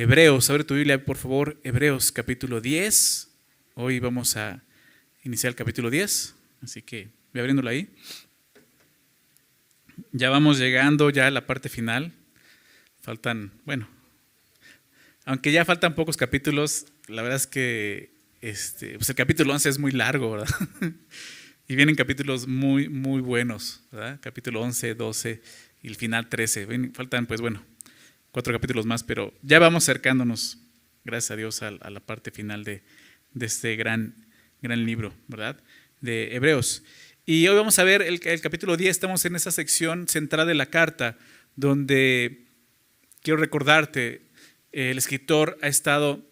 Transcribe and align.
Hebreos. 0.00 0.48
Abre 0.48 0.64
tu 0.64 0.76
Biblia, 0.76 1.04
por 1.04 1.18
favor, 1.18 1.60
Hebreos 1.62 2.10
capítulo 2.10 2.62
10. 2.62 3.28
Hoy 3.74 4.00
vamos 4.00 4.34
a 4.34 4.62
iniciar 5.24 5.50
el 5.50 5.56
capítulo 5.56 5.90
10, 5.90 6.34
así 6.62 6.80
que 6.80 7.10
voy 7.34 7.40
abriéndolo 7.40 7.68
ahí. 7.68 7.86
Ya 10.12 10.30
vamos 10.30 10.58
llegando 10.58 11.10
ya 11.10 11.26
a 11.26 11.30
la 11.30 11.46
parte 11.46 11.68
final. 11.68 12.14
Faltan, 13.02 13.52
bueno, 13.66 13.90
aunque 15.26 15.52
ya 15.52 15.66
faltan 15.66 15.94
pocos 15.94 16.16
capítulos, 16.16 16.86
la 17.06 17.20
verdad 17.20 17.36
es 17.36 17.46
que 17.46 18.10
este, 18.40 18.94
pues 18.94 19.10
el 19.10 19.16
capítulo 19.16 19.52
11 19.52 19.68
es 19.68 19.78
muy 19.78 19.92
largo, 19.92 20.30
¿verdad? 20.30 20.48
y 21.68 21.76
vienen 21.76 21.94
capítulos 21.94 22.48
muy, 22.48 22.88
muy 22.88 23.20
buenos, 23.20 23.82
¿verdad? 23.92 24.18
Capítulo 24.22 24.62
11, 24.62 24.94
12 24.94 25.42
y 25.82 25.88
el 25.88 25.96
final 25.96 26.30
13. 26.30 26.90
Faltan, 26.94 27.26
pues 27.26 27.42
bueno, 27.42 27.62
cuatro 28.32 28.52
capítulos 28.52 28.86
más, 28.86 29.02
pero 29.02 29.32
ya 29.42 29.58
vamos 29.58 29.84
acercándonos, 29.84 30.58
gracias 31.04 31.30
a 31.32 31.36
Dios, 31.36 31.62
a, 31.62 31.70
la 31.70 32.00
parte 32.00 32.30
final 32.30 32.64
de, 32.64 32.82
este 33.40 33.76
gran, 33.76 34.14
gran 34.62 34.84
libro, 34.84 35.14
¿verdad? 35.28 35.62
De 36.00 36.34
Hebreos. 36.34 36.82
Y 37.26 37.46
hoy 37.48 37.56
vamos 37.56 37.78
a 37.78 37.84
ver 37.84 38.02
el, 38.02 38.20
el 38.24 38.40
capítulo 38.40 38.76
10, 38.76 38.90
estamos 38.90 39.24
en 39.24 39.36
esa 39.36 39.50
sección 39.50 40.08
central 40.08 40.46
de 40.46 40.54
la 40.54 40.66
carta, 40.66 41.18
donde 41.56 42.46
quiero 43.22 43.40
recordarte, 43.40 44.22
el 44.72 44.98
escritor 44.98 45.58
ha 45.62 45.68
estado 45.68 46.30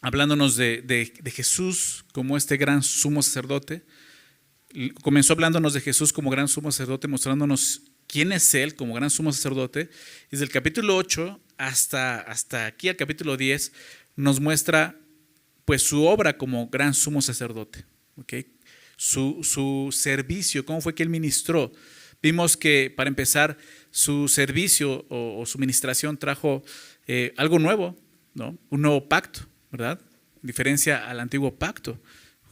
hablándonos 0.00 0.56
de, 0.56 0.82
de, 0.82 1.12
de, 1.20 1.30
Jesús 1.30 2.04
como 2.12 2.36
este 2.36 2.56
gran 2.58 2.82
sumo 2.82 3.22
sacerdote. 3.22 3.84
Comenzó 5.02 5.32
hablándonos 5.32 5.72
de 5.72 5.80
Jesús 5.80 6.12
como 6.12 6.30
gran 6.30 6.48
sumo 6.48 6.70
sacerdote, 6.70 7.08
mostrándonos 7.08 7.85
quién 8.06 8.32
es 8.32 8.54
Él 8.54 8.74
como 8.74 8.94
gran 8.94 9.10
sumo 9.10 9.32
sacerdote. 9.32 9.90
Desde 10.30 10.44
el 10.44 10.50
capítulo 10.50 10.96
8 10.96 11.40
hasta, 11.58 12.20
hasta 12.20 12.66
aquí, 12.66 12.88
al 12.88 12.96
capítulo 12.96 13.36
10, 13.36 13.72
nos 14.16 14.40
muestra 14.40 14.96
pues 15.64 15.82
su 15.82 16.04
obra 16.06 16.38
como 16.38 16.68
gran 16.68 16.94
sumo 16.94 17.20
sacerdote. 17.20 17.84
Su, 18.96 19.40
su 19.42 19.90
servicio, 19.92 20.64
cómo 20.64 20.80
fue 20.80 20.94
que 20.94 21.02
Él 21.02 21.10
ministró. 21.10 21.72
Vimos 22.22 22.56
que, 22.56 22.92
para 22.94 23.08
empezar, 23.08 23.58
su 23.90 24.28
servicio 24.28 25.06
o, 25.10 25.44
su 25.46 25.58
ministración 25.58 26.16
trajo 26.16 26.64
eh, 27.06 27.34
algo 27.36 27.58
nuevo, 27.58 27.96
¿no? 28.34 28.58
un 28.70 28.82
nuevo 28.82 29.08
pacto, 29.08 29.40
¿verdad? 29.70 30.00
En 30.42 30.46
diferencia 30.46 31.08
al 31.08 31.20
antiguo 31.20 31.54
pacto, 31.54 32.00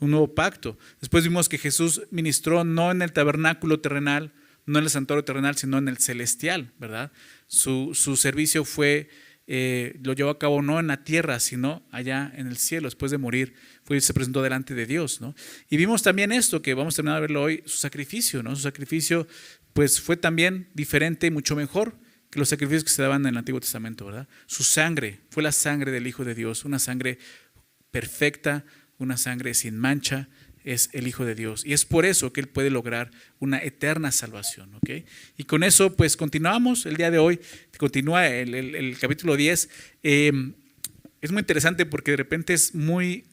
un 0.00 0.11
nuevo 0.11 0.34
pacto. 0.34 0.78
Después 1.00 1.24
vimos 1.24 1.48
que 1.48 1.58
Jesús 1.58 2.02
ministró 2.11 2.64
no 2.64 2.91
en 2.91 3.02
el 3.02 3.12
tabernáculo 3.12 3.80
terrenal, 3.80 4.33
no 4.67 4.79
en 4.79 4.84
el 4.84 4.91
santuario 4.91 5.25
terrenal, 5.25 5.57
sino 5.57 5.79
en 5.79 5.89
el 5.89 5.98
celestial, 5.98 6.73
¿verdad? 6.79 7.12
Su, 7.47 7.91
su 7.95 8.17
servicio 8.17 8.65
fue, 8.65 9.09
eh, 9.47 9.98
lo 10.03 10.15
llevó 10.15 10.31
a 10.31 10.39
cabo 10.39 10.62
no 10.62 10.81
en 10.81 10.87
la 10.87 11.05
tierra, 11.05 11.39
sino 11.41 11.87
allá 11.91 12.33
en 12.34 12.47
el 12.47 12.57
cielo, 12.57 12.87
después 12.87 13.11
de 13.11 13.19
morir, 13.19 13.55
fue, 13.85 14.01
se 14.01 14.15
presentó 14.15 14.42
delante 14.42 14.75
de 14.75 14.87
Dios, 14.87 15.20
¿no? 15.20 15.35
Y 15.69 15.77
vimos 15.77 16.03
también 16.03 16.33
esto, 16.33 16.62
que 16.62 16.75
vamos 16.75 16.95
a 16.95 16.97
terminar 16.97 17.17
de 17.17 17.20
verlo 17.23 17.42
hoy, 17.42 17.62
su 17.67 17.77
sacrificio, 17.77 18.42
¿no? 18.42 18.57
Su 18.57 18.62
sacrificio, 18.62 19.27
pues 19.73 20.01
fue 20.01 20.17
también 20.17 20.70
diferente 20.75 21.27
y 21.27 21.31
mucho 21.31 21.57
mejor 21.57 21.98
que 22.31 22.39
los 22.39 22.48
sacrificios 22.48 22.85
que 22.85 22.91
se 22.91 23.03
daban 23.03 23.23
en 23.23 23.29
el 23.29 23.37
Antiguo 23.37 23.61
Testamento, 23.61 24.07
¿verdad? 24.07 24.29
Su 24.47 24.65
sangre 24.65 25.20
fue 25.31 25.42
la 25.42 25.53
sangre 25.53 25.92
del 25.92 26.07
Hijo 26.07 26.25
de 26.25 26.35
Dios, 26.35 26.65
una 26.65 26.79
sangre 26.79 27.19
perfecta, 27.91 28.65
una 28.98 29.17
sangre 29.17 29.55
sin 29.55 29.79
mancha, 29.79 30.29
es 30.65 30.89
el 30.93 31.07
Hijo 31.07 31.25
de 31.25 31.34
Dios. 31.34 31.65
Y 31.65 31.75
es 31.75 31.84
por 31.84 32.07
eso 32.07 32.33
que 32.33 32.41
Él 32.41 32.48
puede 32.48 32.70
lograr 32.70 33.11
una 33.39 33.62
eterna 33.62 34.11
salvación. 34.11 34.70
Y 35.37 35.45
con 35.45 35.62
eso, 35.62 35.95
pues 35.95 36.17
continuamos 36.17 36.87
el 36.87 36.97
día 36.97 37.11
de 37.11 37.19
hoy, 37.19 37.39
continúa 37.79 38.27
el, 38.27 38.97
capítulo 38.98 39.37
10. 39.37 39.69
Em, 40.03 40.55
es 41.20 41.31
muy 41.31 41.41
interesante 41.41 41.87
porque 41.87 42.12
de 42.12 42.17
repente 42.17 42.55
es 42.55 42.75
muy, 42.75 43.27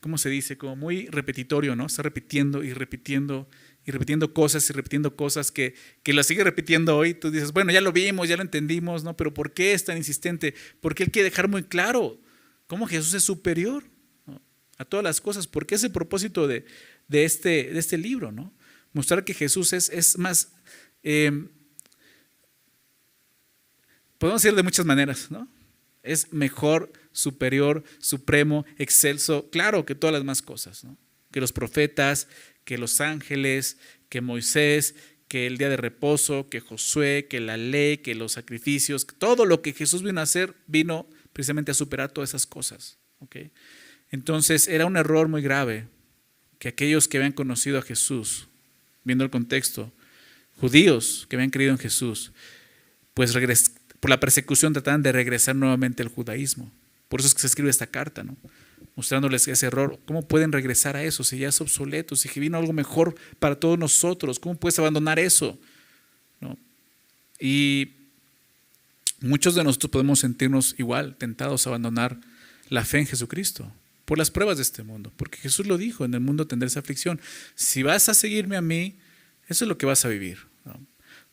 ¿cómo 0.00 0.18
se 0.18 0.30
dice? 0.30 0.56
Como 0.56 0.74
muy 0.74 1.06
repetitorio, 1.08 1.76
¿no? 1.76 1.86
Está 1.86 2.02
repitiendo 2.02 2.64
y 2.64 2.72
repitiendo 2.72 3.48
y 3.86 3.90
repitiendo 3.90 4.32
cosas 4.32 4.68
y 4.70 4.72
repitiendo 4.72 5.14
cosas 5.14 5.52
que, 5.52 5.74
que 6.02 6.14
las 6.14 6.26
sigue 6.26 6.42
repitiendo 6.42 6.96
hoy. 6.96 7.12
Tú 7.12 7.30
dices, 7.30 7.52
bueno, 7.52 7.70
ya 7.70 7.82
lo 7.82 7.92
vimos, 7.92 8.28
ya 8.28 8.36
lo 8.36 8.42
entendimos, 8.42 9.04
¿no? 9.04 9.14
Pero 9.14 9.34
¿por 9.34 9.52
qué 9.52 9.74
es 9.74 9.84
tan 9.84 9.98
insistente? 9.98 10.54
Porque 10.80 11.02
Él 11.02 11.10
quiere 11.10 11.28
dejar 11.28 11.48
muy 11.48 11.64
claro 11.64 12.18
cómo 12.66 12.86
Jesús 12.86 13.12
es 13.12 13.24
superior 13.24 13.84
a 14.78 14.84
todas 14.84 15.04
las 15.04 15.20
cosas, 15.20 15.46
porque 15.46 15.74
es 15.74 15.84
el 15.84 15.92
propósito 15.92 16.46
de, 16.48 16.64
este, 17.10 17.70
de 17.70 17.78
este 17.78 17.98
libro, 17.98 18.32
¿no? 18.32 18.52
Mostrar 18.92 19.24
que 19.24 19.34
Jesús 19.34 19.72
es, 19.72 19.88
es 19.88 20.18
más, 20.18 20.52
em, 21.02 21.48
podemos 24.18 24.42
decir 24.42 24.56
de 24.56 24.62
muchas 24.62 24.86
maneras, 24.86 25.30
¿no? 25.30 25.48
Es 26.02 26.32
mejor, 26.32 26.92
superior, 27.12 27.84
supremo, 27.98 28.64
excelso, 28.78 29.48
claro 29.50 29.86
que 29.86 29.94
todas 29.94 30.14
las 30.14 30.24
más 30.24 30.42
cosas, 30.42 30.84
¿no? 30.84 30.96
Que 31.30 31.40
los 31.40 31.52
profetas, 31.52 32.28
que 32.64 32.78
los 32.78 33.00
ángeles, 33.00 33.78
que 34.08 34.20
Moisés, 34.20 34.94
que 35.28 35.46
el 35.46 35.58
día 35.58 35.68
de 35.68 35.76
reposo, 35.76 36.48
que 36.48 36.60
Josué, 36.60 37.26
que 37.28 37.40
la 37.40 37.56
ley, 37.56 37.98
que 37.98 38.14
los 38.14 38.32
sacrificios, 38.32 39.06
todo 39.18 39.46
lo 39.46 39.62
que 39.62 39.72
Jesús 39.72 40.02
vino 40.02 40.20
a 40.20 40.24
hacer 40.24 40.54
vino 40.66 41.08
precisamente 41.32 41.72
a 41.72 41.74
superar 41.74 42.12
todas 42.12 42.30
esas 42.30 42.46
cosas. 42.46 42.98
¿okay? 43.18 43.50
Entonces 44.14 44.68
era 44.68 44.86
un 44.86 44.96
error 44.96 45.26
muy 45.26 45.42
grave 45.42 45.88
que 46.60 46.68
aquellos 46.68 47.08
que 47.08 47.16
habían 47.16 47.32
conocido 47.32 47.80
a 47.80 47.82
Jesús, 47.82 48.46
viendo 49.02 49.24
el 49.24 49.30
contexto, 49.30 49.92
judíos 50.60 51.26
que 51.28 51.34
habían 51.34 51.50
creído 51.50 51.72
en 51.72 51.78
Jesús, 51.78 52.30
pues 53.12 53.32
por 53.98 54.10
la 54.10 54.20
persecución 54.20 54.72
trataban 54.72 55.02
de 55.02 55.10
regresar 55.10 55.56
nuevamente 55.56 56.00
al 56.00 56.10
judaísmo. 56.10 56.70
Por 57.08 57.18
eso 57.18 57.26
es 57.26 57.34
que 57.34 57.40
se 57.40 57.48
escribe 57.48 57.70
esta 57.70 57.88
carta, 57.88 58.22
¿no? 58.22 58.36
mostrándoles 58.94 59.48
ese 59.48 59.66
error. 59.66 59.98
¿Cómo 60.04 60.28
pueden 60.28 60.52
regresar 60.52 60.96
a 60.96 61.02
eso 61.02 61.24
si 61.24 61.38
ya 61.38 61.48
es 61.48 61.60
obsoleto, 61.60 62.14
si 62.14 62.28
vino 62.38 62.56
algo 62.56 62.72
mejor 62.72 63.16
para 63.40 63.56
todos 63.56 63.80
nosotros? 63.80 64.38
¿Cómo 64.38 64.54
puedes 64.54 64.78
abandonar 64.78 65.18
eso? 65.18 65.58
Y 67.40 67.90
muchos 69.18 69.56
de 69.56 69.64
nosotros 69.64 69.90
podemos 69.90 70.20
sentirnos 70.20 70.76
igual, 70.78 71.16
tentados 71.16 71.66
a 71.66 71.70
abandonar 71.70 72.16
la 72.68 72.84
fe 72.84 73.00
en 73.00 73.08
Jesucristo 73.08 73.72
por 74.04 74.18
las 74.18 74.30
pruebas 74.30 74.58
de 74.58 74.62
este 74.62 74.82
mundo, 74.82 75.12
porque 75.16 75.38
Jesús 75.38 75.66
lo 75.66 75.78
dijo, 75.78 76.04
en 76.04 76.14
el 76.14 76.20
mundo 76.20 76.46
tendrás 76.46 76.76
aflicción. 76.76 77.20
Si 77.54 77.82
vas 77.82 78.08
a 78.08 78.14
seguirme 78.14 78.56
a 78.56 78.60
mí, 78.60 78.96
eso 79.48 79.64
es 79.64 79.68
lo 79.68 79.78
que 79.78 79.86
vas 79.86 80.04
a 80.04 80.08
vivir. 80.08 80.38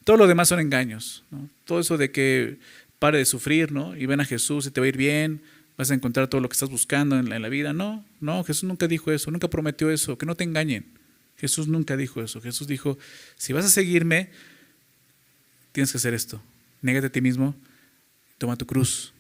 Todo 0.04 0.18
lo 0.18 0.28
demás 0.28 0.48
son 0.50 0.60
engaños. 0.60 1.24
Todo 1.66 1.80
eso 1.80 1.98
de 1.98 2.12
que 2.12 2.58
pare 3.00 3.18
de 3.18 3.26
sufrir 3.26 3.72
¿no? 3.72 3.96
y 3.96 4.06
ven 4.06 4.20
a 4.20 4.26
Jesús 4.26 4.66
y 4.66 4.72
te 4.72 4.80
va 4.80 4.86
a 4.86 4.90
ir 4.90 4.98
bien, 4.98 5.42
vas 5.78 5.92
a 5.92 5.94
encontrar 5.94 6.28
todo 6.28 6.42
lo 6.42 6.50
que 6.50 6.54
estás 6.54 6.70
buscando 6.70 7.18
en 7.18 7.30
la, 7.30 7.36
en 7.36 7.42
la 7.42 7.50
vida. 7.50 7.74
No, 7.74 8.06
no, 8.20 8.44
Jesús 8.44 8.64
nunca 8.64 8.88
dijo 8.88 9.12
eso, 9.12 9.32
nunca 9.32 9.50
prometió 9.50 9.90
eso, 9.92 10.18
que 10.18 10.26
no 10.26 10.36
te 10.36 10.44
engañen. 10.44 10.86
Jesús 11.38 11.68
nunca 11.68 11.98
dijo 11.98 12.22
eso. 12.22 12.40
Jesús 12.42 12.68
dijo, 12.68 12.98
si 13.36 13.54
vas 13.54 13.66
a 13.66 13.70
seguirme, 13.70 14.30
tienes 15.72 15.92
que 15.92 15.98
hacer 15.98 16.14
esto. 16.14 16.42
Négate 16.82 17.08
a 17.08 17.12
ti 17.12 17.22
mismo, 17.22 17.56
toma 18.38 18.56
tu 18.56 18.66
cruz. 18.66 19.14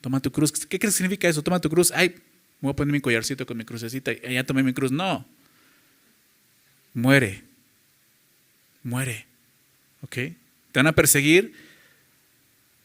Toma 0.00 0.20
tu 0.20 0.30
cruz. 0.30 0.52
¿Qué, 0.52 0.78
qué 0.78 0.90
significa 0.90 1.28
eso? 1.28 1.42
Toma 1.42 1.60
tu 1.60 1.68
cruz. 1.68 1.90
Ay, 1.90 2.14
voy 2.60 2.72
a 2.72 2.76
poner 2.76 2.92
mi 2.92 3.00
collarcito 3.00 3.46
con 3.46 3.56
mi 3.56 3.64
crucecita 3.64 4.12
y 4.12 4.34
ya 4.34 4.44
tomé 4.44 4.62
mi 4.62 4.72
cruz. 4.72 4.92
No. 4.92 5.26
Muere. 6.94 7.42
Muere. 8.82 9.26
¿Ok? 10.02 10.14
Te 10.14 10.36
van 10.74 10.86
a 10.86 10.92
perseguir. 10.92 11.52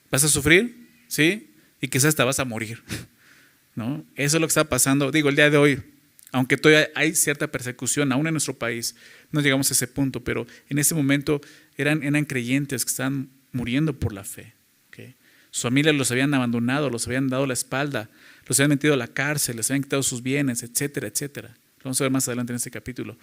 ¿Vas 0.09 0.23
a 0.23 0.27
sufrir? 0.27 0.87
¿Sí? 1.07 1.49
Y 1.79 1.87
quizás 1.87 2.09
hasta 2.09 2.25
vas 2.25 2.39
a 2.39 2.45
morir. 2.45 2.83
¿No? 3.75 4.03
Eso 4.15 4.37
es 4.37 4.41
lo 4.41 4.47
que 4.47 4.51
está 4.51 4.65
pasando. 4.65 5.11
Digo, 5.11 5.29
el 5.29 5.35
día 5.35 5.49
de 5.49 5.57
hoy, 5.57 5.81
aunque 6.31 6.57
todavía 6.57 6.89
hay 6.95 7.15
cierta 7.15 7.47
persecución 7.47 8.11
aún 8.11 8.27
en 8.27 8.33
nuestro 8.33 8.53
país, 8.53 8.95
no 9.31 9.41
llegamos 9.41 9.69
a 9.71 9.73
ese 9.73 9.87
punto, 9.87 10.23
pero 10.23 10.45
en 10.69 10.77
ese 10.77 10.93
momento 10.95 11.41
eran, 11.77 12.03
eran 12.03 12.25
creyentes 12.25 12.85
que 12.85 12.89
estaban 12.89 13.29
muriendo 13.51 13.97
por 13.97 14.13
la 14.13 14.23
fe. 14.23 14.53
¿okay? 14.89 15.15
Su 15.51 15.63
familia 15.63 15.93
los 15.93 16.11
habían 16.11 16.33
abandonado, 16.33 16.89
los 16.89 17.07
habían 17.07 17.29
dado 17.29 17.45
la 17.45 17.53
espalda, 17.53 18.09
los 18.51 18.59
habían 18.59 18.71
metido 18.71 18.93
a 18.93 18.97
la 18.97 19.07
cárcel, 19.07 19.55
les 19.55 19.71
habían 19.71 19.83
quitado 19.83 20.03
sus 20.03 20.21
bienes, 20.21 20.61
etcétera, 20.61 21.07
etcétera. 21.07 21.55
Lo 21.77 21.85
vamos 21.85 22.01
a 22.01 22.03
ver 22.03 22.11
más 22.11 22.27
adelante 22.27 22.51
en 22.51 22.57
este 22.57 22.69
capítulo. 22.69 23.17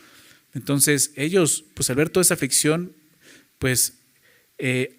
Entonces, 0.55 1.13
ellos, 1.17 1.67
pues 1.75 1.91
al 1.91 1.97
ver 1.97 2.09
toda 2.09 2.23
esa 2.23 2.33
aflicción, 2.33 2.95
pues 3.59 3.99
eh, 4.57 4.99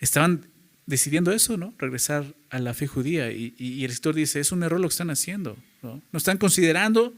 estaban 0.00 0.48
decidiendo 0.86 1.30
eso, 1.30 1.56
¿no? 1.56 1.72
Regresar 1.78 2.34
a 2.50 2.58
la 2.58 2.74
fe 2.74 2.88
judía. 2.88 3.30
Y, 3.30 3.84
el 3.84 3.92
escritor 3.92 4.16
dice, 4.16 4.40
es 4.40 4.50
un 4.50 4.64
error 4.64 4.80
lo 4.80 4.88
que 4.88 4.94
están 4.94 5.10
haciendo. 5.10 5.56
¿no? 5.82 6.02
no 6.10 6.16
están 6.16 6.36
considerando 6.36 7.14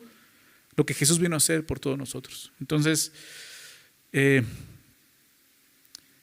lo 0.76 0.84
que 0.84 0.93
Jesús 0.93 1.19
vino 1.19 1.34
a 1.34 1.38
hacer 1.38 1.64
por 1.64 1.81
todos 1.81 1.96
nosotros. 1.96 2.52
Entonces, 2.60 3.12
eh, 4.12 4.43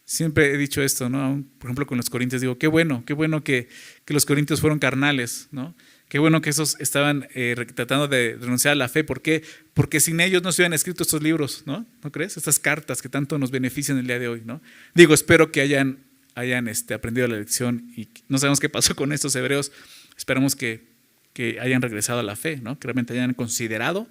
siempre 0.05 0.53
he 0.53 0.57
dicho 0.57 0.83
esto, 0.83 1.09
¿no? 1.09 1.43
Por 1.57 1.69
ejemplo, 1.69 1.87
con 1.87 1.97
los 1.97 2.11
corintios 2.11 2.39
digo, 2.39 2.59
qué 2.59 2.67
bueno, 2.67 3.03
qué 3.03 3.13
bueno 3.13 3.43
que, 3.43 3.67
que 4.05 4.13
los 4.13 4.27
corintios 4.27 4.61
fueron 4.61 4.77
carnales, 4.77 5.47
¿no? 5.51 5.73
Qué 6.09 6.19
bueno 6.19 6.41
que 6.41 6.49
esos 6.49 6.75
estaban 6.79 7.27
eh, 7.33 7.55
tratando 7.73 8.07
de 8.07 8.37
renunciar 8.39 8.73
a 8.73 8.75
la 8.75 8.89
fe. 8.89 9.03
¿Por 9.03 9.21
qué? 9.21 9.43
Porque 9.73 9.99
sin 9.99 10.19
ellos 10.19 10.43
no 10.43 10.51
se 10.51 10.61
hubieran 10.61 10.73
escrito 10.73 11.03
estos 11.03 11.23
libros, 11.23 11.63
¿no? 11.65 11.85
¿No 12.03 12.11
crees? 12.11 12.35
Estas 12.35 12.59
cartas 12.59 13.01
que 13.01 13.09
tanto 13.09 13.37
nos 13.37 13.51
benefician 13.51 13.97
el 13.97 14.07
día 14.07 14.19
de 14.19 14.27
hoy, 14.27 14.41
¿no? 14.43 14.61
Digo, 14.93 15.13
espero 15.13 15.51
que 15.51 15.61
hayan 15.61 16.09
hayan 16.35 16.67
este, 16.67 16.93
aprendido 16.93 17.27
la 17.27 17.37
lección 17.37 17.91
y 17.95 18.07
no 18.27 18.37
sabemos 18.37 18.59
qué 18.59 18.69
pasó 18.69 18.95
con 18.95 19.11
estos 19.11 19.35
hebreos. 19.35 19.71
Esperamos 20.17 20.55
que, 20.55 20.87
que 21.33 21.59
hayan 21.59 21.81
regresado 21.81 22.19
a 22.19 22.23
la 22.23 22.35
fe, 22.35 22.57
¿no? 22.57 22.79
que 22.79 22.87
realmente 22.87 23.13
hayan 23.13 23.33
considerado 23.33 24.07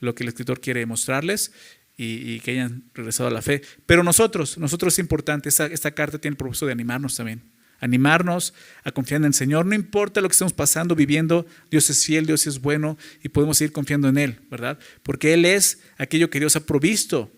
lo 0.00 0.14
que 0.14 0.24
el 0.24 0.28
escritor 0.28 0.60
quiere 0.60 0.84
mostrarles 0.86 1.52
y, 1.96 2.40
que 2.40 2.52
hayan 2.52 2.84
regresado 2.94 3.28
a 3.28 3.32
la 3.32 3.42
fe. 3.42 3.62
Pero 3.86 4.02
nosotros, 4.02 4.58
nosotros 4.58 4.94
es 4.94 4.98
importante, 4.98 5.48
esta, 5.48 5.66
esta 5.66 5.92
carta 5.92 6.18
tiene 6.18 6.32
el 6.32 6.38
propósito 6.38 6.66
de 6.66 6.72
animarnos 6.72 7.16
también. 7.16 7.42
Animarnos 7.82 8.54
a 8.84 8.92
confiar 8.92 9.20
en 9.20 9.26
el 9.26 9.34
Señor. 9.34 9.66
No 9.66 9.74
importa 9.74 10.22
lo 10.22 10.28
que 10.28 10.32
estemos 10.32 10.54
pasando, 10.54 10.94
viviendo, 10.94 11.44
Dios 11.70 11.90
es 11.90 12.06
fiel, 12.06 12.24
Dios 12.24 12.46
es 12.46 12.62
bueno 12.62 12.96
y 13.22 13.28
podemos 13.28 13.58
seguir 13.58 13.72
confiando 13.72 14.08
en 14.08 14.16
Él, 14.16 14.40
¿verdad? 14.50 14.78
Porque 15.02 15.34
Él 15.34 15.44
es 15.44 15.80
aquello 15.98 16.30
que 16.30 16.40
Dios 16.40 16.56
ha 16.56 16.64
provisto 16.64 17.30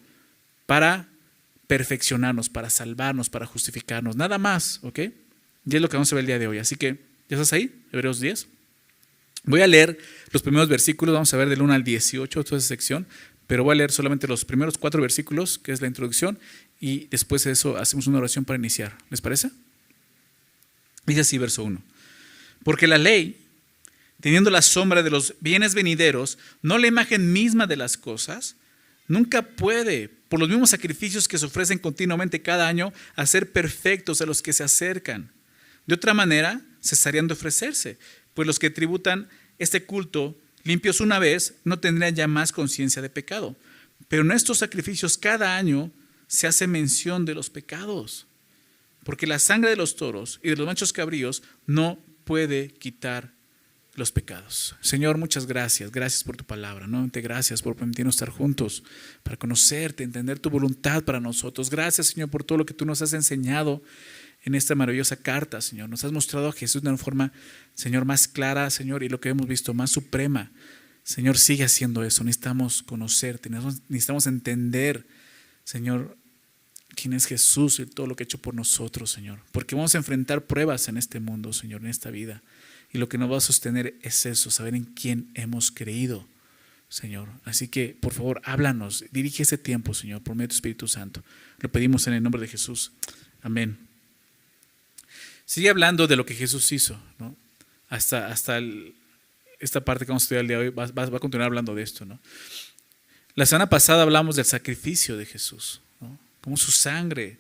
para 0.67 1.09
perfeccionarnos, 1.67 2.49
para 2.49 2.71
salvarnos, 2.71 3.31
para 3.31 3.47
justificarnos. 3.47 4.15
Nada 4.17 4.39
más, 4.39 4.79
¿ok? 4.83 4.99
Y 5.67 5.77
es 5.77 5.83
lo 5.83 5.89
que 5.89 5.97
vamos 5.97 6.13
a 6.13 6.17
ver 6.17 6.23
el 6.23 6.27
día 6.27 6.39
de 6.39 6.47
hoy. 6.47 6.59
Así 6.59 6.77
que, 6.77 7.01
¿ya 7.29 7.37
estás 7.37 7.53
ahí? 7.53 7.83
Hebreos 7.91 8.21
10. 8.21 8.47
Voy 9.45 9.63
a 9.63 9.67
leer 9.67 9.99
los 10.31 10.43
primeros 10.43 10.69
versículos, 10.69 11.13
vamos 11.13 11.33
a 11.35 11.37
ver 11.37 11.49
del 11.49 11.63
1 11.63 11.73
al 11.73 11.85
18, 11.85 12.45
toda 12.45 12.59
esa 12.59 12.69
sección, 12.69 13.07
pero 13.47 13.65
voy 13.65 13.73
a 13.73 13.77
leer 13.77 13.93
solamente 13.93 14.27
los 14.27 14.45
primeros 14.45 14.79
cuatro 14.79 15.03
versículos, 15.03 15.59
que 15.59 15.73
es 15.73 15.81
la 15.81 15.87
introducción, 15.87 16.39
y 16.81 17.07
después 17.09 17.45
de 17.45 17.53
eso 17.53 17.77
hacemos 17.77 18.07
una 18.07 18.19
oración 18.19 18.45
para 18.45 18.59
iniciar. 18.59 18.97
¿Les 19.11 19.21
parece? 19.21 19.51
Dice 21.07 21.21
así, 21.21 21.39
verso 21.39 21.65
1. 21.65 21.83
Porque 22.63 22.87
la 22.87 22.99
ley, 22.99 23.39
teniendo 24.21 24.51
la 24.51 24.63
sombra 24.63 25.03
de 25.03 25.11
los 25.11 25.35
bienes 25.41 25.75
venideros, 25.75 26.39
no 26.63 26.79
la 26.79 26.87
imagen 26.87 27.33
misma 27.33 27.67
de 27.67 27.77
las 27.77 27.97
cosas, 27.97 28.57
nunca 29.07 29.43
puede, 29.43 30.09
por 30.09 30.41
los 30.41 30.49
mismos 30.49 30.71
sacrificios 30.71 31.29
que 31.29 31.39
se 31.39 31.47
ofrecen 31.47 31.79
continuamente 31.79 32.43
cada 32.43 32.69
año, 32.69 32.93
hacer 33.17 33.53
perfectos 33.53 34.21
a 34.21 34.27
los 34.27 34.41
que 34.41 34.53
se 34.53 34.65
acercan. 34.65 35.31
De 35.87 35.95
otra 35.95 36.15
manera, 36.15 36.63
cesarían 36.83 37.29
de 37.29 37.35
ofrecerse, 37.35 37.99
pues 38.33 38.47
los 38.47 38.59
que 38.59 38.71
tributan 38.71 39.29
este 39.59 39.85
culto 39.85 40.37
limpios 40.65 41.01
una 41.01 41.19
vez 41.19 41.55
no 41.65 41.79
tendrían 41.79 42.15
ya 42.15 42.27
más 42.27 42.51
conciencia 42.51 43.03
de 43.03 43.11
pecado. 43.11 43.57
Pero 44.09 44.23
en 44.23 44.33
estos 44.33 44.59
sacrificios 44.59 45.17
cada 45.17 45.57
año 45.57 45.93
se 46.27 46.47
hace 46.47 46.67
mención 46.67 47.25
de 47.25 47.35
los 47.35 47.51
pecados, 47.51 48.27
porque 49.05 49.27
la 49.27 49.39
sangre 49.39 49.71
de 49.71 49.77
los 49.77 49.97
toros 49.97 50.41
y 50.43 50.51
de 50.51 50.57
los 50.57 50.67
machos 50.67 50.93
cabríos 50.93 51.43
no 51.67 52.05
puede 52.25 52.69
quitar 52.69 53.35
los 53.97 54.11
pecados. 54.11 54.75
Señor, 54.81 55.19
muchas 55.19 55.47
gracias. 55.47 55.93
Gracias 55.93 56.25
por 56.25 56.37
tu 56.37 56.45
palabra. 56.45 56.87
Nuevamente 56.87 57.21
gracias 57.21 57.63
por 57.63 57.77
permitirnos 57.77 58.17
estar 58.17 58.31
juntos 58.31 58.83
para 59.23 59.37
conocerte, 59.37 60.03
entender 60.03 60.39
tu 60.39 60.51
voluntad 60.51 61.05
para 61.05 61.21
nosotros. 61.21 61.71
Gracias, 61.71 62.09
Señor, 62.09 62.31
por 62.31 62.43
todo 62.43 62.59
lo 62.59 62.67
que 62.67 62.75
tú 62.75 62.85
nos 62.85 63.03
has 63.03 63.13
enseñado 63.13 63.83
en 64.43 64.55
esta 64.55 64.75
maravillosa 64.75 65.17
carta, 65.17 65.61
Señor. 65.61 65.89
Nos 65.89 66.05
has 66.05 66.13
mostrado 66.13 66.49
a 66.49 66.53
Jesús 66.53 66.83
de 66.83 66.89
una 66.89 66.99
forma, 66.99 67.33
Señor, 67.75 68.05
más 68.05 68.27
clara, 68.27 68.69
Señor, 68.71 69.03
y 69.03 69.09
lo 69.09 69.21
que 69.21 69.29
hemos 69.29 69.47
visto, 69.47 69.75
más 69.75 69.91
suprema. 69.91 70.53
Señor, 71.03 71.39
sigue 71.39 71.65
haciendo 71.65 72.03
eso. 72.03 72.25
Necesitamos 72.25 72.83
conocerte, 72.83 73.49
necesitamos 73.49 74.27
entender, 74.27 75.07
Señor, 75.63 76.19
quién 76.95 77.13
es 77.13 77.27
Jesús 77.27 77.79
y 77.79 77.87
todo 77.87 78.07
lo 78.07 78.17
que 78.17 78.23
ha 78.23 78.27
hecho 78.27 78.39
por 78.39 78.55
nosotros, 78.55 79.11
Señor. 79.11 79.41
Porque 79.53 79.75
vamos 79.75 79.95
a 79.95 79.99
enfrentar 79.99 80.45
pruebas 80.47 80.89
en 80.89 80.97
este 80.97 81.21
mundo, 81.21 81.53
Señor, 81.53 81.83
en 81.83 81.89
esta 81.89 82.11
vida. 82.11 82.43
Y 82.93 82.99
lo 82.99 83.09
que 83.09 83.19
nos 83.19 83.31
va 83.31 83.39
a 83.39 83.41
sostener 83.41 83.95
es 84.03 84.25
eso, 84.27 84.51
saber 84.51 84.75
en 84.75 84.85
quién 84.85 85.31
hemos 85.35 85.71
creído, 85.71 86.27
Señor. 86.89 87.29
Así 87.45 87.69
que, 87.69 87.97
por 88.01 88.13
favor, 88.13 88.41
háblanos, 88.45 89.05
dirige 89.11 89.43
ese 89.43 89.59
tiempo, 89.59 89.95
Señor, 89.95 90.23
por 90.23 90.37
medio 90.37 90.49
de 90.49 90.53
tu 90.53 90.57
Espíritu 90.57 90.89
Santo. 90.89 91.23
Lo 91.59 91.71
pedimos 91.71 92.07
en 92.07 92.15
el 92.15 92.23
nombre 92.23 92.41
de 92.41 92.49
Jesús. 92.49 92.93
Amén. 93.43 93.79
Sigue 95.45 95.71
hablando 95.71 96.07
de 96.07 96.17
lo 96.17 96.25
que 96.25 96.35
Jesús 96.35 96.71
hizo, 96.73 96.99
¿no? 97.19 97.37
Hasta, 97.89 98.29
hasta 98.29 98.61
esta 99.61 99.85
parte 99.85 100.05
que 100.05 100.11
vamos 100.13 100.23
a 100.23 100.27
estudiar 100.27 100.43
el 100.43 100.49
día 100.49 100.59
de 100.59 100.69
hoy 100.69 100.71
va, 100.71 100.85
a 100.85 101.21
continuar 101.21 101.47
hablando 101.47 101.75
de 101.75 101.83
esto, 101.83 102.05
¿no? 102.05 102.21
La 103.35 103.47
semana 103.47 103.69
pasada 103.69 104.03
hablamos 104.03 104.37
del 104.37 104.45
sacrificio 104.45 105.17
de 105.17 105.27
Jesús. 105.27 105.81
Cómo 106.45 106.57
su 106.59 106.71
sangre 106.71 107.39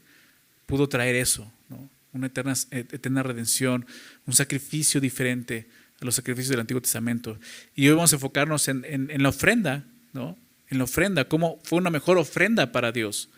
pudo 0.67 0.89
traer 0.89 1.15
eso, 1.15 1.53
¿no? 1.69 1.91
Una 2.15 2.29
eterna, 2.29 2.55
eterna 2.71 3.23
redención, 3.23 3.85
un 4.27 4.33
sacrificio 4.33 5.01
diferente 5.01 5.67
a 6.01 6.05
los 6.06 6.15
sacrificios 6.15 6.49
del 6.49 6.61
Antiguo 6.61 6.81
Testamento. 6.81 7.39
Y 7.77 7.87
hoy 7.89 7.95
vamos 7.95 8.12
a 8.12 8.17
enfocarnos 8.17 8.67
en, 8.69 9.23
la 9.23 9.29
ofrenda, 9.29 9.85
¿no? 10.15 10.39
En 10.71 10.79
la 10.79 10.85
ofrenda, 10.85 11.27
cómo 11.27 11.61
fue 11.65 11.79
una 11.79 11.91
mejor 11.91 12.17
ofrenda 12.17 12.73
para 12.73 12.93
Dios 12.93 13.29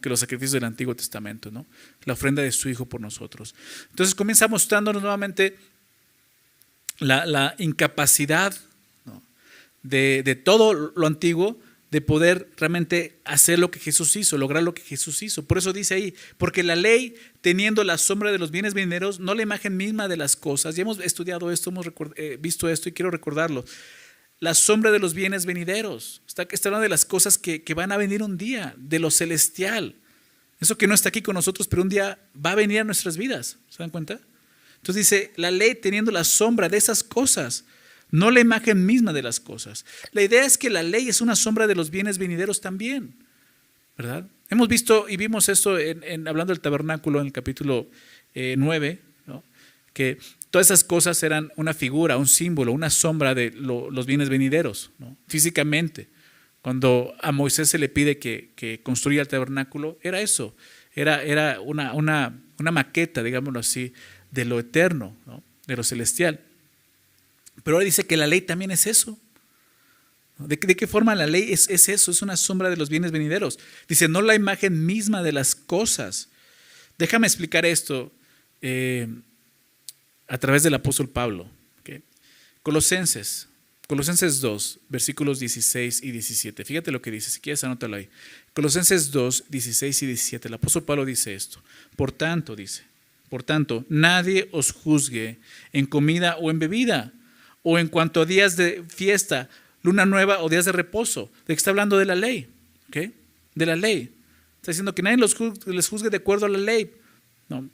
que 0.00 0.08
los 0.08 0.20
sacrificios 0.20 0.52
del 0.52 0.64
Antiguo 0.64 0.94
Testamento, 0.96 1.50
¿no? 1.50 1.66
la 2.04 2.14
ofrenda 2.14 2.42
de 2.42 2.52
su 2.52 2.68
Hijo 2.68 2.86
por 2.86 3.00
nosotros. 3.00 3.54
Entonces 3.90 4.14
comienza 4.14 4.48
mostrándonos 4.48 5.02
nuevamente 5.02 5.56
la, 6.98 7.54
incapacidad 7.58 8.54
de, 9.82 10.40
todo 10.42 10.72
lo 10.72 11.06
antiguo 11.06 11.60
de 11.94 12.00
poder 12.00 12.50
realmente 12.56 13.20
hacer 13.24 13.60
lo 13.60 13.70
que 13.70 13.78
Jesús 13.78 14.16
hizo, 14.16 14.36
lograr 14.36 14.64
lo 14.64 14.74
que 14.74 14.82
Jesús 14.82 15.22
hizo. 15.22 15.44
Por 15.44 15.58
eso 15.58 15.72
dice 15.72 15.94
ahí, 15.94 16.12
porque 16.38 16.64
la 16.64 16.74
ley, 16.74 17.14
teniendo 17.40 17.84
la 17.84 17.98
sombra 17.98 18.32
de 18.32 18.38
los 18.38 18.50
bienes 18.50 18.74
venideros, 18.74 19.20
no 19.20 19.32
la 19.32 19.42
imagen 19.42 19.76
misma 19.76 20.08
de 20.08 20.16
las 20.16 20.34
cosas. 20.34 20.74
Ya 20.74 20.82
hemos 20.82 20.98
estudiado 20.98 21.52
esto, 21.52 21.70
hemos 21.70 21.86
eh, 22.16 22.36
visto 22.40 22.68
esto 22.68 22.88
y 22.88 22.92
quiero 22.92 23.12
recordarlo 23.12 23.64
la 24.40 24.54
sombra 24.54 24.90
de 24.90 24.98
los 24.98 25.14
bienes 25.14 25.46
venideros. 25.46 26.20
Está, 26.26 26.48
está 26.50 26.68
hablando 26.68 26.82
de 26.82 26.88
las 26.88 27.04
cosas 27.04 27.38
que, 27.38 27.62
van 27.76 27.92
a 27.92 27.96
venir 27.96 28.24
un 28.24 28.36
día, 28.36 28.74
de 28.76 28.98
lo 28.98 29.12
celestial. 29.12 29.94
Eso 30.58 30.76
que 30.76 30.88
no 30.88 30.94
está 30.94 31.10
aquí 31.10 31.22
con 31.22 31.34
nosotros, 31.34 31.68
pero 31.68 31.82
un 31.82 31.88
día 31.88 32.18
va 32.44 32.50
a 32.50 32.56
venir 32.56 32.80
a 32.80 32.84
nuestras 32.84 33.16
vidas. 33.16 33.56
¿Se 33.70 33.78
dan 33.78 33.90
cuenta? 33.90 34.18
Entonces 34.78 35.08
dice, 35.08 35.32
la 35.36 35.52
ley 35.52 35.76
teniendo 35.76 36.10
la 36.10 36.24
sombra 36.24 36.68
de 36.68 36.76
esas 36.76 37.04
cosas, 37.04 37.64
no 38.14 38.30
la 38.30 38.40
imagen 38.40 38.86
misma 38.86 39.12
de 39.12 39.22
las 39.22 39.40
cosas. 39.40 39.84
La 40.12 40.22
idea 40.22 40.44
es 40.44 40.56
que 40.56 40.70
la 40.70 40.82
ley 40.82 41.08
es 41.08 41.20
una 41.20 41.36
sombra 41.36 41.66
de 41.66 41.74
los 41.74 41.90
bienes 41.90 42.18
venideros 42.18 42.60
también. 42.60 43.16
¿Verdad? 43.96 44.28
Hemos 44.50 44.68
visto 44.68 45.06
y 45.08 45.16
vimos 45.16 45.48
esto 45.48 45.78
en, 45.78 46.28
hablando 46.28 46.52
del 46.52 46.60
tabernáculo 46.60 47.20
en 47.20 47.26
el 47.26 47.32
capítulo 47.32 47.88
9, 48.34 48.88
eh, 48.88 49.40
que 49.92 50.18
Todas 50.54 50.68
esas 50.68 50.84
cosas 50.84 51.20
eran 51.24 51.50
una 51.56 51.74
figura, 51.74 52.16
un 52.16 52.28
símbolo, 52.28 52.70
una 52.70 52.88
sombra 52.88 53.34
de 53.34 53.50
los 53.50 54.06
bienes 54.06 54.28
venideros, 54.28 54.92
físicamente. 55.26 56.06
Cuando 56.62 57.12
a 57.20 57.32
Moisés 57.32 57.70
se 57.70 57.76
le 57.76 57.88
pide 57.88 58.20
que, 58.20 58.80
construya 58.84 59.22
el 59.22 59.26
tabernáculo, 59.26 59.98
era 60.00 60.20
eso, 60.20 60.54
era, 60.94 61.24
era 61.24 61.60
una, 61.60 61.92
una, 61.94 62.40
una, 62.60 62.70
maqueta, 62.70 63.24
digámoslo 63.24 63.58
así, 63.58 63.94
de 64.30 64.44
lo 64.44 64.60
eterno, 64.60 65.16
de 65.66 65.74
lo 65.74 65.82
celestial. 65.82 66.38
Pero 67.62 67.76
ahora 67.76 67.84
dice 67.84 68.06
que 68.06 68.16
la 68.16 68.26
ley 68.26 68.40
también 68.40 68.70
es 68.70 68.86
eso. 68.86 69.18
¿De, 70.38 70.58
qué 70.58 70.86
forma 70.86 71.14
la 71.14 71.26
ley 71.26 71.52
es, 71.52 71.68
es, 71.70 71.88
eso? 71.88 72.10
Es 72.10 72.20
una 72.20 72.36
sombra 72.36 72.68
de 72.68 72.76
los 72.76 72.88
bienes 72.88 73.12
venideros. 73.12 73.58
Dice, 73.88 74.08
no 74.08 74.20
la 74.20 74.34
imagen 74.34 74.84
misma 74.84 75.22
de 75.22 75.32
las 75.32 75.54
cosas. 75.54 76.28
Déjame 76.98 77.26
explicar 77.26 77.64
esto. 77.64 78.12
Eh, 78.60 79.08
a 80.28 80.38
través 80.38 80.62
del 80.62 80.74
apóstol 80.74 81.08
Pablo. 81.08 81.48
Colosenses, 82.62 83.46
Colosenses 83.86 84.40
2, 84.40 84.80
versículos 84.88 85.38
16 85.38 86.02
y 86.02 86.12
17. 86.12 86.64
Fíjate 86.64 86.90
lo 86.90 87.02
que 87.02 87.10
dice, 87.10 87.30
si 87.30 87.40
quieres 87.40 87.62
anótalo 87.62 87.96
ahí. 87.96 88.08
Colosenses 88.54 89.10
2, 89.10 89.44
16 89.50 90.02
y 90.02 90.06
17. 90.06 90.48
El 90.48 90.54
apóstol 90.54 90.84
Pablo 90.84 91.04
dice 91.04 91.34
esto. 91.34 91.62
Por 91.94 92.10
tanto, 92.10 92.56
dice, 92.56 92.84
por 93.28 93.42
tanto, 93.42 93.84
nadie 93.90 94.48
os 94.50 94.72
juzgue 94.72 95.36
en 95.74 95.84
comida 95.84 96.36
o 96.38 96.50
en 96.50 96.58
bebida, 96.58 97.12
o 97.64 97.78
en 97.80 97.88
cuanto 97.88 98.20
a 98.20 98.26
días 98.26 98.56
de 98.56 98.84
fiesta, 98.86 99.48
luna 99.82 100.06
nueva 100.06 100.40
o 100.44 100.48
días 100.48 100.66
de 100.66 100.72
reposo. 100.72 101.32
¿De 101.46 101.54
qué 101.54 101.58
está 101.58 101.70
hablando 101.70 101.98
de 101.98 102.04
la 102.04 102.14
ley? 102.14 102.46
De 103.56 103.66
la 103.66 103.74
ley. 103.74 104.14
Está 104.60 104.70
diciendo 104.70 104.94
que 104.94 105.02
nadie 105.02 105.16
los 105.16 105.36
les 105.66 105.88
juzgue 105.88 106.10
de 106.10 106.18
acuerdo 106.18 106.46
a 106.46 106.48
la 106.48 106.58
ley. 106.58 106.92
No, 107.48 107.68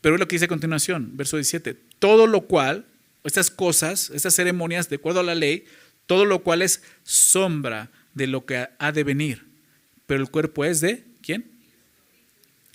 pero 0.00 0.14
es 0.14 0.20
lo 0.20 0.28
que 0.28 0.36
dice 0.36 0.44
a 0.44 0.48
continuación, 0.48 1.16
verso 1.16 1.36
17. 1.36 1.76
Todo 1.98 2.26
lo 2.26 2.42
cual, 2.42 2.86
estas 3.24 3.50
cosas, 3.50 4.10
estas 4.10 4.34
ceremonias, 4.34 4.88
de 4.88 4.96
acuerdo 4.96 5.20
a 5.20 5.24
la 5.24 5.34
ley, 5.34 5.64
todo 6.06 6.24
lo 6.24 6.44
cual 6.44 6.62
es 6.62 6.82
sombra 7.02 7.90
de 8.14 8.26
lo 8.28 8.46
que 8.46 8.68
ha 8.78 8.92
de 8.92 9.04
venir. 9.04 9.44
Pero 10.06 10.20
el 10.22 10.30
cuerpo 10.30 10.64
es 10.64 10.80
de 10.80 11.04
¿quién? 11.22 11.50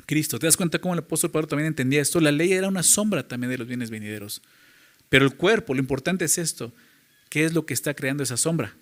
Cristo. 0.06 0.40
¿Te 0.40 0.48
das 0.48 0.58
cuenta 0.58 0.80
cómo 0.80 0.94
el 0.94 1.00
apóstol 1.00 1.32
Pablo 1.32 1.48
también 1.48 1.68
entendía 1.68 2.02
esto? 2.02 2.20
La 2.20 2.34
ley 2.34 2.52
era 2.52 2.68
una 2.68 2.84
sombra 2.84 3.26
también 3.26 3.50
de 3.50 3.58
los 3.58 3.68
bienes 3.68 3.90
venideros. 3.90 4.42
Pero 5.12 5.26
el 5.26 5.36
cuerpo, 5.36 5.74
lo 5.74 5.82
importante 5.82 6.24
es 6.24 6.38
esto. 6.38 6.72
¿Qué 7.30 7.44
es 7.44 7.54
lo 7.54 7.66
que 7.66 7.74
está 7.74 7.94
creando 7.94 8.24
esa 8.24 8.38
sombra? 8.38 8.74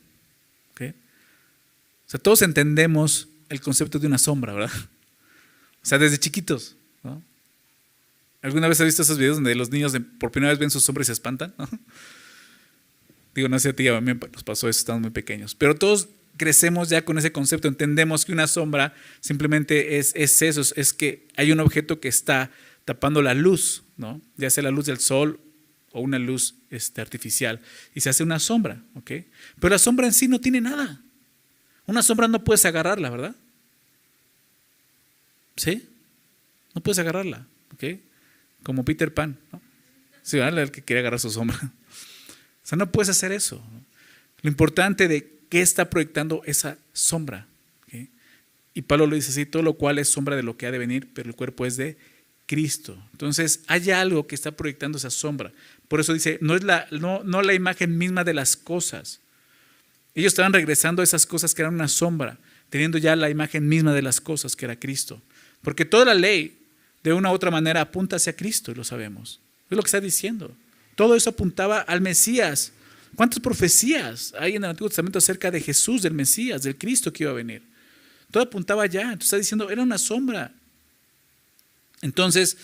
O 0.80 2.12
sea, 2.12 2.20
todos 2.20 2.42
entendemos 2.42 3.28
el 3.50 3.62
concepto 3.62 4.00
de 4.00 4.08
una 4.08 4.18
sombra, 4.18 4.54
¿verdad? 4.54 4.72
O 5.82 5.86
sea, 5.86 5.98
desde 5.98 6.18
chiquitos. 6.18 6.76
¿Alguna 8.42 8.68
vez 8.68 8.80
has 8.80 8.86
visto 8.86 9.02
esos 9.02 9.18
videos 9.18 9.38
donde 9.38 9.54
los 9.54 9.70
niños 9.70 9.96
por 10.20 10.32
primera 10.32 10.52
vez 10.52 10.60
ven 10.60 10.72
sus 10.72 10.84
sombras 10.84 11.06
y 11.06 11.10
se 11.10 11.14
espantan? 11.14 11.54
Digo, 13.36 13.48
no 13.48 13.60
sé 13.60 13.70
a 13.70 13.74
ti, 13.74 13.88
a 13.88 14.02
mí 14.02 14.14
nos 14.14 14.44
pasó 14.44 14.70
eso, 14.70 14.80
estamos 14.80 15.02
muy 15.02 15.12
pequeños. 15.12 15.56
Pero 15.56 15.76
todos 15.76 16.10
crecemos 16.38 16.90
ya 16.90 17.04
con 17.04 17.18
ese 17.18 17.32
concepto, 17.32 17.68
entendemos 17.68 18.26
que 18.26 18.34
una 18.34 18.48
sombra 18.48 18.96
simplemente 19.20 19.98
es, 19.98 20.14
es 20.16 20.42
eso, 20.42 20.62
es 20.76 20.94
que 20.94 21.28
hay 21.38 21.52
un 21.52 21.60
objeto 21.60 22.00
que 22.00 22.08
está 22.08 22.50
tapando 22.86 23.22
la 23.22 23.34
luz, 23.34 23.84
¿no? 23.98 24.22
ya 24.38 24.50
sea 24.50 24.64
la 24.64 24.72
luz 24.72 24.86
del 24.86 25.00
sol 25.00 25.40
o 25.92 26.02
una 26.02 26.20
luz 26.20 26.56
este, 26.70 27.02
artificial, 27.02 27.62
y 27.96 28.02
se 28.02 28.10
hace 28.10 28.24
una 28.24 28.40
sombra, 28.40 28.82
¿ok? 28.96 29.12
Pero 29.60 29.70
la 29.70 29.80
sombra 29.80 30.08
en 30.08 30.14
sí 30.14 30.28
no 30.28 30.40
tiene 30.40 30.62
nada. 30.62 31.02
Una 31.86 32.04
sombra 32.04 32.28
no 32.28 32.44
puedes 32.44 32.66
agarrarla, 32.66 33.10
¿verdad? 33.10 33.36
¿Sí? 35.56 35.88
No 36.76 36.82
puedes 36.82 37.00
agarrarla, 37.00 37.48
¿ok? 37.74 38.00
Como 38.64 38.86
Peter 38.86 39.14
Pan, 39.14 39.38
¿no? 39.52 39.62
Sí, 40.22 40.38
¿verdad? 40.38 40.64
El 40.64 40.72
que 40.72 40.84
quiere 40.84 41.00
agarrar 41.00 41.20
su 41.20 41.32
sombra. 41.32 41.58
O 41.58 42.68
sea, 42.70 42.78
no 42.78 42.92
puedes 42.92 43.10
hacer 43.10 43.32
eso. 43.32 43.64
Lo 44.42 44.50
importante 44.50 45.08
de 45.08 45.40
qué 45.50 45.62
está 45.62 45.90
proyectando 45.90 46.44
esa 46.46 46.78
sombra. 46.94 47.48
Y 48.74 48.84
Pablo 48.84 49.08
lo 49.08 49.16
dice 49.16 49.32
así, 49.32 49.46
todo 49.46 49.64
lo 49.64 49.74
cual 49.74 50.00
es 50.00 50.10
sombra 50.10 50.36
de 50.36 50.44
lo 50.44 50.56
que 50.56 50.68
ha 50.68 50.72
de 50.72 50.78
venir, 50.78 51.10
pero 51.14 51.28
el 51.28 51.36
cuerpo 51.36 51.66
es 51.66 51.76
de 51.76 51.98
Cristo. 52.46 52.98
Entonces 53.12 53.64
hay 53.68 53.92
algo 53.92 54.26
que 54.28 54.36
está 54.36 54.52
proyectando 54.52 54.98
esa 54.98 55.10
sombra. 55.10 55.52
Por 55.90 56.00
eso 56.00 56.14
dice, 56.14 56.38
no 56.40 56.56
es 56.56 56.64
la, 56.64 56.88
no, 56.92 57.24
no 57.24 57.42
la 57.42 57.54
imagen 57.54 57.98
misma 57.98 58.24
de 58.24 58.36
las 58.36 58.56
cosas. 58.56 59.20
Ellos 60.16 60.32
estaban 60.32 60.54
regresando 60.54 61.02
a 61.02 61.04
esas 61.04 61.26
cosas 61.26 61.54
que 61.54 61.64
eran 61.64 61.74
una 61.74 61.88
sombra, 61.88 62.38
teniendo 62.70 62.98
ya 63.00 63.16
la 63.16 63.30
imagen 63.30 63.68
misma 63.68 63.94
de 63.94 64.04
las 64.04 64.22
cosas 64.22 64.56
que 64.56 64.66
era 64.66 64.80
Cristo. 64.80 65.22
Porque 65.64 65.86
toda 65.86 66.06
la 66.06 66.14
ley, 66.14 66.58
de 67.04 67.12
una 67.12 67.32
u 67.32 67.34
otra 67.34 67.50
manera, 67.52 67.82
apunta 67.82 68.18
hacia 68.18 68.36
Cristo, 68.36 68.72
y 68.72 68.76
lo 68.76 68.84
sabemos. 68.84 69.40
Es 69.70 69.76
lo 69.76 69.82
que 69.82 69.88
está 69.88 70.00
diciendo. 70.00 70.56
Todo 70.96 71.16
eso 71.16 71.32
apuntaba 71.32 71.80
al 71.80 72.02
Mesías. 72.02 72.72
¿Cuántas 73.16 73.40
profecías 73.40 74.34
hay 74.38 74.58
en 74.58 74.64
el 74.64 74.70
Antiguo 74.70 74.90
Testamento 74.90 75.18
acerca 75.18 75.50
de 75.50 75.60
Jesús, 75.60 76.04
del 76.04 76.14
Mesías, 76.14 76.62
del 76.62 76.78
Cristo 76.78 77.12
que 77.12 77.24
iba 77.24 77.32
a 77.32 77.36
venir? 77.36 77.64
Todo 78.30 78.44
apuntaba 78.44 78.84
allá. 78.84 79.02
Entonces 79.02 79.26
está 79.26 79.38
diciendo, 79.38 79.72
era 79.72 79.82
una 79.82 79.98
sombra. 79.98 80.52
Entonces, 82.02 82.58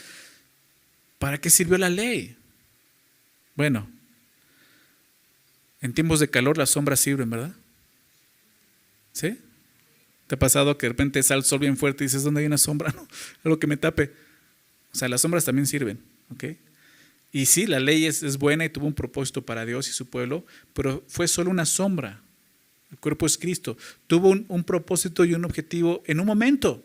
¿para 1.17 1.39
qué 1.39 1.49
sirvió 1.49 1.77
la 1.77 1.89
ley? 1.89 2.35
Bueno, 3.55 3.87
en 5.81 5.93
tiempos 5.93 6.19
de 6.19 6.29
calor 6.29 6.57
las 6.57 6.71
sombras 6.71 6.99
sirven, 6.99 7.29
¿verdad? 7.29 7.53
¿Sí? 9.11 9.37
¿Te 10.27 10.35
ha 10.35 10.39
pasado 10.39 10.77
que 10.77 10.87
de 10.87 10.89
repente 10.89 11.21
sale 11.23 11.39
el 11.39 11.45
sol 11.45 11.59
bien 11.59 11.77
fuerte 11.77 12.03
y 12.03 12.07
dices, 12.07 12.23
¿dónde 12.23 12.41
hay 12.41 12.47
una 12.47 12.57
sombra? 12.57 12.91
No, 12.95 13.07
algo 13.43 13.59
que 13.59 13.67
me 13.67 13.77
tape. 13.77 14.11
O 14.91 14.97
sea, 14.97 15.07
las 15.07 15.21
sombras 15.21 15.45
también 15.45 15.67
sirven, 15.67 15.99
¿ok? 16.33 16.45
Y 17.31 17.47
sí, 17.47 17.65
la 17.65 17.79
ley 17.79 18.05
es, 18.05 18.37
buena 18.37 18.63
y 18.63 18.69
tuvo 18.69 18.87
un 18.87 18.93
propósito 18.93 19.41
para 19.41 19.65
Dios 19.65 19.89
y 19.89 19.91
su 19.91 20.09
pueblo, 20.09 20.45
pero 20.73 21.03
fue 21.07 21.27
solo 21.27 21.51
una 21.51 21.65
sombra. 21.65 22.21
El 22.91 22.97
cuerpo 22.97 23.25
es 23.25 23.37
Cristo. 23.37 23.77
Tuvo 24.07 24.29
un, 24.29 24.63
propósito 24.63 25.25
y 25.25 25.33
un 25.33 25.43
objetivo 25.43 26.01
en 26.05 26.21
un 26.21 26.25
momento. 26.25 26.81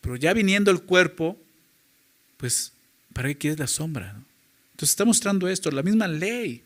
Pero 0.00 0.16
ya 0.16 0.32
viniendo 0.32 0.70
el 0.70 0.80
cuerpo, 0.80 1.38
pues, 2.38 2.72
¿para 3.12 3.28
qué 3.28 3.36
quieres 3.36 3.58
la 3.58 3.66
sombra? 3.66 4.16
Entonces 4.80 4.94
está 4.94 5.04
mostrando 5.04 5.46
esto, 5.46 5.70
la 5.70 5.82
misma 5.82 6.08
ley. 6.08 6.64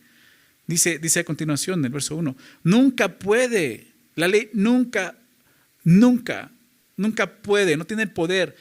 Dice, 0.69 1.01
dice 1.01 1.19
a 1.19 1.25
continuación 1.25 1.81
en 1.81 1.87
el 1.87 1.91
verso 1.91 2.15
1, 2.15 2.37
nunca 2.63 3.19
puede, 3.19 3.89
la 4.15 4.29
ley 4.29 4.51
nunca, 4.53 5.17
nunca, 5.83 6.53
nunca 6.97 7.43
puede, 7.43 7.77
no 7.77 7.85
tiene 7.85 8.05
el 8.05 8.13
poder 8.13 8.55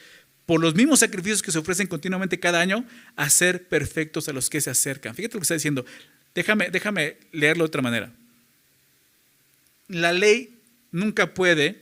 por 0.47 0.59
los 0.59 0.73
mismos 0.73 1.01
sacrificios 1.01 1.43
que 1.43 1.51
se 1.51 1.59
ofrecen 1.59 1.85
continuamente 1.85 2.39
cada 2.39 2.61
año, 2.61 2.83
hacer 3.15 3.67
perfectos 3.67 4.27
a 4.27 4.33
los 4.33 4.49
que 4.49 4.59
se 4.59 4.71
acercan. 4.71 5.13
Fíjate 5.13 5.35
lo 5.35 5.41
que 5.41 5.43
está 5.43 5.53
diciendo. 5.53 5.85
Déjame, 6.33 6.71
déjame 6.71 7.17
leerlo 7.31 7.63
de 7.63 7.67
otra 7.67 7.83
manera. 7.83 8.11
La 9.87 10.13
ley 10.13 10.57
nunca 10.91 11.35
puede 11.35 11.79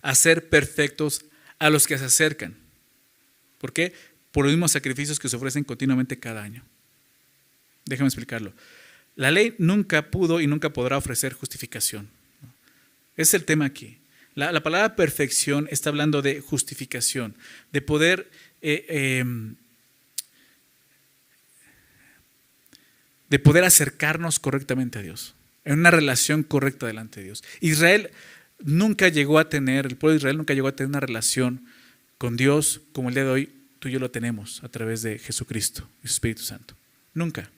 hacer 0.00 0.48
perfectos 0.48 1.24
a 1.58 1.70
los 1.70 1.88
que 1.88 1.98
se 1.98 2.04
acercan. 2.04 2.54
¿Por 3.58 3.72
qué? 3.72 3.94
Por 4.34 4.46
los 4.46 4.52
mismos 4.52 4.72
sacrificios 4.72 5.20
que 5.20 5.28
se 5.28 5.36
ofrecen 5.36 5.62
continuamente 5.62 6.18
cada 6.18 6.42
año. 6.42 6.64
Déjame 7.84 8.08
explicarlo. 8.08 8.52
La 9.14 9.30
ley 9.30 9.54
nunca 9.58 10.10
pudo 10.10 10.40
y 10.40 10.48
nunca 10.48 10.70
podrá 10.70 10.98
ofrecer 10.98 11.34
justificación. 11.34 12.08
Es 13.16 13.32
el 13.32 13.44
tema 13.44 13.66
aquí. 13.66 13.98
La, 14.34 14.60
palabra 14.60 14.96
perfección 14.96 15.68
está 15.70 15.90
hablando 15.90 16.20
de 16.20 16.40
justificación, 16.40 17.36
de 17.70 17.80
poder 17.80 18.28
eh, 18.60 18.86
em, 18.88 19.54
de 23.30 23.38
poder 23.38 23.62
acercarnos 23.62 24.40
correctamente 24.40 24.98
a 24.98 25.02
Dios, 25.02 25.36
en 25.64 25.78
una 25.78 25.92
relación 25.92 26.42
correcta 26.42 26.88
delante 26.88 27.20
de 27.20 27.26
Dios. 27.26 27.44
Israel 27.60 28.10
nunca 28.58 29.08
llegó 29.08 29.38
a 29.38 29.48
tener, 29.48 29.86
el 29.86 29.96
pueblo 29.96 30.14
de 30.14 30.18
Israel 30.18 30.38
nunca 30.38 30.54
llegó 30.54 30.66
a 30.66 30.74
tener 30.74 30.88
una 30.88 31.00
relación 31.00 31.64
con 32.18 32.36
Dios 32.36 32.80
como 32.92 33.10
el 33.10 33.14
día 33.14 33.24
de 33.24 33.30
hoy 33.30 33.53
tú 33.84 33.88
y 33.88 33.92
yo 33.92 33.98
lo 33.98 34.10
tenemos 34.10 34.64
a 34.64 34.68
través 34.70 35.02
de 35.02 35.18
Jesucristo 35.18 35.86
y 36.02 36.08
su 36.08 36.14
Espíritu 36.14 36.42
Santo. 36.42 36.74
Nunca. 37.12 37.50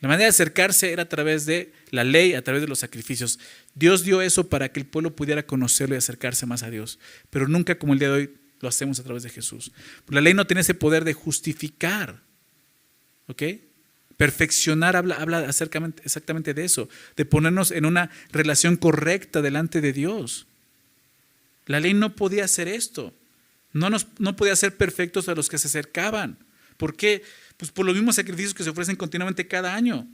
La 0.00 0.08
manera 0.08 0.26
de 0.26 0.28
acercarse 0.28 0.92
era 0.92 1.04
a 1.04 1.08
través 1.08 1.46
de 1.46 1.72
la 1.88 2.04
ley, 2.04 2.34
a 2.34 2.44
través 2.44 2.60
de 2.60 2.68
los 2.68 2.80
sacrificios. 2.80 3.38
Dios 3.74 4.04
dio 4.04 4.20
eso 4.20 4.50
para 4.50 4.70
que 4.70 4.78
el 4.78 4.84
pueblo 4.84 5.16
pudiera 5.16 5.46
conocerlo 5.46 5.94
y 5.94 5.98
acercarse 5.98 6.44
más 6.44 6.62
a 6.62 6.68
Dios, 6.68 6.98
pero 7.30 7.48
nunca 7.48 7.78
como 7.78 7.94
el 7.94 7.98
día 7.98 8.08
de 8.08 8.14
hoy 8.14 8.34
lo 8.60 8.68
hacemos 8.68 9.00
a 9.00 9.04
través 9.04 9.22
de 9.22 9.30
Jesús. 9.30 9.72
La 10.08 10.20
ley 10.20 10.34
no 10.34 10.46
tiene 10.46 10.60
ese 10.60 10.74
poder 10.74 11.02
de 11.02 11.14
justificar, 11.14 12.20
¿ok? 13.26 13.42
Perfeccionar 14.18 14.96
habla, 14.96 15.14
habla 15.14 15.46
exactamente 15.46 16.52
de 16.52 16.62
eso, 16.62 16.90
de 17.16 17.24
ponernos 17.24 17.70
en 17.70 17.86
una 17.86 18.10
relación 18.32 18.76
correcta 18.76 19.40
delante 19.40 19.80
de 19.80 19.94
Dios. 19.94 20.46
La 21.64 21.80
ley 21.80 21.94
no 21.94 22.14
podía 22.14 22.44
hacer 22.44 22.68
esto, 22.68 23.14
no, 23.72 23.90
nos, 23.90 24.06
no 24.18 24.36
podía 24.36 24.56
ser 24.56 24.76
perfectos 24.76 25.28
a 25.28 25.34
los 25.34 25.48
que 25.48 25.58
se 25.58 25.68
acercaban. 25.68 26.38
¿Por 26.76 26.96
qué? 26.96 27.22
Pues 27.56 27.70
por 27.70 27.86
los 27.86 27.94
mismos 27.94 28.16
sacrificios 28.16 28.54
que 28.54 28.64
se 28.64 28.70
ofrecen 28.70 28.96
continuamente 28.96 29.46
cada 29.46 29.74
año. 29.74 30.06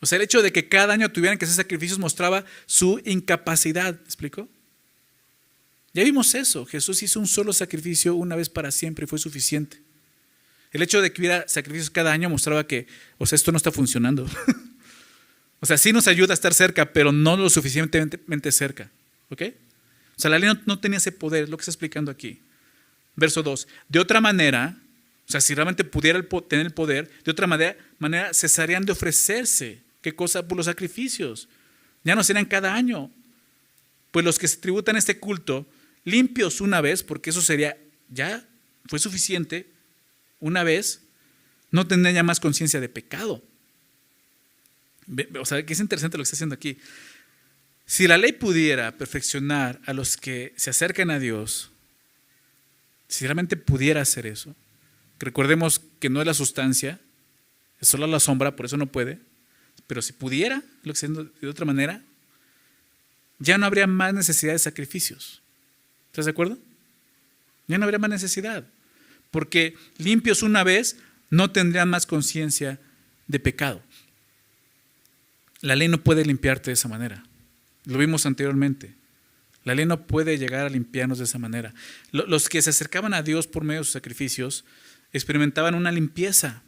O 0.00 0.06
sea, 0.06 0.16
el 0.16 0.22
hecho 0.22 0.42
de 0.42 0.52
que 0.52 0.68
cada 0.68 0.94
año 0.94 1.12
tuvieran 1.12 1.38
que 1.38 1.44
hacer 1.44 1.56
sacrificios 1.56 1.98
mostraba 1.98 2.44
su 2.66 3.00
incapacidad. 3.04 3.94
¿Me 3.94 4.04
explico? 4.04 4.48
Ya 5.92 6.02
vimos 6.02 6.34
eso. 6.34 6.66
Jesús 6.66 7.02
hizo 7.02 7.20
un 7.20 7.28
solo 7.28 7.52
sacrificio 7.52 8.14
una 8.14 8.34
vez 8.34 8.48
para 8.48 8.70
siempre 8.70 9.04
y 9.04 9.08
fue 9.08 9.18
suficiente. 9.18 9.80
El 10.72 10.82
hecho 10.82 11.02
de 11.02 11.12
que 11.12 11.20
hubiera 11.20 11.46
sacrificios 11.46 11.90
cada 11.90 12.12
año 12.12 12.30
mostraba 12.30 12.66
que, 12.66 12.86
o 13.18 13.26
sea, 13.26 13.36
esto 13.36 13.52
no 13.52 13.58
está 13.58 13.70
funcionando. 13.70 14.26
o 15.60 15.66
sea, 15.66 15.76
sí 15.76 15.92
nos 15.92 16.08
ayuda 16.08 16.32
a 16.32 16.34
estar 16.34 16.54
cerca, 16.54 16.92
pero 16.92 17.12
no 17.12 17.36
lo 17.36 17.50
suficientemente 17.50 18.50
cerca. 18.50 18.90
¿Ok? 19.28 19.42
Sea, 20.22 20.30
la 20.30 20.38
ley 20.38 20.50
no, 20.66 20.78
tenía 20.78 20.98
ese 20.98 21.12
poder, 21.12 21.44
es 21.44 21.50
lo 21.50 21.56
que 21.56 21.62
está 21.62 21.70
explicando 21.70 22.10
aquí. 22.10 22.40
Verso 23.16 23.42
2. 23.42 23.68
De 23.88 23.98
otra 23.98 24.20
manera, 24.20 24.76
o 25.28 25.30
sea, 25.30 25.40
si 25.40 25.54
realmente 25.54 25.84
pudiera 25.84 26.22
tener 26.48 26.66
el 26.66 26.72
poder, 26.72 27.10
de 27.24 27.30
otra 27.30 27.46
manera, 27.46 27.76
manera 27.98 28.32
cesarían 28.32 28.84
de 28.84 28.92
ofrecerse 28.92 29.82
¿Qué 30.02 30.14
cosa? 30.14 30.46
Por 30.46 30.56
los 30.56 30.66
sacrificios. 30.66 31.48
Ya 32.04 32.14
no 32.14 32.24
serán 32.24 32.44
cada 32.44 32.74
año. 32.74 33.10
Pues 34.10 34.24
los 34.24 34.38
que 34.38 34.48
se 34.48 34.58
tributan 34.58 34.96
este 34.96 35.18
culto, 35.18 35.64
limpios 36.04 36.60
una 36.60 36.80
vez, 36.80 37.02
porque 37.02 37.30
eso 37.30 37.40
sería, 37.40 37.78
ya 38.10 38.44
fue 38.86 38.98
suficiente, 38.98 39.70
una 40.40 40.64
vez, 40.64 41.00
no 41.70 41.86
tendrían 41.86 42.16
ya 42.16 42.22
más 42.24 42.40
conciencia 42.40 42.80
de 42.80 42.88
pecado. 42.88 43.42
O 45.40 45.46
sea, 45.46 45.64
que 45.64 45.72
es 45.72 45.80
interesante 45.80 46.18
lo 46.18 46.22
que 46.22 46.24
está 46.24 46.36
haciendo 46.36 46.56
aquí. 46.56 46.76
Si 47.92 48.08
la 48.08 48.16
ley 48.16 48.32
pudiera 48.32 48.96
perfeccionar 48.96 49.78
a 49.84 49.92
los 49.92 50.16
que 50.16 50.54
se 50.56 50.70
acercan 50.70 51.10
a 51.10 51.18
Dios, 51.18 51.70
si 53.06 53.26
realmente 53.26 53.54
pudiera 53.54 54.00
hacer 54.00 54.24
eso, 54.24 54.56
recordemos 55.18 55.82
que 56.00 56.08
no 56.08 56.20
es 56.20 56.26
la 56.26 56.32
sustancia, 56.32 56.98
es 57.82 57.88
solo 57.88 58.06
la 58.06 58.18
sombra, 58.18 58.56
por 58.56 58.64
eso 58.64 58.78
no 58.78 58.86
puede, 58.86 59.18
pero 59.86 60.00
si 60.00 60.14
pudiera, 60.14 60.62
lo 60.84 60.94
que 60.94 61.06
de 61.06 61.48
otra 61.48 61.66
manera, 61.66 62.02
ya 63.38 63.58
no 63.58 63.66
habría 63.66 63.86
más 63.86 64.14
necesidad 64.14 64.54
de 64.54 64.58
sacrificios. 64.58 65.42
¿Estás 66.06 66.24
de 66.24 66.30
acuerdo? 66.30 66.58
Ya 67.66 67.76
no 67.76 67.84
habría 67.84 67.98
más 67.98 68.08
necesidad. 68.08 68.64
Porque 69.30 69.76
limpios 69.98 70.42
una 70.42 70.64
vez 70.64 70.96
no 71.28 71.50
tendrían 71.50 71.90
más 71.90 72.06
conciencia 72.06 72.80
de 73.26 73.38
pecado. 73.38 73.82
La 75.60 75.76
ley 75.76 75.88
no 75.88 76.02
puede 76.02 76.24
limpiarte 76.24 76.70
de 76.70 76.74
esa 76.74 76.88
manera. 76.88 77.22
Lo 77.84 77.98
vimos 77.98 78.26
anteriormente. 78.26 78.94
La 79.64 79.74
ley 79.74 79.86
no 79.86 80.06
puede 80.06 80.38
llegar 80.38 80.66
a 80.66 80.70
limpiarnos 80.70 81.18
de 81.18 81.24
esa 81.24 81.38
manera. 81.38 81.74
Los 82.10 82.48
que 82.48 82.62
se 82.62 82.70
acercaban 82.70 83.14
a 83.14 83.22
Dios 83.22 83.46
por 83.46 83.64
medio 83.64 83.80
de 83.80 83.84
sus 83.84 83.92
sacrificios 83.92 84.64
experimentaban 85.12 85.74
una 85.74 85.92
limpieza 85.92 86.62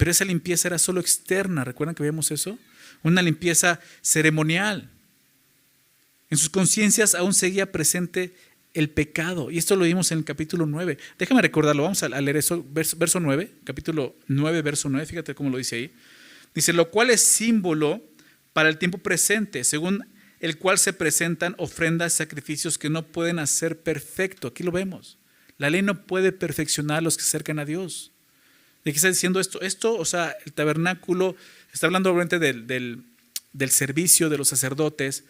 pero 0.00 0.12
esa 0.12 0.24
limpieza 0.24 0.66
era 0.66 0.78
solo 0.78 0.98
externa, 0.98 1.62
¿recuerdan 1.62 1.94
que 1.94 2.02
vimos 2.02 2.30
eso? 2.30 2.58
Una 3.02 3.20
limpieza 3.20 3.80
ceremonial. 4.00 4.88
En 6.30 6.38
sus 6.38 6.48
conciencias 6.48 7.14
aún 7.14 7.34
seguía 7.34 7.70
presente 7.70 8.32
el 8.72 8.88
pecado. 8.88 9.50
Y 9.50 9.58
esto 9.58 9.76
lo 9.76 9.84
vimos 9.84 10.10
en 10.10 10.16
el 10.16 10.24
capítulo 10.24 10.64
9. 10.64 10.96
Déjame 11.18 11.42
recordarlo, 11.42 11.82
vamos 11.82 12.02
a 12.02 12.08
leer 12.08 12.38
eso, 12.38 12.64
verso, 12.70 12.96
verso 12.96 13.20
9, 13.20 13.52
capítulo 13.62 14.16
9, 14.26 14.62
verso 14.62 14.88
9, 14.88 15.04
fíjate 15.04 15.34
cómo 15.34 15.50
lo 15.50 15.58
dice 15.58 15.76
ahí. 15.76 15.92
Dice, 16.54 16.72
lo 16.72 16.90
cual 16.90 17.10
es 17.10 17.20
símbolo 17.20 18.02
para 18.54 18.70
el 18.70 18.78
tiempo 18.78 18.96
presente, 18.96 19.64
según 19.64 20.06
el 20.40 20.58
cual 20.58 20.78
se 20.78 20.92
presentan 20.92 21.54
ofrendas, 21.58 22.14
sacrificios 22.14 22.78
que 22.78 22.90
no 22.90 23.06
pueden 23.06 23.38
hacer 23.38 23.78
perfecto. 23.78 24.48
Aquí 24.48 24.62
lo 24.62 24.72
vemos. 24.72 25.18
La 25.58 25.70
ley 25.70 25.82
no 25.82 26.02
puede 26.06 26.32
perfeccionar 26.32 26.98
a 26.98 27.00
los 27.02 27.16
que 27.16 27.22
se 27.22 27.28
acercan 27.28 27.58
a 27.58 27.64
Dios. 27.64 28.10
¿De 28.84 28.92
qué 28.92 28.96
está 28.96 29.08
diciendo 29.08 29.40
esto? 29.40 29.60
Esto, 29.60 29.96
o 29.96 30.04
sea, 30.04 30.34
el 30.46 30.52
tabernáculo, 30.52 31.36
está 31.72 31.86
hablando 31.86 32.10
obviamente 32.10 32.38
del, 32.38 32.66
del, 32.66 33.02
del 33.52 33.70
servicio 33.70 34.30
de 34.30 34.38
los 34.38 34.48
sacerdotes. 34.48 35.24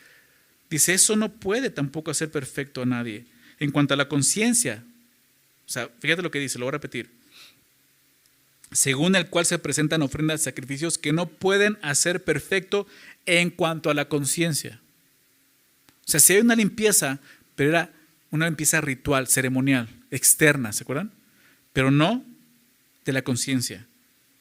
Dice, 0.71 0.95
eso 0.95 1.17
no 1.17 1.33
puede 1.33 1.71
tampoco 1.71 2.13
hacer 2.13 2.31
perfecto 2.31 2.83
a 2.83 2.87
nadie. 2.87 3.27
En 3.59 3.73
cuanto 3.73 3.95
a 3.95 3.97
la 3.97 4.09
conciencia, 4.09 4.85
o 5.67 5.71
sea, 5.71 5.91
fíjate 5.99 6.23
lo 6.23 6.31
que 6.31 6.39
dice, 6.39 6.59
lo 6.59 6.67
voy 6.67 6.71
a 6.71 6.73
repetir 6.73 7.21
según 8.73 9.17
el 9.17 9.29
cual 9.29 9.47
se 9.47 9.59
presentan 9.59 10.03
ofrendas 10.03 10.43
y 10.43 10.45
sacrificios 10.45 10.99
que 10.99 11.13
no 11.13 11.27
pueden 11.27 11.79
hacer 11.83 12.23
perfecto 12.23 12.87
en 13.27 13.51
cuanto 13.51 13.91
a 13.91 13.95
la 13.95 14.09
conciencia. 14.09 14.81
O 16.07 16.11
sea, 16.11 16.21
si 16.21 16.35
hay 16.35 16.41
una 16.41 16.57
limpieza, 16.57 17.19
pero 17.55 17.71
era 17.71 17.93
una 18.31 18.47
limpieza 18.47 18.81
ritual, 18.81 19.29
ceremonial, 19.29 19.89
externa, 20.11 20.73
¿se 20.73 20.85
acuerdan? 20.85 21.13
Pero 21.73 21.91
no 21.91 22.25
de 23.05 23.13
la 23.13 23.23
conciencia 23.23 23.87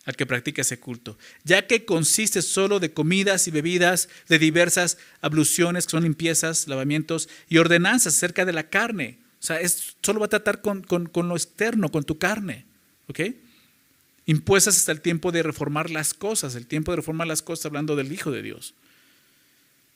al 0.06 0.16
que 0.16 0.26
practica 0.26 0.62
ese 0.62 0.80
culto, 0.80 1.20
ya 1.44 1.68
que 1.68 1.86
consiste 1.86 2.42
solo 2.42 2.80
de 2.80 2.94
comidas 2.94 3.48
y 3.48 3.52
bebidas, 3.52 4.10
de 4.28 4.40
diversas 4.40 4.98
abluciones, 5.22 5.86
que 5.86 5.92
son 5.92 6.04
limpiezas, 6.04 6.68
lavamientos 6.68 7.30
y 7.48 7.60
ordenanzas 7.60 8.16
acerca 8.16 8.46
de 8.46 8.54
la 8.54 8.70
carne. 8.70 9.20
O 9.40 9.44
sea, 9.44 9.60
es, 9.62 9.96
solo 10.02 10.20
va 10.20 10.26
a 10.26 10.30
tratar 10.30 10.62
con, 10.62 10.82
con 10.82 11.30
lo 11.30 11.36
externo, 11.36 11.90
con 11.90 12.04
tu 12.04 12.18
carne. 12.18 12.66
¿Ok? 13.08 13.20
impuestas 14.30 14.78
hasta 14.78 14.92
el 14.92 15.02
tiempo 15.02 15.32
de 15.32 15.42
reformar 15.42 15.90
las 15.90 16.14
cosas, 16.14 16.54
el 16.54 16.68
tiempo 16.68 16.92
de 16.92 16.98
reformar 16.98 17.26
las 17.26 17.42
cosas 17.42 17.66
hablando 17.66 17.96
del 17.96 18.12
Hijo 18.12 18.30
de 18.30 18.44
Dios. 18.44 18.76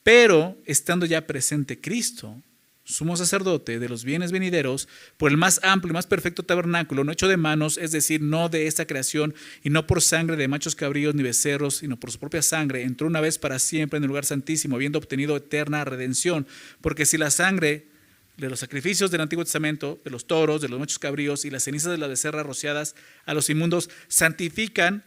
Pero 0.03 0.57
estando 0.65 1.05
ya 1.05 1.25
presente 1.25 1.79
Cristo, 1.79 2.41
sumo 2.83 3.15
sacerdote 3.15 3.79
de 3.79 3.87
los 3.87 4.03
bienes 4.03 4.31
venideros, 4.31 4.89
por 5.17 5.31
el 5.31 5.37
más 5.37 5.61
amplio 5.63 5.91
y 5.91 5.93
más 5.93 6.07
perfecto 6.07 6.43
tabernáculo, 6.43 7.03
no 7.03 7.13
hecho 7.13 7.29
de 7.29 7.37
manos, 7.37 7.77
es 7.77 7.91
decir, 7.91 8.21
no 8.21 8.49
de 8.49 8.67
esta 8.67 8.85
creación, 8.85 9.33
y 9.63 9.69
no 9.69 9.87
por 9.87 10.01
sangre 10.01 10.35
de 10.35 10.49
machos 10.49 10.75
cabríos 10.75 11.15
ni 11.15 11.23
becerros, 11.23 11.77
sino 11.77 11.97
por 11.97 12.11
su 12.11 12.19
propia 12.19 12.41
sangre, 12.41 12.83
entró 12.83 13.07
una 13.07 13.21
vez 13.21 13.39
para 13.39 13.59
siempre 13.59 13.97
en 13.97 14.03
el 14.03 14.09
lugar 14.09 14.25
santísimo, 14.25 14.75
habiendo 14.75 14.99
obtenido 14.99 15.37
eterna 15.37 15.85
redención. 15.85 16.45
Porque 16.81 17.05
si 17.05 17.17
la 17.17 17.31
sangre 17.31 17.87
de 18.35 18.49
los 18.49 18.59
sacrificios 18.59 19.11
del 19.11 19.21
Antiguo 19.21 19.45
Testamento, 19.45 20.01
de 20.03 20.11
los 20.11 20.27
toros, 20.27 20.61
de 20.61 20.67
los 20.67 20.79
machos 20.79 20.99
cabríos 20.99 21.45
y 21.45 21.51
las 21.51 21.63
cenizas 21.63 21.91
de 21.91 21.97
la 21.97 22.07
becerra 22.07 22.43
rociadas 22.43 22.95
a 23.25 23.33
los 23.33 23.49
inmundos, 23.49 23.89
santifican 24.09 25.05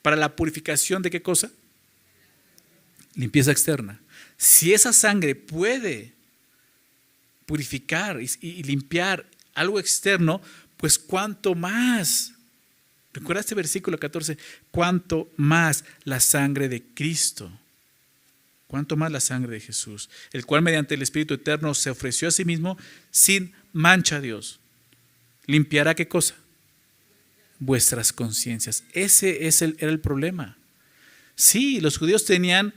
para 0.00 0.16
la 0.16 0.36
purificación 0.36 1.02
de 1.02 1.10
qué 1.10 1.20
cosa? 1.20 1.50
Limpieza 3.14 3.50
externa. 3.52 4.00
Si 4.36 4.72
esa 4.72 4.92
sangre 4.92 5.34
puede 5.34 6.12
purificar 7.46 8.20
y, 8.20 8.62
limpiar 8.62 9.26
algo 9.54 9.78
externo, 9.78 10.40
pues 10.76 10.98
cuánto 10.98 11.54
más. 11.54 12.32
Recuerda 13.12 13.40
este 13.40 13.54
versículo 13.54 13.98
14, 13.98 14.36
cuánto 14.70 15.30
más 15.36 15.84
la 16.04 16.20
sangre 16.20 16.68
de 16.68 16.82
Cristo 16.82 17.50
cuánto 18.74 18.96
más 18.96 19.12
la 19.12 19.20
sangre 19.20 19.52
de 19.52 19.60
Jesús, 19.60 20.10
el 20.32 20.46
cual 20.46 20.62
mediante 20.62 20.96
el 20.96 21.02
Espíritu 21.02 21.34
Eterno 21.34 21.74
se 21.74 21.90
ofreció 21.90 22.26
a 22.26 22.32
sí 22.32 22.44
mismo 22.44 22.76
sin 23.12 23.52
mancha 23.72 24.16
a 24.16 24.20
Dios. 24.20 24.58
¿Limpiará 25.46 25.94
qué 25.94 26.08
cosa? 26.08 26.34
Vuestras 27.60 28.12
conciencias. 28.12 28.82
Ese 28.92 29.46
es 29.46 29.62
el, 29.62 29.76
era 29.78 29.92
el 29.92 30.00
problema. 30.00 30.58
Sí, 31.36 31.80
los 31.80 31.98
judíos 31.98 32.24
tenían 32.24 32.74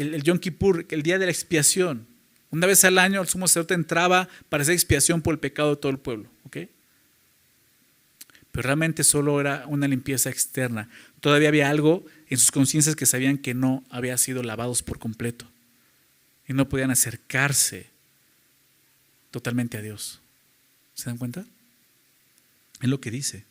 el, 0.00 0.22
Yom 0.22 0.38
Kippur, 0.38 0.86
el 0.90 1.02
día 1.02 1.18
de 1.18 1.26
la 1.26 1.32
expiación. 1.32 2.06
Una 2.50 2.66
vez 2.66 2.84
al 2.84 2.98
año 2.98 3.20
el 3.20 3.28
sumo 3.28 3.46
sacerdote 3.46 3.74
entraba 3.74 4.28
para 4.48 4.62
hacer 4.62 4.74
expiación 4.74 5.22
por 5.22 5.34
el 5.34 5.40
pecado 5.40 5.70
de 5.70 5.80
todo 5.80 5.92
el 5.92 5.98
pueblo. 5.98 6.28
Pero 8.52 8.66
realmente 8.66 9.04
solo 9.04 9.40
era 9.40 9.64
una 9.68 9.86
limpieza 9.86 10.28
externa. 10.28 10.88
Todavía 11.20 11.48
había 11.48 11.70
algo 11.70 12.04
en 12.28 12.38
sus 12.38 12.50
conciencias 12.50 12.96
que 12.96 13.06
sabían 13.06 13.38
que 13.38 13.54
no 13.54 13.84
había 13.90 14.18
sido 14.18 14.42
lavados 14.42 14.82
por 14.82 14.98
completo 14.98 15.46
y 16.48 16.52
no 16.52 16.68
podían 16.68 16.90
acercarse 16.90 17.86
totalmente 19.30 19.78
a 19.78 19.82
Dios. 19.82 20.20
¿Se 20.94 21.06
dan 21.06 21.16
cuenta? 21.18 21.44
Es 22.80 22.88
lo 22.88 23.00
que 23.00 23.12
dice. 23.12 23.44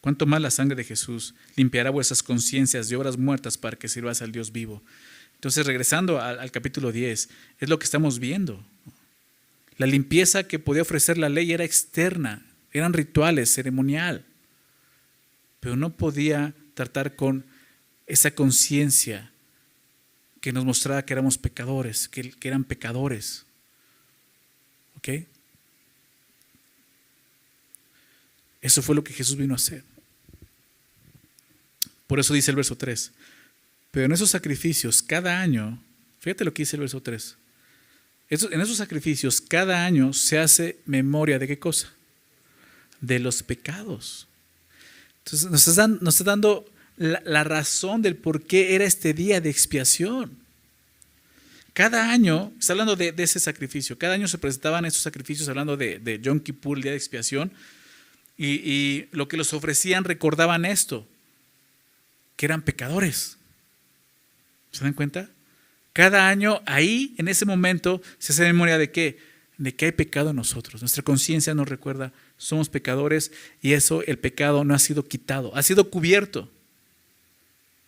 Cuanto 0.00 0.26
más 0.26 0.40
la 0.40 0.50
sangre 0.50 0.76
de 0.76 0.84
Jesús 0.84 1.34
limpiará 1.56 1.90
vuestras 1.90 2.22
conciencias 2.22 2.88
de 2.88 2.96
obras 2.96 3.18
muertas 3.18 3.56
para 3.56 3.76
que 3.76 3.88
sirvas 3.88 4.22
al 4.22 4.32
Dios 4.32 4.50
vivo. 4.50 4.82
Entonces, 5.40 5.64
regresando 5.64 6.20
al, 6.20 6.50
capítulo 6.50 6.92
10, 6.92 7.30
es 7.60 7.68
lo 7.70 7.78
que 7.78 7.84
estamos 7.84 8.18
viendo. 8.18 8.62
La 9.78 9.86
limpieza 9.86 10.42
que 10.42 10.58
podía 10.58 10.82
ofrecer 10.82 11.16
la 11.16 11.30
ley 11.30 11.50
era 11.52 11.64
externa, 11.64 12.44
eran 12.72 12.92
rituales, 12.92 13.50
ceremonial, 13.50 14.26
pero 15.60 15.76
no 15.76 15.96
podía 15.96 16.52
tratar 16.74 17.16
con 17.16 17.46
esa 18.06 18.32
conciencia 18.32 19.32
que 20.42 20.52
nos 20.52 20.66
mostraba 20.66 21.06
que 21.06 21.14
éramos 21.14 21.38
pecadores, 21.38 22.06
que, 22.06 22.34
eran 22.42 22.64
pecadores. 22.64 23.46
¿Ok? 24.98 25.24
Eso 28.60 28.82
fue 28.82 28.94
lo 28.94 29.02
que 29.02 29.14
Jesús 29.14 29.36
vino 29.36 29.54
a 29.54 29.56
hacer. 29.56 29.84
Por 32.06 32.20
eso 32.20 32.34
dice 32.34 32.50
el 32.50 32.58
verso 32.58 32.76
3. 32.76 33.12
Pero 33.90 34.06
en 34.06 34.12
esos 34.12 34.30
sacrificios, 34.30 35.02
cada 35.02 35.40
año, 35.40 35.82
fíjate 36.20 36.44
lo 36.44 36.54
que 36.54 36.62
dice 36.62 36.76
el 36.76 36.80
verso 36.80 37.02
3. 37.02 37.36
En 38.30 38.60
esos 38.60 38.76
sacrificios, 38.76 39.40
cada 39.40 39.84
año 39.84 40.12
se 40.12 40.38
hace 40.38 40.78
memoria 40.86 41.40
de 41.40 41.48
qué 41.48 41.58
cosa? 41.58 41.92
De 43.00 43.18
los 43.18 43.42
pecados. 43.42 44.28
Entonces 45.24 45.50
nos 45.50 46.16
está, 46.16 46.24
dando 46.24 46.64
la, 46.96 47.42
razón 47.42 48.02
del 48.02 48.14
por 48.14 48.44
qué 48.44 48.76
era 48.76 48.84
este 48.84 49.14
día 49.14 49.40
de 49.40 49.50
expiación. 49.50 50.38
Cada 51.72 52.12
año, 52.12 52.52
está 52.58 52.72
hablando 52.72 52.94
de, 52.94 53.12
ese 53.16 53.40
sacrificio, 53.40 53.98
cada 53.98 54.14
año 54.14 54.28
se 54.28 54.38
presentaban 54.38 54.84
esos 54.84 55.02
sacrificios 55.02 55.48
hablando 55.48 55.76
de, 55.76 55.98
de 55.98 56.20
Yom 56.20 56.38
Kippur, 56.38 56.80
día 56.80 56.92
de 56.92 56.96
expiación, 56.96 57.52
y, 58.36 58.46
y 58.46 59.08
lo 59.10 59.26
que 59.26 59.36
los 59.36 59.52
ofrecían 59.52 60.04
recordaban 60.04 60.64
esto, 60.64 61.06
que 62.36 62.46
eran 62.46 62.62
pecadores. 62.62 63.38
¿Se 64.70 64.84
dan 64.84 64.92
cuenta? 64.92 65.28
Cada 65.92 66.28
año 66.28 66.62
ahí, 66.66 67.14
en 67.18 67.28
ese 67.28 67.44
momento, 67.44 68.00
se 68.18 68.32
hace 68.32 68.44
memoria 68.44 68.78
de 68.78 68.90
qué? 68.90 69.18
De 69.58 69.74
que 69.74 69.86
hay 69.86 69.92
pecado 69.92 70.30
en 70.30 70.36
nosotros. 70.36 70.80
Nuestra 70.80 71.02
conciencia 71.02 71.54
nos 71.54 71.68
recuerda, 71.68 72.12
somos 72.38 72.68
pecadores 72.68 73.32
y 73.60 73.72
eso, 73.72 74.02
el 74.06 74.18
pecado 74.18 74.64
no 74.64 74.74
ha 74.74 74.78
sido 74.78 75.06
quitado, 75.06 75.54
ha 75.54 75.62
sido 75.62 75.90
cubierto. 75.90 76.48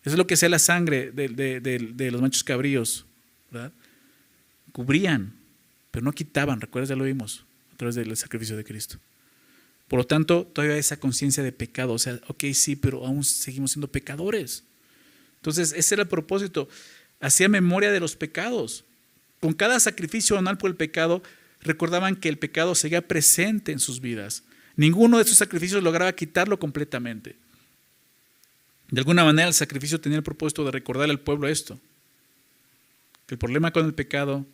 Eso 0.03 0.15
es 0.15 0.19
lo 0.19 0.27
que 0.27 0.35
hacía 0.35 0.49
la 0.49 0.59
sangre 0.59 1.13
de, 1.13 2.11
los 2.11 2.21
machos 2.21 2.43
cabríos, 2.43 3.07
¿verdad? 3.51 3.73
Cubrían, 4.73 5.35
pero 5.93 6.05
no 6.05 6.13
quitaban, 6.13 6.61
recuerdas, 6.61 6.89
ya 6.89 6.97
lo 6.97 7.05
vimos, 7.05 7.45
a 7.73 7.77
través 7.77 7.95
del 7.95 8.17
sacrificio 8.17 8.57
de 8.57 8.65
Cristo. 8.65 8.99
Por 9.87 9.99
lo 9.99 10.07
tanto, 10.07 10.45
todavía 10.45 10.75
hay 10.75 10.81
esa 10.81 10.97
conciencia 10.97 11.43
de 11.43 11.53
pecado, 11.53 11.93
o 11.93 11.99
sea, 11.99 12.19
ok, 12.27 12.45
sí, 12.53 12.75
pero 12.75 13.07
aún 13.07 13.23
seguimos 13.23 13.73
siendo 13.73 13.89
pecadores. 13.89 14.65
Entonces, 15.43 15.73
ese 15.77 15.97
era 15.97 16.05
el 16.05 16.09
propósito, 16.09 16.69
hacía 17.21 17.49
memoria 17.49 17.91
de 17.91 17.99
los 17.99 18.15
pecados. 18.15 18.85
Con 19.41 19.55
cada 19.55 19.81
sacrificio 19.81 20.39
anual 20.39 20.57
por 20.57 20.71
el 20.71 20.77
pecado, 20.77 21.21
recordaban 21.63 22.15
que 22.15 22.29
el 22.29 22.39
pecado 22.39 22.77
seguía 22.77 23.09
presente 23.09 23.73
en 23.73 23.81
sus 23.81 24.01
vidas. 24.01 24.45
Ninguno 24.77 25.17
de 25.17 25.25
esos 25.25 25.39
sacrificios 25.39 25.83
lograba 25.83 26.13
quitarlo 26.13 26.61
completamente. 26.61 27.35
De 28.89 29.01
alguna 29.01 29.25
manera 29.25 29.49
el 29.49 29.55
sacrificio 29.55 30.01
tenía 30.01 30.19
el 30.19 30.25
propósito 30.25 30.65
de 30.65 30.71
recordar 30.71 31.11
al 31.11 31.19
pueblo 31.19 31.49
esto, 31.49 31.77
que 33.27 33.35
el 33.35 33.39
problema 33.39 33.73
con 33.73 33.85
el 33.85 33.95
pecado 33.95 34.47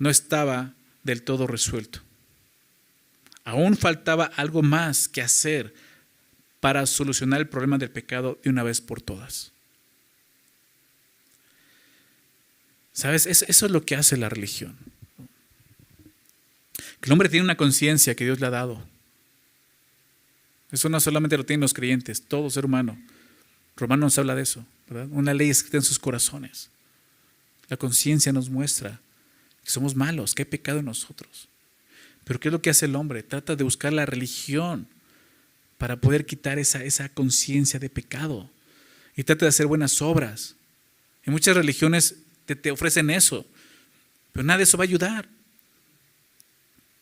no 0.00 0.10
estaba 0.10 0.74
del 1.04 1.22
todo 1.22 1.46
resuelto. 1.46 2.00
Aún 3.44 3.76
faltaba 3.76 4.24
algo 4.24 4.62
más 4.62 5.06
que 5.06 5.22
hacer 5.22 5.74
para 6.58 6.86
solucionar 6.86 7.40
el 7.40 7.48
problema 7.48 7.78
del 7.78 7.90
pecado 7.90 8.40
de 8.42 8.50
una 8.50 8.64
vez 8.64 8.80
por 8.80 9.00
todas. 9.00 9.53
¿Sabes? 12.94 13.26
Eso 13.26 13.66
es 13.66 13.72
lo 13.72 13.84
que 13.84 13.96
hace 13.96 14.16
la 14.16 14.28
religión. 14.28 14.76
El 17.02 17.12
hombre 17.12 17.28
tiene 17.28 17.44
una 17.44 17.56
conciencia 17.56 18.14
que 18.14 18.24
Dios 18.24 18.40
le 18.40 18.46
ha 18.46 18.50
dado. 18.50 18.82
Eso 20.72 20.88
no 20.88 20.98
solamente 21.00 21.36
lo 21.36 21.44
tienen 21.44 21.60
los 21.60 21.74
creyentes, 21.74 22.22
todo 22.22 22.48
ser 22.48 22.64
humano. 22.64 22.98
Romanos 23.76 24.04
nos 24.04 24.18
habla 24.18 24.34
de 24.34 24.42
eso, 24.42 24.64
¿verdad? 24.88 25.08
Una 25.10 25.34
ley 25.34 25.50
escrita 25.50 25.76
en 25.76 25.82
sus 25.82 25.98
corazones. 25.98 26.70
La 27.68 27.76
conciencia 27.76 28.32
nos 28.32 28.48
muestra 28.48 29.00
que 29.64 29.70
somos 29.70 29.94
malos, 29.94 30.34
que 30.34 30.42
hay 30.42 30.48
pecado 30.48 30.78
en 30.78 30.86
nosotros. 30.86 31.48
Pero 32.24 32.40
¿qué 32.40 32.48
es 32.48 32.52
lo 32.52 32.62
que 32.62 32.70
hace 32.70 32.86
el 32.86 32.96
hombre? 32.96 33.22
Trata 33.22 33.54
de 33.56 33.64
buscar 33.64 33.92
la 33.92 34.06
religión 34.06 34.86
para 35.78 35.96
poder 35.96 36.24
quitar 36.24 36.58
esa, 36.58 36.82
esa 36.84 37.08
conciencia 37.08 37.78
de 37.78 37.90
pecado. 37.90 38.50
Y 39.16 39.24
trata 39.24 39.44
de 39.44 39.50
hacer 39.50 39.66
buenas 39.66 40.00
obras. 40.00 40.54
En 41.24 41.32
muchas 41.32 41.56
religiones 41.56 42.16
te, 42.46 42.70
ofrecen 42.70 43.10
eso. 43.10 43.46
Pero 44.32 44.44
nada 44.44 44.58
de 44.58 44.64
eso 44.64 44.76
va 44.76 44.84
a 44.84 44.86
ayudar. 44.86 45.28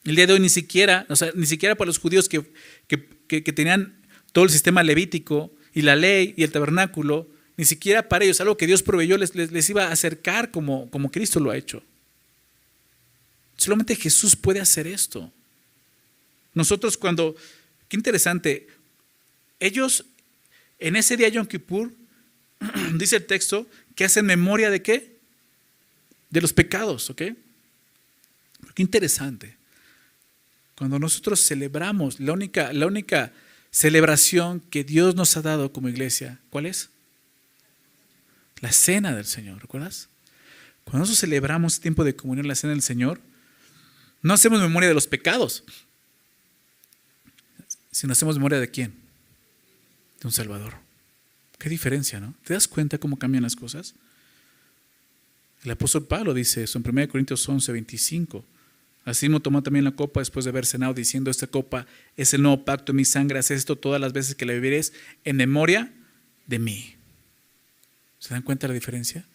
El 0.05 0.17
día 0.17 0.27
de 0.27 0.35
hoy 0.35 0.41
ni 0.41 0.49
siquiera, 0.49 1.07
o 1.09 1.17
sea, 1.17 1.31
ni 1.35 1.47
siquiera 1.47 1.75
para 1.75 1.87
los 1.87 1.99
judíos 1.99 2.29
que, 2.29 2.43
que, 2.89 3.41
tenían 3.53 4.01
todo 4.33 4.45
el 4.45 4.51
sistema 4.51 4.83
levítico 4.83 5.53
y 5.75 5.83
la 5.83 5.97
ley 5.97 6.35
y 6.37 6.43
el 6.43 6.51
tabernáculo, 6.51 7.29
ni 7.57 7.65
siquiera 7.65 8.09
para 8.09 8.25
ellos, 8.25 8.41
algo 8.41 8.57
que 8.57 8.67
Dios 8.67 8.83
proveyó, 8.83 9.17
les, 9.17 9.35
les, 9.35 9.71
iba 9.71 9.87
a 9.87 9.93
acercar 9.93 10.51
como, 10.51 10.91
como 10.91 11.11
Cristo 11.11 11.39
lo 11.39 11.51
ha 11.51 11.57
hecho. 11.57 11.83
Solamente 13.57 13.95
Jesús 13.95 14.35
puede 14.35 14.61
hacer 14.61 14.87
esto. 14.87 15.33
Nosotros 16.55 16.97
cuando, 16.97 17.37
qué 17.89 17.97
interesante, 17.97 18.67
ellos 19.61 20.05
en 20.83 20.97
ese 20.97 21.17
día 21.17 21.29
Yom 21.29 21.47
Kippur, 21.47 21.93
dice 22.95 23.17
el 23.17 23.27
texto, 23.27 23.67
que 23.95 24.05
hacen 24.05 24.27
memoria 24.27 24.69
de 24.69 24.83
qué? 24.83 25.12
De 26.33 26.41
los 26.41 26.53
pecados, 26.53 27.11
¿ok? 27.11 27.23
Qué 28.75 28.83
interesante. 28.83 29.57
Cuando 30.75 30.99
nosotros 30.99 31.47
celebramos, 31.47 32.19
la 32.19 32.33
única, 32.33 32.73
la 32.73 32.87
única 32.87 33.33
celebración 33.71 34.61
que 34.61 34.83
Dios 34.83 35.15
nos 35.15 35.37
ha 35.37 35.43
dado 35.43 35.73
como 35.73 35.91
iglesia, 35.91 36.41
¿cuál 36.49 36.67
es? 36.67 36.89
La 38.61 38.73
cena 38.73 39.15
del 39.15 39.27
Señor, 39.27 39.61
¿recuerdas? 39.61 40.09
Cuando 40.85 41.01
nosotros 41.01 41.21
celebramos 41.21 41.81
tiempo 41.81 42.03
de 42.03 42.17
comunión, 42.17 42.49
la 42.49 42.55
cena 42.55 42.73
del 42.73 42.83
Señor, 42.83 43.21
no 44.23 44.33
hacemos 44.33 44.61
memoria 44.61 44.89
de 44.89 44.95
los 44.95 45.07
pecados, 45.07 45.65
sino 47.91 48.13
hacemos 48.13 48.37
memoria 48.37 48.59
de 48.59 48.71
quién? 48.71 48.95
De 50.21 50.29
un 50.29 50.33
Salvador. 50.33 50.75
Qué 51.59 51.69
diferencia, 51.69 52.21
¿no? 52.21 52.35
¿Te 52.45 52.55
das 52.55 52.67
cuenta 52.67 52.97
cómo 52.97 53.19
cambian 53.19 53.43
las 53.43 53.55
cosas? 53.55 53.95
El 55.65 55.71
apóstol 55.71 56.07
Pablo 56.07 56.35
dice 56.35 56.65
eso 56.65 56.79
en 56.79 56.89
1 56.89 57.09
Corintios 57.09 57.49
11, 57.49 57.73
25. 57.73 58.45
Así 59.05 59.27
mismo 59.27 59.41
tomó 59.41 59.63
también 59.63 59.85
la 59.85 59.93
copa 59.93 60.21
después 60.21 60.45
de 60.45 60.51
haber 60.51 60.67
cenado, 60.67 60.95
diciendo, 60.95 61.31
esta 61.31 61.47
copa 61.47 61.87
es 62.17 62.35
el 62.35 62.43
nuevo 62.43 62.65
pacto 62.65 62.93
en 62.93 62.97
mi 62.97 63.05
sangre, 63.05 63.39
haz 63.39 63.51
esto 63.51 63.77
todas 63.77 64.01
las 64.01 64.13
veces 64.13 64.35
que 64.35 64.47
la 64.47 64.53
beberéis 64.53 64.93
en 65.25 65.37
memoria 65.37 65.93
de 66.47 66.59
mí. 66.59 66.95
¿Se 68.21 68.35
dan 68.35 68.43
cuenta 68.43 68.69
la 68.69 68.75
diferencia? 68.75 69.27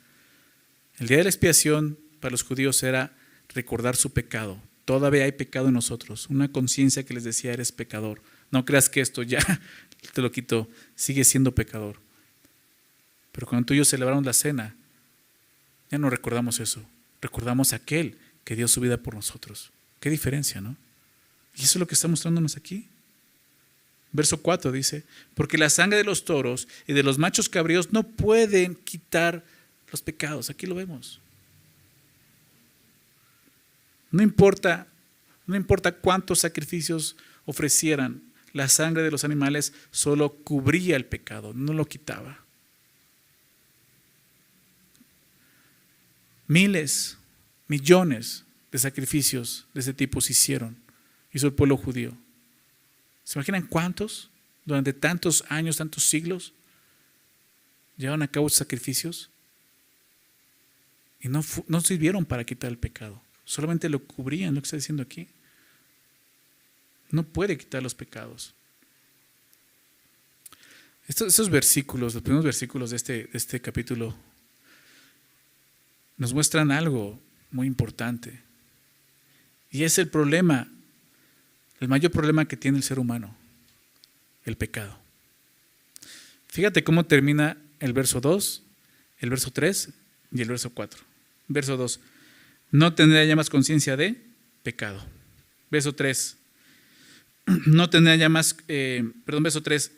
El 0.97 1.07
día 1.07 1.17
de 1.17 1.23
la 1.23 1.29
expiación 1.29 1.99
para 2.21 2.31
los 2.31 2.43
judíos 2.43 2.81
era 2.83 3.13
recordar 3.49 3.97
su 3.97 4.13
pecado. 4.13 4.61
Todavía 4.85 5.25
hay 5.25 5.33
pecado 5.33 5.67
en 5.67 5.73
nosotros, 5.73 6.27
una 6.29 6.49
conciencia 6.49 7.03
que 7.03 7.13
les 7.13 7.25
decía, 7.25 7.51
eres 7.51 7.73
pecador. 7.73 8.21
No 8.51 8.63
creas 8.63 8.87
que 8.87 9.01
esto 9.01 9.21
ya 9.21 9.39
te 10.13 10.21
lo 10.21 10.31
quito, 10.31 10.69
sigue 10.95 11.25
siendo 11.25 11.53
pecador. 11.53 11.99
Pero 13.33 13.47
cuando 13.47 13.65
tú 13.65 13.73
y 13.73 13.77
yo 13.77 13.85
celebramos 13.85 14.25
la 14.25 14.31
cena, 14.31 14.76
ya 15.89 15.97
no 15.97 16.09
recordamos 16.09 16.59
eso. 16.59 16.83
Recordamos 17.21 17.73
aquel 17.73 18.17
que 18.43 18.55
dio 18.55 18.67
su 18.67 18.81
vida 18.81 18.97
por 18.97 19.15
nosotros. 19.15 19.71
Qué 19.99 20.09
diferencia, 20.09 20.61
¿no? 20.61 20.75
Y 21.55 21.63
eso 21.63 21.77
es 21.77 21.79
lo 21.79 21.87
que 21.87 21.95
está 21.95 22.07
mostrándonos 22.07 22.55
aquí. 22.55 22.87
Verso 24.11 24.41
4 24.41 24.71
dice, 24.71 25.03
porque 25.35 25.57
la 25.57 25.69
sangre 25.69 25.97
de 25.97 26.03
los 26.03 26.23
toros 26.23 26.67
y 26.87 26.93
de 26.93 27.03
los 27.03 27.17
machos 27.17 27.49
cabríos 27.49 27.91
no 27.91 28.03
pueden 28.03 28.75
quitar 28.75 29.43
los 29.91 30.01
pecados. 30.01 30.49
Aquí 30.49 30.65
lo 30.65 30.75
vemos. 30.75 31.19
No 34.11 34.23
importa, 34.23 34.87
no 35.45 35.55
importa 35.55 35.91
cuántos 35.91 36.39
sacrificios 36.39 37.17
ofrecieran, 37.45 38.21
la 38.53 38.69
sangre 38.69 39.03
de 39.03 39.11
los 39.11 39.23
animales 39.23 39.73
solo 39.91 40.33
cubría 40.33 40.95
el 40.95 41.05
pecado, 41.05 41.53
no 41.53 41.73
lo 41.73 41.85
quitaba. 41.85 42.46
Miles, 46.47 47.17
millones 47.67 48.45
de 48.71 48.79
sacrificios 48.79 49.67
de 49.73 49.81
ese 49.81 49.93
tipo 49.93 50.21
se 50.21 50.31
hicieron. 50.31 50.77
Hizo 51.33 51.47
el 51.47 51.53
pueblo 51.53 51.77
judío. 51.77 52.17
¿Se 53.23 53.37
imaginan 53.37 53.67
cuántos 53.67 54.29
durante 54.65 54.93
tantos 54.93 55.43
años, 55.49 55.77
tantos 55.77 56.03
siglos 56.05 56.53
llevaron 57.97 58.21
a 58.21 58.27
cabo 58.27 58.49
sacrificios? 58.49 59.29
Y 61.19 61.27
no, 61.27 61.43
no 61.67 61.81
sirvieron 61.81 62.25
para 62.25 62.45
quitar 62.45 62.69
el 62.69 62.77
pecado. 62.77 63.21
Solamente 63.43 63.89
lo 63.89 64.03
cubrían, 64.03 64.55
lo 64.55 64.61
que 64.61 64.65
está 64.65 64.77
diciendo 64.77 65.03
aquí. 65.03 65.27
No 67.09 67.23
puede 67.23 67.57
quitar 67.57 67.81
los 67.81 67.95
pecados. 67.95 68.53
Estos, 71.07 71.49
versículos, 71.49 72.13
los 72.13 72.23
primeros 72.23 72.43
versículos 72.43 72.89
de 72.89 72.97
este, 72.97 73.13
de 73.13 73.29
este 73.33 73.61
capítulo 73.61 74.13
nos 76.17 76.33
muestran 76.33 76.71
algo 76.71 77.19
muy 77.51 77.67
importante. 77.67 78.41
Y 79.71 79.83
es 79.83 79.97
el 79.97 80.07
problema, 80.07 80.67
el 81.79 81.87
mayor 81.87 82.11
problema 82.11 82.45
que 82.45 82.57
tiene 82.57 82.77
el 82.77 82.83
ser 82.83 82.99
humano, 82.99 83.35
el 84.45 84.57
pecado. 84.57 84.97
Fíjate 86.47 86.83
cómo 86.83 87.05
termina 87.05 87.57
el 87.79 87.93
verso 87.93 88.19
2, 88.19 88.63
el 89.19 89.29
verso 89.29 89.51
3 89.51 89.89
y 90.31 90.41
el 90.41 90.47
verso 90.47 90.71
4. 90.71 90.99
Verso 91.47 91.77
2, 91.77 91.99
no 92.71 92.93
tendrá 92.93 93.23
ya 93.25 93.35
más 93.35 93.49
conciencia 93.49 93.95
de 93.95 94.15
pecado. 94.63 95.05
Verso 95.69 95.93
3, 95.93 96.37
no 97.67 97.89
tendrá 97.89 98.15
ya 98.15 98.29
más, 98.29 98.57
eh, 98.67 99.09
perdón, 99.25 99.43
verso 99.43 99.61
3, 99.61 99.91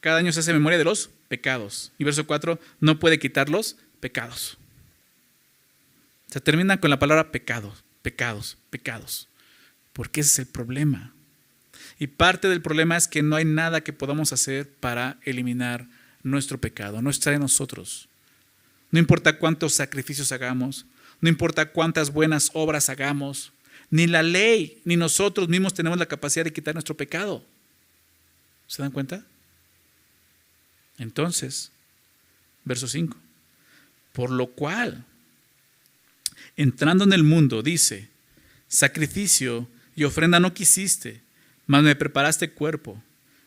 cada 0.00 0.18
año 0.18 0.32
se 0.32 0.40
hace 0.40 0.52
memoria 0.52 0.78
de 0.78 0.84
los 0.84 1.10
pecados. 1.28 1.92
Y 1.98 2.04
verso 2.04 2.26
4, 2.26 2.58
no 2.80 2.98
puede 2.98 3.18
quitar 3.18 3.48
los 3.48 3.76
pecados. 4.00 4.56
Se 6.30 6.40
termina 6.40 6.80
con 6.80 6.90
la 6.90 6.98
palabra 6.98 7.32
pecados, 7.32 7.84
pecados, 8.02 8.58
pecados. 8.70 9.28
Porque 9.92 10.20
ese 10.20 10.30
es 10.30 10.38
el 10.40 10.46
problema. 10.46 11.12
Y 11.98 12.06
parte 12.06 12.48
del 12.48 12.62
problema 12.62 12.96
es 12.96 13.08
que 13.08 13.22
no 13.22 13.36
hay 13.36 13.44
nada 13.44 13.82
que 13.82 13.92
podamos 13.92 14.32
hacer 14.32 14.68
para 14.68 15.18
eliminar 15.24 15.88
nuestro 16.22 16.58
pecado. 16.60 17.02
No 17.02 17.10
está 17.10 17.32
en 17.32 17.40
nosotros. 17.40 18.08
No 18.90 18.98
importa 18.98 19.38
cuántos 19.38 19.74
sacrificios 19.74 20.32
hagamos, 20.32 20.86
no 21.20 21.28
importa 21.28 21.72
cuántas 21.72 22.12
buenas 22.12 22.50
obras 22.54 22.88
hagamos, 22.88 23.52
ni 23.90 24.06
la 24.06 24.22
ley, 24.22 24.80
ni 24.84 24.96
nosotros 24.96 25.48
mismos 25.48 25.74
tenemos 25.74 25.98
la 25.98 26.06
capacidad 26.06 26.44
de 26.44 26.52
quitar 26.52 26.74
nuestro 26.74 26.96
pecado. 26.96 27.44
¿Se 28.66 28.82
dan 28.82 28.92
cuenta? 28.92 29.24
Entonces, 30.98 31.72
verso 32.64 32.86
5. 32.86 33.16
Por 34.12 34.30
lo 34.30 34.48
cual, 34.48 35.04
entrando 36.58 37.04
en 37.04 37.12
el 37.12 37.22
mundo, 37.22 37.62
dice, 37.62 38.08
sacrificio 38.66 39.68
y 39.94 40.02
ofrenda 40.04 40.40
no 40.40 40.52
quisiste, 40.52 41.22
mas 41.66 41.84
me 41.84 41.94
preparaste 41.94 42.50
cuerpo. 42.50 43.00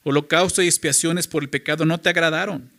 Holocausto 0.03 0.63
y 0.63 0.67
expiaciones 0.67 1.27
por 1.27 1.43
el 1.43 1.49
pecado 1.49 1.85
no 1.85 1.99
te 1.99 2.09
agradaron. 2.09 2.69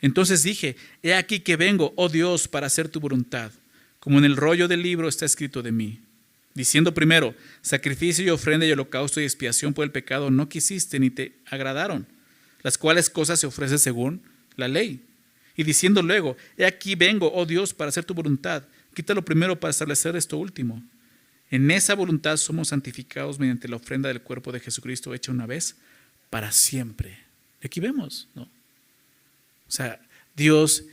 Entonces 0.00 0.42
dije, 0.42 0.76
he 1.02 1.14
aquí 1.14 1.40
que 1.40 1.56
vengo, 1.56 1.94
oh 1.96 2.08
Dios, 2.08 2.48
para 2.48 2.66
hacer 2.66 2.88
tu 2.88 2.98
voluntad, 2.98 3.52
como 4.00 4.18
en 4.18 4.24
el 4.24 4.36
rollo 4.36 4.66
del 4.66 4.82
libro 4.82 5.08
está 5.08 5.24
escrito 5.24 5.62
de 5.62 5.70
mí. 5.70 6.00
Diciendo 6.54 6.92
primero, 6.92 7.36
sacrificio 7.62 8.24
y 8.24 8.30
ofrenda 8.30 8.66
y 8.66 8.72
holocausto 8.72 9.20
y 9.20 9.24
expiación 9.24 9.74
por 9.74 9.84
el 9.84 9.92
pecado 9.92 10.28
no 10.32 10.48
quisiste 10.48 10.98
ni 10.98 11.10
te 11.10 11.34
agradaron, 11.46 12.04
las 12.62 12.76
cuales 12.76 13.10
cosas 13.10 13.38
se 13.38 13.46
ofrecen 13.46 13.78
según 13.78 14.22
la 14.56 14.66
ley. 14.66 15.04
Y 15.56 15.62
diciendo 15.62 16.02
luego, 16.02 16.36
he 16.56 16.66
aquí 16.66 16.96
vengo, 16.96 17.32
oh 17.32 17.46
Dios, 17.46 17.74
para 17.74 17.90
hacer 17.90 18.04
tu 18.04 18.14
voluntad, 18.14 18.64
Quítalo 18.94 19.24
primero 19.24 19.58
para 19.58 19.70
establecer 19.70 20.16
esto 20.16 20.38
último. 20.38 20.82
En 21.50 21.70
esa 21.70 21.94
voluntad 21.94 22.36
somos 22.36 22.68
santificados 22.68 23.38
mediante 23.38 23.68
la 23.68 23.76
ofrenda 23.76 24.08
del 24.08 24.22
cuerpo 24.22 24.52
de 24.52 24.60
Jesucristo 24.60 25.14
hecha 25.14 25.32
una 25.32 25.46
vez 25.46 25.76
para 26.30 26.52
siempre. 26.52 27.18
Aquí 27.62 27.80
vemos, 27.80 28.28
¿no? 28.34 28.42
O 28.42 29.70
sea, 29.70 30.00
Dios 30.36 30.84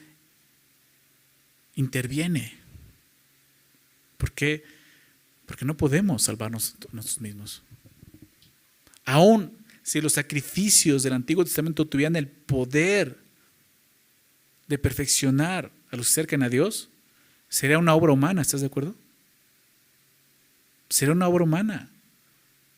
interviene. 1.75 2.57
¿Por 4.17 4.31
qué? 4.31 4.63
Porque 5.45 5.65
no 5.65 5.75
podemos 5.75 6.23
salvarnos 6.23 6.75
nosotros 6.91 7.21
mismos. 7.21 7.61
Aún 9.03 9.65
si 9.83 10.01
los 10.01 10.13
sacrificios 10.13 11.03
del 11.03 11.13
Antiguo 11.13 11.43
Testamento 11.45 11.85
tuvieran 11.85 12.15
el 12.15 12.27
poder 12.27 13.17
de 14.67 14.77
perfeccionar 14.79 15.71
a 15.91 15.95
los 15.95 16.07
que 16.07 16.13
cercan 16.13 16.41
a 16.41 16.49
Dios, 16.49 16.89
Sería 17.49 17.77
una 17.77 17.95
obra 17.95 18.13
humana, 18.13 18.41
¿estás 18.41 18.61
de 18.61 18.67
acuerdo? 18.67 18.95
Sería 20.89 21.13
una 21.13 21.27
obra 21.27 21.43
humana. 21.43 21.89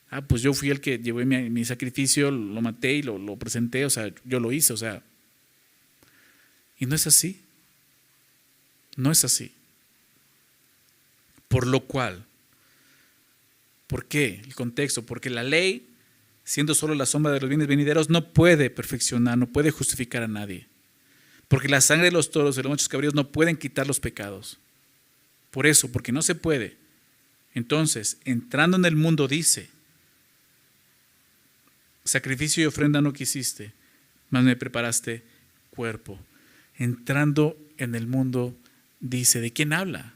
Ah, 0.09 0.21
pues 0.21 0.41
yo 0.41 0.53
fui 0.53 0.69
el 0.69 0.79
que 0.79 0.99
llevé 0.99 1.25
mi, 1.25 1.65
sacrificio, 1.65 2.31
lo 2.31 2.61
maté 2.61 2.93
y 2.93 3.01
lo, 3.01 3.17
lo 3.17 3.35
presenté, 3.35 3.85
o 3.85 3.89
sea, 3.89 4.11
yo 4.23 4.39
lo 4.39 4.51
hice, 4.51 4.73
o 4.73 4.77
sea. 4.77 5.03
Y 6.79 6.85
no 6.85 6.95
es 6.95 7.07
así. 7.07 7.41
No 8.95 9.11
es 9.11 9.23
así. 9.23 9.51
Por 11.47 11.67
lo 11.67 11.81
cual, 11.81 12.25
¿por 13.87 14.05
qué? 14.05 14.41
El 14.45 14.55
contexto, 14.55 15.05
porque 15.05 15.29
la 15.29 15.43
ley, 15.43 15.87
siendo 16.43 16.75
solo 16.75 16.95
la 16.95 17.05
sombra 17.05 17.31
de 17.31 17.39
los 17.39 17.49
bienes 17.49 17.67
venideros, 17.67 18.09
no 18.09 18.33
puede 18.33 18.69
perfeccionar, 18.69 19.37
no 19.37 19.47
puede 19.47 19.71
justificar 19.71 20.23
a 20.23 20.27
nadie. 20.27 20.67
Porque 21.47 21.69
la 21.69 21.81
sangre 21.81 22.05
de 22.05 22.11
los 22.11 22.31
toros 22.31 22.57
y 22.57 22.61
los 22.61 22.69
machos 22.69 22.89
cabríos 22.89 23.13
no 23.13 23.29
pueden 23.29 23.57
quitar 23.57 23.87
los 23.87 23.99
pecados. 23.99 24.57
Por 25.51 25.65
eso, 25.65 25.91
porque 25.91 26.11
no 26.11 26.21
se 26.21 26.35
puede. 26.35 26.77
Entonces, 27.53 28.17
entrando 28.25 28.77
en 28.77 28.85
el 28.85 28.95
mundo 28.95 29.27
dice, 29.27 29.69
sacrificio 32.03 32.63
y 32.63 32.67
ofrenda 32.67 33.01
no 33.01 33.13
quisiste, 33.13 33.73
mas 34.29 34.43
me 34.43 34.55
preparaste 34.55 35.23
cuerpo. 35.71 36.19
Entrando 36.77 37.57
en 37.77 37.95
el 37.95 38.07
mundo 38.07 38.55
dice, 38.99 39.41
¿de 39.41 39.51
quién 39.51 39.73
habla? 39.73 40.13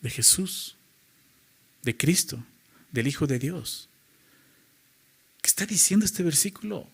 De 0.00 0.10
Jesús, 0.10 0.76
de 1.82 1.96
Cristo, 1.96 2.42
del 2.92 3.06
Hijo 3.06 3.26
de 3.26 3.38
Dios. 3.38 3.88
¿Qué 5.42 5.48
está 5.48 5.66
diciendo 5.66 6.06
este 6.06 6.22
versículo? 6.22 6.88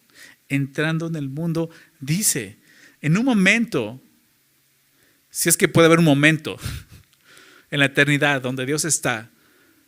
Entrando 0.48 1.06
en 1.06 1.16
el 1.16 1.28
mundo 1.28 1.70
dice, 2.00 2.56
en 3.02 3.16
un 3.16 3.24
momento, 3.24 4.00
si 5.30 5.48
es 5.48 5.56
que 5.56 5.68
puede 5.68 5.86
haber 5.86 5.98
un 5.98 6.04
momento 6.04 6.56
en 7.70 7.80
la 7.80 7.86
eternidad 7.86 8.42
donde 8.42 8.66
Dios 8.66 8.84
está, 8.84 9.30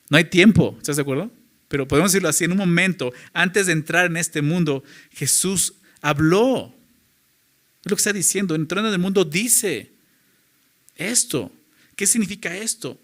no 0.08 0.16
hay 0.16 0.24
tiempo, 0.24 0.76
¿estás 0.78 0.96
de 0.96 1.02
acuerdo? 1.02 1.30
Pero 1.68 1.88
podemos 1.88 2.12
decirlo 2.12 2.28
así, 2.28 2.44
en 2.44 2.52
un 2.52 2.58
momento, 2.58 3.12
antes 3.32 3.66
de 3.66 3.72
entrar 3.72 4.06
en 4.06 4.18
este 4.18 4.42
mundo, 4.42 4.84
Jesús 5.10 5.74
habló. 6.02 6.74
Es 7.82 7.90
lo 7.90 7.96
que 7.96 8.00
está 8.00 8.12
diciendo, 8.12 8.54
entrando 8.54 8.88
en 8.88 8.94
el 8.94 9.00
mundo 9.00 9.24
dice 9.24 9.90
esto. 10.96 11.50
¿Qué 11.96 12.06
significa 12.06 12.54
esto? 12.54 13.00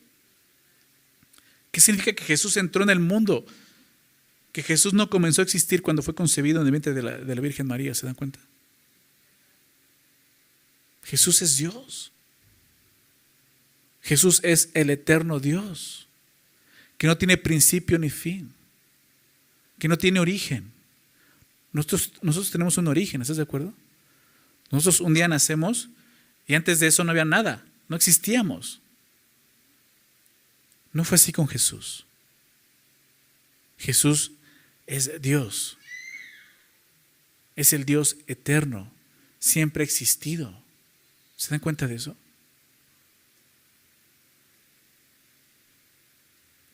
¿Qué 1.71 1.81
significa 1.81 2.13
que 2.13 2.25
Jesús 2.25 2.57
entró 2.57 2.83
en 2.83 2.91
el 2.91 3.01
mundo? 3.01 3.47
Que 4.53 4.63
Jesús 4.63 4.93
no 4.93 5.09
comenzó 5.09 5.41
a 5.41 5.45
existir 5.45 5.83
cuando 5.83 6.03
fue 6.03 6.15
concebido 6.15 6.61
en 6.61 6.67
el 6.67 6.71
vientre 6.71 6.93
de 6.93 7.03
la, 7.03 7.17
de 7.17 7.35
la 7.35 7.41
Virgen 7.41 7.67
María, 7.67 7.95
¿se 7.95 8.07
dan 8.07 8.15
cuenta? 8.15 8.39
Jesús 11.09 11.41
es 11.41 11.57
Dios. 11.57 12.13
Jesús 14.03 14.41
es 14.43 14.69
el 14.75 14.91
eterno 14.91 15.41
Dios, 15.41 16.07
que 16.99 17.07
no 17.07 17.17
tiene 17.17 17.39
principio 17.39 17.99
ni 17.99 18.11
fin, 18.11 18.53
que 19.79 19.89
no 19.89 19.97
tiene 19.97 20.21
origen. 20.21 20.71
Nosotros, 21.73 22.13
nosotros 22.21 22.51
tenemos 22.51 22.77
un 22.77 22.89
origen, 22.89 23.23
¿estás 23.23 23.39
de 23.39 23.43
acuerdo? 23.43 23.73
Nosotros 24.71 25.01
un 25.01 25.15
día 25.15 25.29
nacemos 25.29 25.89
y 26.47 26.55
antes 26.55 26.79
de 26.79 26.89
eso 26.89 27.05
no 27.05 27.11
había 27.11 27.25
nada, 27.25 27.65
no 27.89 27.97
existíamos. 27.97 28.81
No 30.93 31.05
fue 31.05 31.17
así 31.17 31.33
con 31.33 31.49
Jesús. 31.49 32.05
Jesús 33.79 34.33
es 34.87 35.23
Dios. 35.23 35.79
Es 37.57 37.73
el 37.73 37.87
Dios 37.87 38.17
eterno, 38.27 38.93
siempre 39.39 39.85
existido. 39.85 40.68
¿Se 41.39 41.51
dan 41.51 41.61
cuenta 41.61 41.87
de 41.87 41.95
eso? 41.95 42.17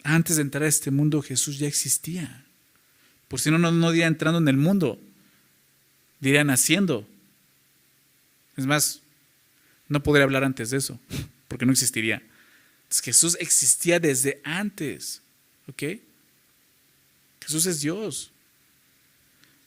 Antes 0.03 0.37
de 0.37 0.43
entrar 0.43 0.65
a 0.65 0.69
este 0.69 0.91
mundo 0.91 1.23
Jesús 1.23 1.59
ya 1.59 1.69
existía. 1.69 2.45
Por 3.29 3.41
si 3.41 3.51
no, 3.51 3.59
no, 3.59 3.71
no 3.71 3.91
diría 3.91 4.07
entrando 4.07 4.39
en 4.39 4.49
el 4.49 4.57
mundo, 4.57 4.99
diría 6.19 6.45
naciendo. 6.45 7.07
Es 8.57 8.67
más, 8.67 9.01
no 9.89 10.03
podría 10.03 10.25
hablar 10.25 10.45
antes 10.45 10.71
de 10.71 10.79
eso, 10.79 10.99
porque 11.49 11.67
no 11.67 11.73
existiría. 11.73 12.23
Jesús 12.91 13.37
existía 13.41 14.01
desde 14.01 14.41
antes. 14.45 15.21
¿Ok? 15.67 16.01
Jesús 17.43 17.67
es 17.67 17.81
Dios. 17.81 18.31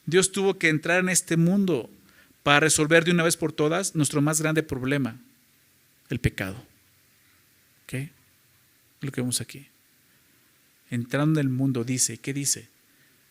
Dios 0.06 0.32
tuvo 0.32 0.58
que 0.58 0.68
entrar 0.68 1.00
en 1.00 1.08
este 1.08 1.36
mundo 1.36 1.90
para 2.42 2.60
resolver 2.60 3.04
de 3.04 3.10
una 3.10 3.24
vez 3.24 3.36
por 3.36 3.52
todas 3.52 3.94
nuestro 3.94 4.22
más 4.22 4.40
grande 4.40 4.62
problema, 4.62 5.20
el 6.08 6.20
pecado. 6.20 6.56
¿Ok? 7.84 8.08
Lo 9.00 9.12
que 9.12 9.20
vemos 9.20 9.40
aquí. 9.40 9.66
Entrando 10.90 11.40
en 11.40 11.46
el 11.46 11.52
mundo, 11.52 11.84
dice, 11.84 12.18
¿qué 12.18 12.32
dice? 12.32 12.68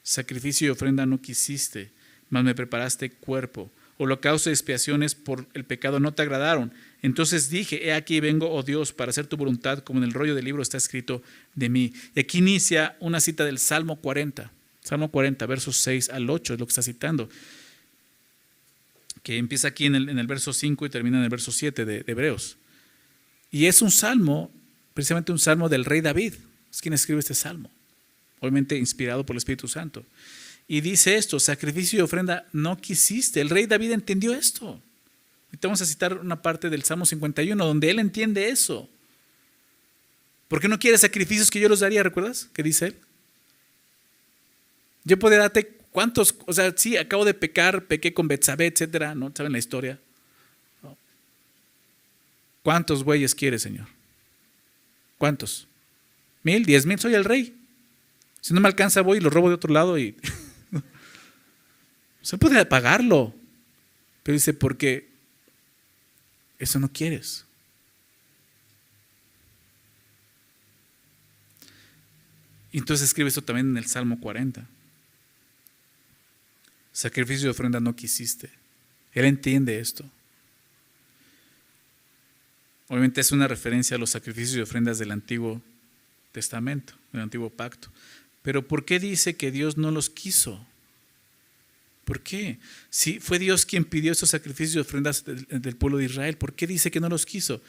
Sacrificio 0.03 0.67
y 0.67 0.69
ofrenda 0.69 1.05
no 1.05 1.21
quisiste, 1.21 1.91
mas 2.29 2.43
me 2.43 2.55
preparaste 2.55 3.11
cuerpo. 3.11 3.71
Holocausto 3.97 4.49
y 4.49 4.53
expiaciones 4.53 5.15
por 5.15 5.47
el 5.55 5.65
pecado 5.65 5.99
no 5.99 6.13
te 6.13 6.21
agradaron. 6.21 6.71
Entonces 7.01 7.49
dije, 7.49 7.87
he 7.87 7.93
aquí 7.93 8.19
vengo, 8.19 8.51
oh 8.51 8.61
Dios, 8.61 8.93
para 8.93 9.09
hacer 9.09 9.25
tu 9.25 9.37
voluntad, 9.37 9.79
como 9.79 9.99
en 9.99 10.03
el 10.03 10.13
rollo 10.13 10.35
del 10.35 10.45
libro 10.45 10.61
está 10.61 10.77
escrito 10.77 11.23
de 11.55 11.69
mí. 11.69 11.93
Y 12.13 12.19
aquí 12.19 12.37
inicia 12.37 12.95
una 12.99 13.19
cita 13.19 13.43
del 13.43 13.57
Salmo 13.57 13.99
40. 13.99 14.51
Salmo 14.81 15.09
40, 15.09 15.45
versos 15.47 15.77
6 15.77 16.09
al 16.11 16.29
8 16.29 16.53
es 16.53 16.59
lo 16.59 16.67
que 16.67 16.71
está 16.71 16.83
citando 16.83 17.27
que 19.27 19.37
empieza 19.37 19.67
aquí 19.67 19.87
en 19.87 19.95
el, 19.95 20.25
verso 20.25 20.53
5 20.53 20.85
y 20.85 20.89
termina 20.89 21.17
en 21.17 21.25
el 21.25 21.29
verso 21.29 21.51
7 21.51 21.83
de, 21.83 22.05
Hebreos. 22.07 22.55
Y 23.51 23.65
es 23.65 23.81
un 23.81 23.91
salmo, 23.91 24.49
precisamente 24.93 25.33
un 25.33 25.39
salmo 25.39 25.67
del 25.67 25.83
rey 25.83 25.99
David. 25.99 26.35
Es 26.71 26.79
quien 26.79 26.93
escribe 26.93 27.19
este 27.19 27.33
salmo, 27.33 27.69
obviamente 28.39 28.77
inspirado 28.77 29.25
por 29.25 29.33
el 29.33 29.39
Espíritu 29.39 29.67
Santo. 29.67 30.05
Y 30.65 30.79
dice 30.79 31.17
esto, 31.17 31.41
sacrificio 31.41 31.99
y 31.99 32.01
ofrenda 32.03 32.47
no 32.53 32.77
quisiste. 32.77 33.41
El 33.41 33.49
rey 33.49 33.65
David 33.65 33.91
entendió 33.91 34.33
esto. 34.33 34.81
Y 35.51 35.57
vamos 35.61 35.81
a 35.81 35.85
citar 35.85 36.13
una 36.13 36.41
parte 36.41 36.69
del 36.69 36.83
Salmo 36.83 37.05
51 37.05 37.65
donde 37.65 37.89
él 37.89 37.99
entiende 37.99 38.47
eso. 38.47 38.89
¿Por 40.47 40.61
qué 40.61 40.69
no 40.69 40.79
quiere 40.79 40.97
sacrificios 40.97 41.51
que 41.51 41.59
yo 41.59 41.67
los 41.67 41.81
daría? 41.81 42.01
¿Recuerdas? 42.01 42.47
¿Qué 42.53 42.63
dice 42.63 42.85
él? 42.85 42.95
Yo 45.03 45.19
podría 45.19 45.39
darte 45.39 45.76
¿Cuántos? 45.97 46.35
O 46.45 46.53
sea, 46.53 46.71
sí, 46.77 46.95
acabo 46.95 47.25
de 47.25 47.33
pecar, 47.33 47.87
pequé 47.87 48.13
con 48.13 48.27
Betsabé, 48.27 48.67
etcétera, 48.67 49.15
¿no? 49.15 49.31
¿Saben 49.35 49.51
la 49.51 49.57
historia? 49.57 49.99
¿Cuántos 52.61 53.03
bueyes 53.03 53.33
quiere, 53.33 53.57
Señor? 53.57 53.87
¿Cuántos? 55.17 55.67
¿Mil? 56.43 56.65
¿Diez 56.65 56.85
mil? 56.85 56.99
Soy 56.99 57.15
el 57.15 57.25
rey. 57.25 57.59
Si 58.41 58.53
no 58.53 58.61
me 58.61 58.67
alcanza, 58.67 59.01
voy 59.01 59.17
y 59.17 59.21
lo 59.21 59.31
robo 59.31 59.49
de 59.49 59.55
otro 59.55 59.73
lado 59.73 59.97
y. 59.97 60.15
Se 62.21 62.37
puede 62.37 62.63
pagarlo. 62.67 63.33
Pero 64.21 64.33
dice, 64.33 64.53
porque 64.53 65.09
eso 66.59 66.79
no 66.79 66.93
quieres. 66.93 67.43
Y 72.71 72.77
entonces 72.77 73.07
escribe 73.07 73.29
esto 73.29 73.41
también 73.41 73.71
en 73.71 73.77
el 73.77 73.87
Salmo 73.87 74.19
40. 74.19 74.76
Sacrificio 76.97 77.45
de 77.45 77.51
ofrenda 77.51 77.79
no 77.79 77.95
quisiste. 77.95 78.49
Él 79.13 79.25
entiende 79.25 79.79
esto. 79.79 80.03
Obviamente 82.87 83.21
es 83.21 83.31
una 83.31 83.47
referencia 83.47 83.95
a 83.95 83.99
los 83.99 84.09
sacrificios 84.09 84.57
y 84.57 84.61
ofrendas 84.61 84.97
del 84.97 85.11
Antiguo 85.11 85.61
Testamento, 86.31 86.95
del 87.13 87.21
Antiguo 87.21 87.51
Pacto. 87.51 87.91
Pero 88.41 88.67
¿por 88.67 88.83
qué 88.83 88.99
dice 88.99 89.35
que 89.35 89.51
Dios 89.51 89.77
no 89.77 89.91
los 89.91 90.09
quiso? 90.09 90.65
¿Por 92.03 92.21
qué? 92.21 92.57
Si 92.89 93.19
fue 93.19 93.37
Dios 93.37 93.67
quien 93.67 93.85
pidió 93.85 94.11
esos 94.11 94.31
sacrificios 94.31 94.77
y 94.77 94.79
ofrendas 94.79 95.23
del, 95.23 95.45
del, 95.45 95.75
pueblo 95.75 95.99
de 95.99 96.05
Israel, 96.05 96.35
¿por 96.35 96.55
qué 96.55 96.65
dice 96.65 96.89
que 96.89 96.99
no 96.99 97.09
los 97.09 97.27
quiso? 97.27 97.61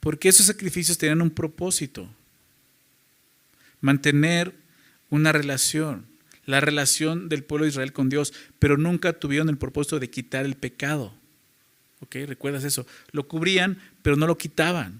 Porque 0.00 0.28
esos 0.28 0.44
sacrificios 0.44 0.98
tenían 0.98 1.22
un 1.22 1.30
propósito. 1.30 2.14
Mantener 3.80 4.54
una 5.08 5.32
relación 5.32 6.04
la 6.48 6.60
relación 6.60 7.28
del 7.28 7.44
pueblo 7.44 7.64
de 7.64 7.68
Israel 7.68 7.92
con 7.92 8.08
Dios, 8.08 8.32
pero 8.58 8.78
nunca 8.78 9.12
tuvieron 9.12 9.50
el 9.50 9.58
propósito 9.58 10.00
de 10.00 10.08
quitar 10.08 10.46
el 10.46 10.54
pecado. 10.54 11.12
¿Ok? 12.00 12.16
¿Recuerdas 12.26 12.64
eso? 12.64 12.86
Lo 13.12 13.28
cubrían, 13.28 13.78
pero 14.00 14.16
no 14.16 14.26
lo 14.26 14.38
quitaban. 14.38 14.98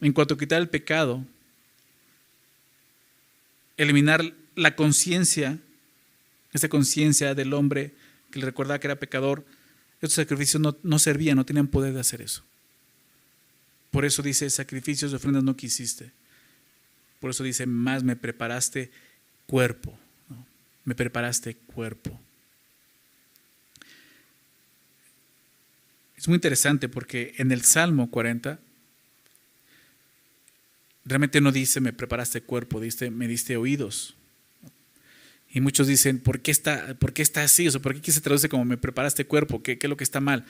En 0.00 0.12
cuanto 0.12 0.34
a 0.34 0.38
quitar 0.38 0.60
el 0.62 0.68
pecado, 0.68 1.24
eliminar 3.76 4.32
la 4.54 4.76
conciencia, 4.76 5.58
esa 6.52 6.68
conciencia 6.68 7.34
del 7.34 7.52
hombre 7.52 7.94
que 8.30 8.38
le 8.38 8.46
recordaba 8.46 8.78
que 8.78 8.86
era 8.86 8.94
pecador, 8.94 9.44
estos 10.00 10.14
sacrificios 10.14 10.60
no, 10.62 10.76
no 10.84 11.00
servían, 11.00 11.36
no 11.36 11.44
tenían 11.44 11.66
poder 11.66 11.94
de 11.94 12.00
hacer 12.00 12.22
eso. 12.22 12.44
Por 13.90 14.04
eso 14.04 14.22
dice, 14.22 14.48
sacrificios 14.50 15.10
de 15.10 15.16
ofrendas 15.16 15.42
no 15.42 15.56
quisiste. 15.56 16.12
Por 17.20 17.30
eso 17.30 17.44
dice, 17.44 17.66
más 17.66 18.02
me 18.04 18.16
preparaste 18.16 18.90
cuerpo. 19.46 19.98
Me 20.84 20.94
preparaste 20.94 21.56
cuerpo. 21.56 22.20
Es 26.16 26.28
muy 26.28 26.36
interesante 26.36 26.88
porque 26.88 27.34
en 27.38 27.52
el 27.52 27.62
Salmo 27.62 28.10
40 28.10 28.58
realmente 31.04 31.40
no 31.40 31.52
dice 31.52 31.80
me 31.80 31.92
preparaste 31.92 32.40
cuerpo, 32.40 32.80
dice 32.80 33.10
me 33.10 33.28
diste 33.28 33.56
oídos. 33.56 34.14
Y 35.50 35.60
muchos 35.60 35.86
dicen, 35.86 36.18
¿por 36.18 36.40
qué 36.40 36.50
está, 36.50 36.94
por 36.98 37.12
qué 37.12 37.22
está 37.22 37.42
así? 37.42 37.68
O 37.68 37.80
¿por 37.80 37.92
qué 37.92 38.00
aquí 38.00 38.12
se 38.12 38.20
traduce 38.20 38.48
como 38.48 38.64
me 38.64 38.76
preparaste 38.76 39.24
cuerpo? 39.24 39.62
¿Qué, 39.62 39.78
qué 39.78 39.86
es 39.86 39.88
lo 39.88 39.96
que 39.96 40.04
está 40.04 40.20
mal? 40.20 40.44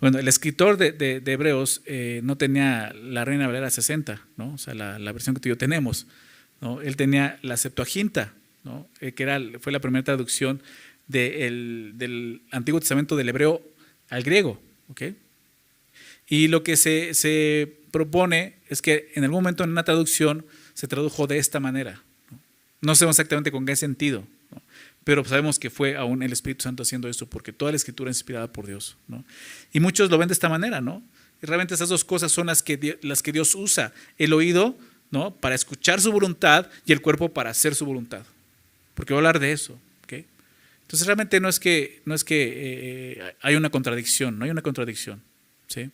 Bueno, 0.00 0.18
el 0.18 0.28
escritor 0.28 0.76
de, 0.76 1.22
Hebreos 1.24 1.82
eh, 1.86 2.20
no 2.24 2.36
tenía 2.36 2.92
la 2.92 3.24
Reina 3.24 3.46
Valera 3.46 3.70
60, 3.70 4.20
¿no? 4.36 4.54
o 4.54 4.58
sea, 4.58 4.74
la, 4.74 5.12
versión 5.12 5.34
que 5.34 5.40
tú 5.40 5.48
y 5.48 5.52
yo 5.52 5.58
tenemos. 5.58 6.06
¿no? 6.60 6.80
Él 6.82 6.96
tenía 6.96 7.38
la 7.42 7.56
Septuaginta, 7.56 8.34
¿no? 8.64 8.88
Eh, 9.00 9.12
que 9.12 9.22
era, 9.22 9.40
fue 9.60 9.72
la 9.72 9.80
primera 9.80 10.04
traducción 10.04 10.62
del 11.06 12.42
Antiguo 12.50 12.80
Testamento 12.80 13.16
del 13.16 13.28
hebreo 13.28 13.62
al 14.08 14.22
griego. 14.22 14.60
¿okay? 14.88 15.16
Y 16.28 16.48
lo 16.48 16.62
que 16.62 16.76
se, 16.76 17.14
se 17.14 17.72
propone 17.90 18.54
es 18.68 18.82
que 18.82 19.12
en 19.14 19.24
algún 19.24 19.38
momento 19.42 19.64
en 19.64 19.70
una 19.70 19.84
traducción 19.84 20.44
se 20.72 20.88
tradujo 20.88 21.26
de 21.26 21.38
esta 21.38 21.60
manera. 21.60 22.02
No, 22.80 22.94
sabemos 22.94 23.16
exactamente 23.16 23.50
con 23.50 23.64
qué 23.64 23.76
sentido, 23.76 24.26
pero 25.04 25.24
sabemos 25.24 25.58
que 25.58 25.70
fue 25.70 25.96
aún 25.96 26.22
el 26.22 26.32
Espíritu 26.32 26.62
Santo 26.62 26.82
haciendo 26.82 27.08
esto, 27.08 27.26
porque 27.26 27.52
toda 27.52 27.70
la 27.70 27.76
escritura 27.76 28.10
es 28.10 28.16
inspirada 28.16 28.52
por 28.52 28.66
Dios. 28.66 28.96
Y 29.72 29.80
muchos 29.80 30.10
lo 30.10 30.18
ven 30.18 30.28
de 30.28 30.34
esta 30.34 30.48
manera, 30.48 30.80
¿no? 30.80 31.02
Y 31.42 31.46
realmente 31.46 31.74
esas 31.74 31.90
dos 31.90 32.04
cosas 32.04 32.32
son 32.32 32.46
las 32.46 32.62
que, 32.62 32.98
las 33.02 33.22
que 33.22 33.32
Dios 33.32 33.54
usa. 33.54 33.92
El 34.18 34.32
oído, 34.32 34.76
¿no? 35.10 35.34
Para 35.34 35.54
escuchar 35.54 36.00
su 36.00 36.10
voluntad 36.10 36.68
y 36.86 36.92
el 36.92 37.02
cuerpo 37.02 37.32
para 37.32 37.50
hacer 37.50 37.74
su 37.74 37.84
voluntad. 37.84 38.24
Porque 38.94 39.12
voy 39.12 39.18
a 39.18 39.20
hablar 39.20 39.40
de 39.40 39.52
eso. 39.52 39.78
Entonces 40.84 41.06
realmente 41.06 41.40
no 41.40 41.48
es 41.48 41.60
que, 41.60 42.02
no 42.04 42.14
es 42.14 42.24
que 42.24 42.52
eh, 42.54 43.34
hay 43.40 43.56
una 43.56 43.70
contradicción, 43.70 44.38
no 44.38 44.44
hay 44.44 44.50
una 44.50 44.62
contradicción. 44.62 45.22
¿sí? 45.66 45.90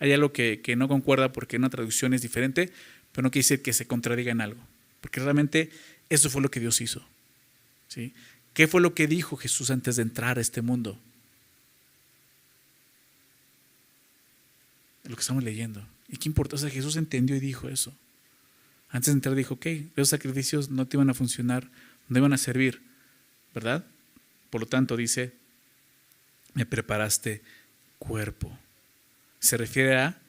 Hay 0.00 0.12
algo 0.12 0.32
que, 0.32 0.60
que 0.60 0.74
no 0.74 0.88
concuerda 0.88 1.32
porque 1.32 1.56
una 1.56 1.70
traducción 1.70 2.12
es 2.12 2.22
diferente, 2.22 2.72
pero 3.12 3.22
no 3.22 3.30
quiere 3.30 3.44
decir 3.44 3.62
que 3.62 3.72
se 3.72 3.86
contradiga 3.86 4.32
en 4.32 4.40
algo. 4.40 4.60
Porque 5.00 5.20
realmente 5.20 5.70
eso 6.08 6.28
fue 6.28 6.42
lo 6.42 6.50
que 6.50 6.60
Dios 6.60 6.80
hizo. 6.80 7.06
¿sí? 7.88 8.12
¿Qué 8.54 8.68
fue 8.68 8.80
lo 8.80 8.94
que 8.94 9.06
dijo 9.06 9.36
Jesús 9.36 9.70
antes 9.70 9.96
de 9.96 10.02
entrar 10.02 10.38
a 10.38 10.40
este 10.40 10.62
mundo? 10.62 10.98
Lo 15.04 15.16
que 15.16 15.20
estamos 15.20 15.42
leyendo. 15.42 15.86
¿Y 16.08 16.18
qué 16.18 16.28
importa? 16.28 16.56
O 16.56 16.58
sea, 16.58 16.70
Jesús 16.70 16.96
entendió 16.96 17.34
y 17.34 17.40
dijo 17.40 17.68
eso. 17.68 17.94
Antes 18.90 19.06
de 19.06 19.12
entrar 19.12 19.34
dijo, 19.34 19.54
ok, 19.54 19.66
esos 19.66 20.10
sacrificios 20.10 20.68
no 20.68 20.86
te 20.86 20.96
iban 20.96 21.08
a 21.08 21.14
funcionar, 21.14 21.70
no 22.08 22.18
iban 22.18 22.34
a 22.34 22.38
servir, 22.38 22.82
¿verdad? 23.54 23.86
Por 24.50 24.60
lo 24.60 24.66
tanto, 24.66 24.98
dice, 24.98 25.32
me 26.52 26.66
preparaste 26.66 27.40
cuerpo. 27.98 28.56
Se 29.40 29.56
refiere 29.56 29.96
a 29.96 30.20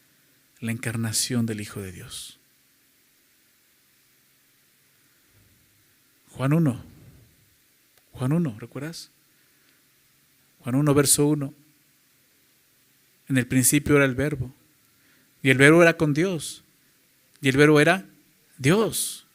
la 0.62 0.72
encarnación 0.72 1.46
del 1.46 1.60
Hijo 1.60 1.82
de 1.82 1.92
Dios. 1.92 2.40
Juan 6.32 6.54
1. 6.54 6.93
Juan 8.14 8.32
1, 8.32 8.58
¿recuerdas? 8.60 9.10
Juan 10.64 10.76
1, 10.76 10.94
verso 10.94 11.26
1. 11.28 11.54
En 13.30 13.38
el 13.38 13.48
principio 13.48 13.96
era 13.96 14.06
el 14.06 14.16
verbo. 14.16 14.52
Y 15.42 15.50
el 15.50 15.58
verbo 15.58 15.82
era 15.82 15.98
con 15.98 16.14
Dios. 16.14 16.64
Y 17.42 17.50
el 17.50 17.58
verbo 17.58 17.80
era 17.80 18.06
Dios. 18.58 19.26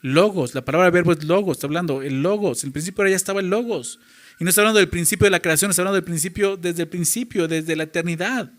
Logos, 0.00 0.54
la 0.54 0.64
palabra 0.64 0.90
verbo 0.90 1.12
es 1.12 1.24
logos, 1.24 1.56
está 1.56 1.66
hablando, 1.66 2.02
el 2.02 2.22
logos, 2.22 2.62
el 2.62 2.70
principio 2.70 3.06
ya 3.08 3.16
estaba 3.16 3.40
el 3.40 3.50
logos. 3.50 3.98
Y 4.38 4.44
no 4.44 4.50
está 4.50 4.62
hablando 4.62 4.78
del 4.78 4.88
principio 4.88 5.24
de 5.24 5.30
la 5.30 5.40
creación, 5.40 5.70
está 5.70 5.82
hablando 5.82 5.96
del 5.96 6.04
principio 6.04 6.56
desde 6.56 6.82
el 6.82 6.88
principio, 6.88 7.48
desde 7.48 7.74
la 7.74 7.84
eternidad. 7.84 8.50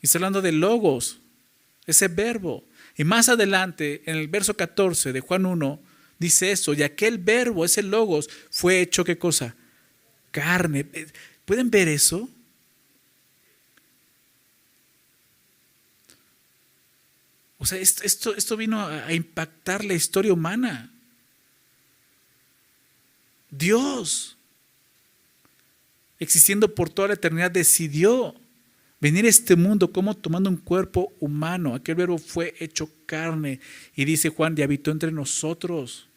Y 0.00 0.06
está 0.06 0.18
hablando 0.18 0.40
de 0.40 0.52
logos, 0.52 1.18
ese 1.86 2.08
verbo. 2.08 2.64
Y 2.96 3.04
más 3.04 3.28
adelante, 3.28 4.02
en 4.06 4.16
el 4.16 4.28
verso 4.28 4.56
14 4.56 5.12
de 5.12 5.20
Juan 5.20 5.44
1, 5.44 5.80
dice 6.20 6.52
eso, 6.52 6.72
y 6.74 6.84
aquel 6.84 7.18
verbo, 7.18 7.64
ese 7.64 7.82
logos, 7.82 8.30
fue 8.50 8.80
hecho 8.80 9.02
qué 9.02 9.18
cosa? 9.18 9.56
Carne. 10.30 10.86
¿Pueden 11.44 11.70
ver 11.70 11.88
eso? 11.88 12.28
O 17.58 17.66
sea, 17.66 17.78
esto, 17.78 18.34
esto, 18.34 18.56
vino 18.56 18.80
a 18.80 19.12
impactar 19.12 19.84
la 19.84 19.94
historia 19.94 20.32
humana. 20.32 20.90
Dios, 23.50 24.36
existiendo 26.18 26.74
por 26.74 26.88
toda 26.88 27.08
la 27.08 27.14
eternidad, 27.14 27.50
decidió 27.50 28.34
venir 29.00 29.24
a 29.24 29.28
este 29.28 29.56
mundo 29.56 29.92
como 29.92 30.16
tomando 30.16 30.48
un 30.48 30.56
cuerpo 30.56 31.12
humano. 31.18 31.74
Aquel 31.74 31.96
verbo 31.96 32.18
fue 32.18 32.54
hecho 32.60 32.90
carne. 33.06 33.60
Y 33.96 34.04
dice 34.04 34.28
Juan, 34.28 34.54
y 34.56 34.62
habitó 34.62 34.90
entre 34.90 35.10
nosotros. 35.10 36.09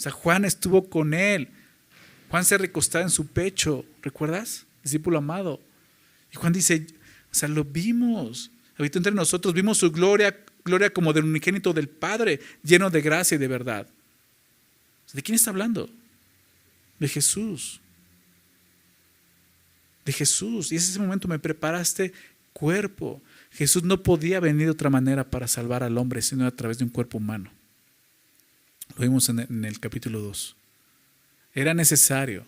O 0.00 0.02
sea, 0.02 0.12
Juan 0.12 0.46
estuvo 0.46 0.88
con 0.88 1.12
él. 1.12 1.48
Juan 2.30 2.46
se 2.46 2.56
recostaba 2.56 3.04
en 3.04 3.10
su 3.10 3.26
pecho, 3.26 3.84
¿recuerdas? 4.00 4.64
Discípulo 4.82 5.18
amado. 5.18 5.60
Y 6.32 6.36
Juan 6.36 6.54
dice, 6.54 6.86
o 7.30 7.34
sea, 7.34 7.50
lo 7.50 7.64
vimos 7.64 8.50
habitó 8.78 8.98
entre 8.98 9.12
nosotros, 9.12 9.52
vimos 9.52 9.76
su 9.76 9.92
gloria, 9.92 10.34
gloria 10.64 10.90
como 10.90 11.12
del 11.12 11.24
unigénito 11.24 11.74
del 11.74 11.86
Padre, 11.86 12.40
lleno 12.62 12.88
de 12.88 13.02
gracia 13.02 13.34
y 13.34 13.38
de 13.38 13.46
verdad. 13.46 13.86
¿De 15.12 15.22
quién 15.22 15.36
está 15.36 15.50
hablando? 15.50 15.90
De 16.98 17.06
Jesús. 17.06 17.78
De 20.06 20.12
Jesús. 20.14 20.72
Y 20.72 20.76
en 20.76 20.80
ese 20.80 20.98
momento 20.98 21.28
me 21.28 21.38
preparaste 21.38 22.14
cuerpo. 22.54 23.20
Jesús 23.50 23.82
no 23.82 24.02
podía 24.02 24.40
venir 24.40 24.64
de 24.64 24.72
otra 24.72 24.88
manera 24.88 25.28
para 25.28 25.46
salvar 25.46 25.82
al 25.82 25.98
hombre, 25.98 26.22
sino 26.22 26.46
a 26.46 26.50
través 26.50 26.78
de 26.78 26.84
un 26.84 26.90
cuerpo 26.90 27.18
humano. 27.18 27.50
Lo 28.96 29.02
vimos 29.02 29.28
en 29.28 29.64
el, 29.64 29.80
capítulo 29.80 30.20
2. 30.20 30.56
Era 31.54 31.74
necesario. 31.74 32.46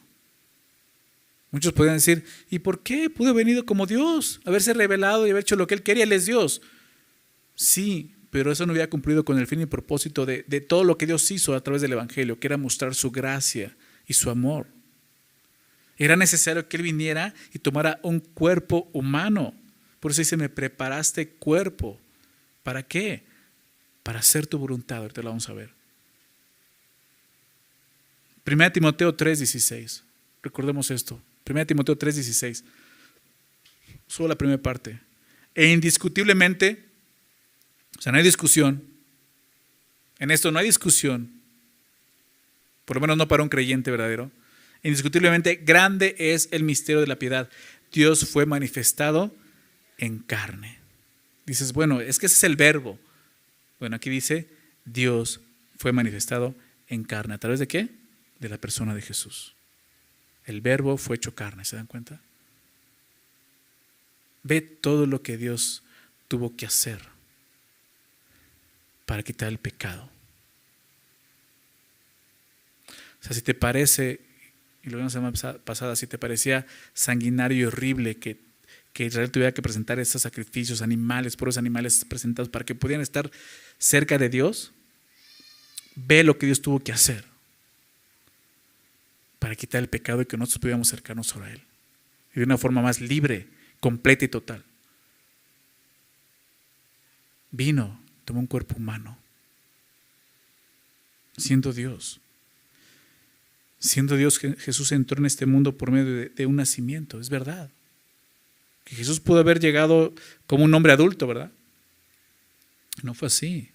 Muchos 1.51 1.73
podrían 1.73 1.97
decir, 1.97 2.25
¿y 2.51 2.61
por 2.61 2.83
qué 2.83 3.11
pudo 3.11 3.31
haber 3.31 3.45
venido 3.45 3.67
como 3.67 3.87
Dios? 3.87 4.41
Haberse 4.45 4.73
revelado 4.73 5.27
y 5.27 5.31
haber 5.31 5.43
hecho 5.43 5.57
lo 5.57 5.67
que 5.67 5.75
Él 5.75 5.83
quería, 5.83 6.05
Él 6.05 6.13
es 6.13 6.27
Dios. 6.27 6.63
Sí, 7.55 8.15
pero 8.31 8.51
eso 8.51 8.65
no 8.65 8.73
hubiera 8.73 8.89
cumplido 8.89 9.25
con 9.25 9.39
el 9.39 9.47
fin 9.47 9.61
y 9.61 9.67
propósito 9.67 10.25
de, 10.25 10.45
de 10.49 10.61
todo 10.61 10.85
lo 10.85 10.97
que 10.97 11.07
Dios 11.07 11.31
hizo 11.31 11.55
a 11.55 11.63
través 11.63 11.83
del 11.83 11.93
Evangelio, 11.93 12.41
que 12.41 12.47
era 12.47 12.57
mostrar 12.57 12.95
su 12.95 13.11
gracia 13.11 13.77
y 14.07 14.15
su 14.15 14.31
amor. 14.31 14.67
Era 15.99 16.17
necesario 16.17 16.69
que 16.69 16.79
Él 16.79 16.83
viniera 16.83 17.35
y 17.53 17.59
tomara 17.59 18.01
un 18.03 18.21
cuerpo 18.21 18.89
humano. 18.93 19.55
Por 20.01 20.11
eso 20.11 20.23
dice, 20.23 20.37
me 20.37 20.49
preparaste 20.49 21.29
cuerpo. 21.29 22.01
¿Para 22.63 22.83
qué? 22.83 23.25
Para 24.03 24.21
hacer 24.21 24.47
tu 24.47 24.59
voluntad. 24.59 24.99
Ahorita 24.99 25.23
lo 25.23 25.29
vamos 25.29 25.49
a 25.49 25.53
ver. 25.53 25.82
1 28.45 28.73
Timoteo 28.73 29.17
3:16. 29.17 30.03
Recordemos 30.43 30.91
esto. 30.91 31.21
1 31.45 31.67
Timoteo 31.67 31.97
3:16. 31.97 32.65
Solo 34.07 34.29
la 34.29 34.37
primera 34.37 34.61
parte. 34.61 35.01
E 35.55 35.71
indiscutiblemente, 35.71 36.85
o 37.99 38.03
sea, 38.03 38.13
no 38.13 38.19
hay 38.19 38.25
discusión. 38.25 38.83
En 40.19 40.31
esto 40.31 40.51
no 40.51 40.59
hay 40.59 40.67
discusión. 40.67 41.31
Por 42.85 42.97
lo 42.97 43.01
menos 43.01 43.17
no 43.17 43.29
para 43.29 43.43
un 43.43 43.49
creyente 43.49 43.91
verdadero. 43.91 44.31
Indiscutiblemente, 44.83 45.57
grande 45.57 46.17
es 46.19 46.49
el 46.51 46.65
misterio 46.65 47.01
de 47.01 47.07
la 47.07 47.19
piedad. 47.19 47.49
Dios 47.93 48.29
fue 48.29 48.47
manifestado 48.47 49.35
en 49.99 50.19
carne. 50.19 50.79
Dices, 51.47 51.73
bueno, 51.73 52.01
es 52.01 52.19
que 52.19 52.27
ese 52.27 52.37
es 52.37 52.45
el 52.45 52.57
verbo. 52.57 52.99
Bueno, 53.79 53.97
aquí 53.97 54.11
dice, 54.11 54.49
Dios 54.85 55.41
fue 55.77 55.93
manifestado 55.93 56.55
en 56.89 57.05
carne. 57.05 57.35
¿A 57.35 57.39
través 57.39 57.61
de 57.61 57.69
qué? 57.69 58.02
De 58.43 58.49
la 58.49 58.59
persona 58.59 58.93
de 58.93 59.03
Jesús. 59.03 59.55
El 60.47 60.63
verbo 60.63 60.97
fue 60.97 61.15
hecho 61.15 61.33
carne, 61.33 61.65
¿se 61.65 61.77
dan 61.77 61.87
cuenta? 61.87 62.21
Ve 64.43 64.61
todo 64.61 65.07
lo 65.07 65.23
que 65.23 65.37
Dios 65.37 65.85
tuvo 66.27 66.57
que 66.57 66.67
hacer 66.67 67.01
para 69.07 69.23
quitar 69.23 69.49
el 69.49 69.59
pecado. 69.59 70.11
O 73.21 73.25
sea, 73.25 73.33
si 73.33 73.43
te 73.43 73.55
parece, 73.55 74.19
y 74.83 74.91
lo 74.91 74.97
vimos 74.97 75.15
la 75.15 75.21
semana 75.21 75.59
pasada, 75.61 75.95
si 75.95 76.09
te 76.09 76.19
parecía 76.19 76.67
sanguinario 76.95 77.57
y 77.57 77.65
horrible 77.67 78.17
que, 78.17 78.41
que 78.93 79.07
Israel 79.07 79.31
tuviera 79.31 79.55
que 79.55 79.63
presentar 79.63 80.01
estos 80.01 80.23
sacrificios, 80.23 80.83
animales, 80.83 81.37
puros 81.37 81.59
animales 81.59 82.05
presentados 82.07 82.49
para 82.49 82.65
que 82.65 82.75
pudieran 82.75 83.03
estar 83.03 83.31
cerca 83.79 84.19
de 84.19 84.29
Dios, 84.29 84.73
ve 85.95 86.25
lo 86.25 86.39
que 86.39 86.47
Dios 86.47 86.61
tuvo 86.61 86.81
que 86.81 86.91
hacer 86.91 87.31
para 89.43 89.57
quitar 89.57 89.83
el 89.83 89.89
pecado 89.89 90.23
y 90.23 90.27
que 90.27 90.37
nosotros 90.37 90.61
pudiéramos 90.61 90.87
acercarnos 90.87 91.35
a 91.35 91.51
Él. 91.51 91.61
Y 92.33 92.39
de 92.39 92.45
una 92.45 92.57
forma 92.57 92.81
más 92.81 93.01
libre, 93.01 93.49
completa 93.81 94.25
y 94.25 94.29
total. 94.29 94.65
Vino, 97.51 98.01
tomó 98.25 98.39
un 98.39 98.47
cuerpo 98.47 98.77
humano, 98.77 99.19
siendo 101.37 101.73
Dios. 101.73 102.21
Siendo 103.81 104.17
Dios, 104.17 104.39
Jesús 104.39 104.93
entró 104.93 105.19
en 105.19 105.27
este 105.27 105.45
mundo 105.45 105.77
por 105.77 105.91
medio 105.91 106.15
de, 106.15 106.29
de 106.29 106.47
un 106.47 106.55
nacimiento, 106.55 107.19
es 107.19 107.29
verdad. 107.29 107.69
Que 108.85 108.95
Jesús 108.95 109.19
pudo 109.19 109.41
haber 109.41 109.59
llegado 109.59 110.15
como 110.47 110.63
un 110.63 110.73
hombre 110.73 110.93
adulto, 110.93 111.27
¿verdad? 111.27 111.51
No 113.03 113.13
fue 113.13 113.27
así. 113.27 113.73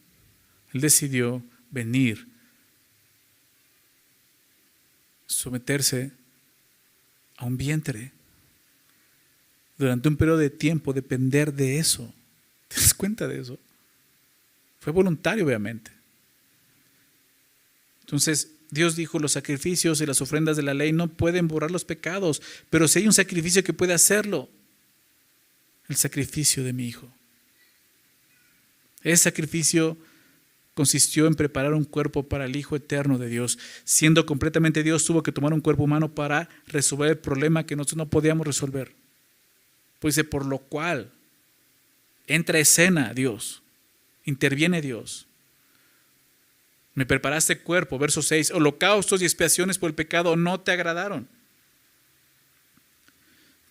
Él 0.72 0.80
decidió 0.80 1.44
venir 1.72 2.26
someterse 5.28 6.12
a 7.38 7.46
un 7.46 7.58
vientre 7.58 8.12
durante 9.78 10.10
un 10.10 10.18
periodo 10.18 10.40
de 10.40 10.50
tiempo, 10.50 10.94
depender 10.94 11.54
de 11.54 11.78
eso. 11.78 12.12
¿Te 12.68 12.82
das 12.82 12.94
cuenta 12.94 13.28
de 13.28 13.42
eso? 13.42 13.60
Fue 14.80 14.92
voluntario, 14.92 15.46
obviamente. 15.46 15.92
Entonces, 18.02 18.50
Dios 18.72 18.96
dijo, 18.96 19.20
los 19.20 19.34
sacrificios 19.34 20.02
y 20.02 20.06
las 20.06 20.22
ofrendas 20.22 20.58
de 20.58 20.64
la 20.64 20.74
ley 20.74 20.92
no 20.92 21.08
pueden 21.08 21.48
borrar 21.48 21.72
los 21.72 21.86
pecados, 21.86 22.42
pero 22.70 22.88
si 22.88 23.00
hay 23.00 23.08
un 23.08 23.14
sacrificio 23.14 23.64
que 23.64 23.74
puede 23.74 23.94
hacerlo, 23.94 24.50
el 25.88 25.96
sacrificio 25.96 26.64
de 26.64 26.74
mi 26.74 26.88
Hijo. 26.88 27.10
Ese 29.04 29.24
sacrificio 29.24 29.98
consistió 30.78 31.26
en 31.26 31.34
preparar 31.34 31.74
un 31.74 31.86
cuerpo 31.86 32.22
para 32.22 32.46
el 32.46 32.56
Hijo 32.56 32.76
eterno 32.76 33.18
de 33.18 33.28
Dios. 33.28 33.58
Siendo 33.84 34.28
completamente 34.28 34.84
Dios, 34.84 35.04
tuvo 35.04 35.24
que 35.24 35.32
tomar 35.32 35.52
un 35.52 35.60
cuerpo 35.60 35.84
humano 35.84 36.14
para 36.14 36.50
resolver 36.68 37.10
el 37.10 37.18
problema 37.18 37.66
que 37.66 37.76
nosotros 37.76 37.98
no 37.98 38.10
podíamos 38.12 38.46
resolver. 38.46 38.94
Pues 39.98 40.14
dice, 40.14 40.24
por 40.24 40.46
lo 40.46 40.60
cual 40.60 41.12
entra 42.28 42.60
escena 42.60 43.16
Dios, 43.16 43.64
interviene 44.24 44.84
Dios. 44.84 45.26
Me 46.94 47.08
preparaste 47.08 47.58
cuerpo, 47.58 47.98
verso 47.98 48.22
6, 48.22 48.52
holocaustos 48.52 49.24
y 49.24 49.26
expiaciones 49.26 49.80
por 49.80 49.90
el 49.90 49.96
pecado 49.96 50.36
no 50.36 50.60
te 50.60 50.74
agradaron. 50.74 51.28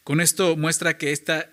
Con 0.02 0.20
esto 0.20 0.56
muestra 0.56 0.98
que, 0.98 1.12
esta, 1.12 1.50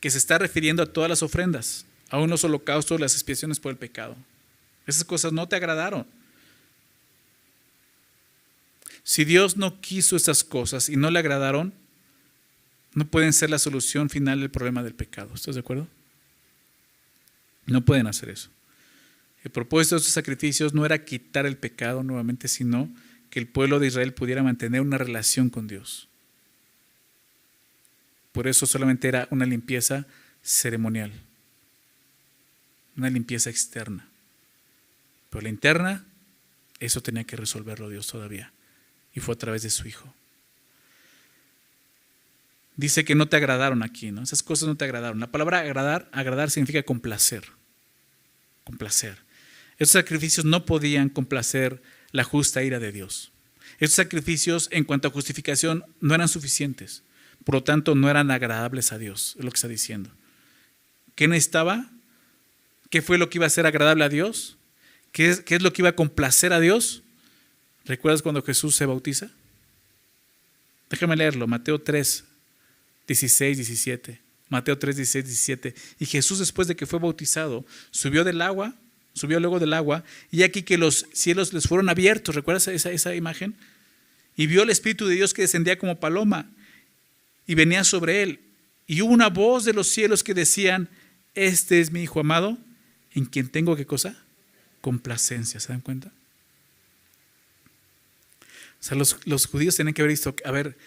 que 0.00 0.08
se 0.08 0.16
está 0.16 0.38
refiriendo 0.38 0.82
a 0.82 0.86
todas 0.86 1.10
las 1.10 1.22
ofrendas, 1.22 1.84
aún 2.08 2.30
los 2.30 2.42
holocaustos, 2.42 2.98
las 2.98 3.12
expiaciones 3.12 3.60
por 3.60 3.70
el 3.70 3.76
pecado. 3.76 4.16
Esas 4.86 5.04
cosas 5.04 5.32
no 5.32 5.48
te 5.48 5.56
agradaron. 5.56 6.06
Si 9.02 9.24
Dios 9.24 9.56
no 9.56 9.80
quiso 9.80 10.16
esas 10.16 10.42
cosas 10.42 10.88
y 10.88 10.96
no 10.96 11.10
le 11.10 11.18
agradaron, 11.18 11.72
no 12.94 13.06
pueden 13.06 13.32
ser 13.32 13.50
la 13.50 13.58
solución 13.58 14.10
final 14.10 14.40
del 14.40 14.50
problema 14.50 14.82
del 14.82 14.94
pecado. 14.94 15.32
¿Estás 15.34 15.54
de 15.54 15.60
acuerdo? 15.60 15.86
No 17.66 17.84
pueden 17.84 18.06
hacer 18.06 18.30
eso. 18.30 18.48
El 19.44 19.50
propósito 19.50 19.94
de 19.94 20.00
estos 20.00 20.14
sacrificios 20.14 20.74
no 20.74 20.84
era 20.84 21.04
quitar 21.04 21.46
el 21.46 21.56
pecado 21.56 22.02
nuevamente, 22.02 22.48
sino 22.48 22.90
que 23.30 23.38
el 23.38 23.46
pueblo 23.46 23.78
de 23.78 23.88
Israel 23.88 24.12
pudiera 24.12 24.42
mantener 24.42 24.80
una 24.80 24.98
relación 24.98 25.50
con 25.50 25.68
Dios. 25.68 26.08
Por 28.32 28.48
eso 28.48 28.66
solamente 28.66 29.08
era 29.08 29.28
una 29.30 29.46
limpieza 29.46 30.06
ceremonial, 30.42 31.12
una 32.96 33.08
limpieza 33.10 33.50
externa. 33.50 34.08
La 35.40 35.48
interna, 35.48 36.04
eso 36.80 37.00
tenía 37.02 37.24
que 37.24 37.36
resolverlo 37.36 37.88
Dios 37.88 38.06
todavía. 38.06 38.52
Y 39.14 39.20
fue 39.20 39.34
a 39.34 39.38
través 39.38 39.62
de 39.62 39.70
su 39.70 39.86
Hijo. 39.88 40.12
Dice 42.76 43.04
que 43.04 43.14
no 43.14 43.26
te 43.26 43.36
agradaron 43.36 43.82
aquí, 43.82 44.12
¿no? 44.12 44.22
Esas 44.22 44.42
cosas 44.42 44.68
no 44.68 44.76
te 44.76 44.84
agradaron. 44.84 45.18
La 45.18 45.32
palabra 45.32 45.60
agradar, 45.60 46.08
agradar 46.12 46.50
significa 46.50 46.82
complacer. 46.82 47.44
Complacer. 48.64 49.16
Estos 49.78 49.92
sacrificios 49.92 50.44
no 50.44 50.66
podían 50.66 51.08
complacer 51.08 51.82
la 52.12 52.24
justa 52.24 52.62
ira 52.62 52.78
de 52.78 52.92
Dios. 52.92 53.32
Estos 53.78 53.96
sacrificios, 53.96 54.68
en 54.72 54.84
cuanto 54.84 55.08
a 55.08 55.10
justificación, 55.10 55.84
no 56.00 56.14
eran 56.14 56.28
suficientes. 56.28 57.02
Por 57.44 57.54
lo 57.54 57.62
tanto, 57.62 57.94
no 57.94 58.10
eran 58.10 58.30
agradables 58.30 58.92
a 58.92 58.98
Dios, 58.98 59.36
es 59.38 59.44
lo 59.44 59.50
que 59.50 59.56
está 59.56 59.68
diciendo. 59.68 60.10
¿Qué 61.14 61.28
necesitaba? 61.28 61.90
¿Qué 62.90 63.02
fue 63.02 63.18
lo 63.18 63.30
que 63.30 63.38
iba 63.38 63.46
a 63.46 63.50
ser 63.50 63.66
agradable 63.66 64.04
a 64.04 64.08
Dios? 64.08 64.55
¿Qué 65.16 65.30
es, 65.30 65.62
lo 65.62 65.72
que 65.72 65.80
iba 65.80 65.88
a 65.88 65.96
complacer 65.96 66.52
a 66.52 66.60
Dios? 66.60 67.02
¿Recuerdas 67.86 68.20
cuando 68.20 68.42
Jesús 68.42 68.76
se 68.76 68.84
bautiza? 68.84 69.30
Déjame 70.90 71.16
leerlo, 71.16 71.46
Mateo 71.46 71.80
3, 71.80 72.22
16, 73.08 73.56
17. 73.56 74.20
Mateo 74.50 74.76
3, 74.76 74.94
16, 74.94 75.24
17. 75.24 75.74
Y 76.00 76.04
Jesús 76.04 76.38
después 76.38 76.68
de 76.68 76.76
que 76.76 76.84
fue 76.84 76.98
bautizado, 76.98 77.64
subió 77.90 78.24
del 78.24 78.42
agua, 78.42 78.74
subió 79.14 79.40
luego 79.40 79.58
del 79.58 79.72
agua, 79.72 80.04
y 80.30 80.42
aquí 80.42 80.62
que 80.62 80.76
los 80.76 81.06
cielos 81.14 81.54
les 81.54 81.66
fueron 81.66 81.88
abiertos, 81.88 82.34
¿recuerdas 82.34 82.68
esa, 82.68 82.90
esa 82.90 83.14
imagen? 83.14 83.54
Y 84.36 84.46
vio 84.46 84.64
el 84.64 84.68
Espíritu 84.68 85.06
de 85.06 85.14
Dios 85.14 85.32
que 85.32 85.40
descendía 85.40 85.78
como 85.78 85.98
paloma 85.98 86.50
y 87.46 87.54
venía 87.54 87.84
sobre 87.84 88.22
él. 88.22 88.40
Y 88.86 89.00
hubo 89.00 89.14
una 89.14 89.30
voz 89.30 89.64
de 89.64 89.72
los 89.72 89.88
cielos 89.88 90.22
que 90.22 90.34
decían, 90.34 90.90
este 91.34 91.80
es 91.80 91.90
mi 91.90 92.02
Hijo 92.02 92.20
amado, 92.20 92.58
en 93.14 93.24
quien 93.24 93.48
tengo 93.48 93.76
qué 93.76 93.86
cosa? 93.86 94.25
Complacencia, 94.86 95.58
¿se 95.58 95.66
dan 95.66 95.80
cuenta? 95.80 96.12
O 98.78 98.84
sea, 98.84 98.96
los, 98.96 99.18
los 99.24 99.46
judíos 99.46 99.74
tienen 99.74 99.92
que 99.92 100.00
haber 100.00 100.12
visto, 100.12 100.32
a 100.44 100.52
ver, 100.52 100.78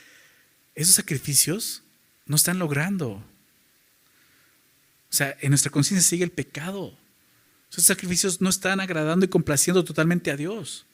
esos 0.74 0.96
sacrificios 0.96 1.84
no 2.26 2.38
están 2.38 2.60
logrando. 2.60 3.10
O 3.10 3.24
sea, 5.10 5.36
en 5.42 5.50
nuestra 5.50 5.70
conciencia 5.70 6.08
sigue 6.08 6.24
el 6.24 6.32
pecado. 6.32 6.98
Esos 7.70 7.84
sacrificios 7.84 8.40
no 8.40 8.48
están 8.48 8.80
agradando 8.80 9.26
y 9.26 9.28
complaciendo 9.28 9.84
totalmente 9.84 10.32
a 10.32 10.38
Dios. 10.38 10.86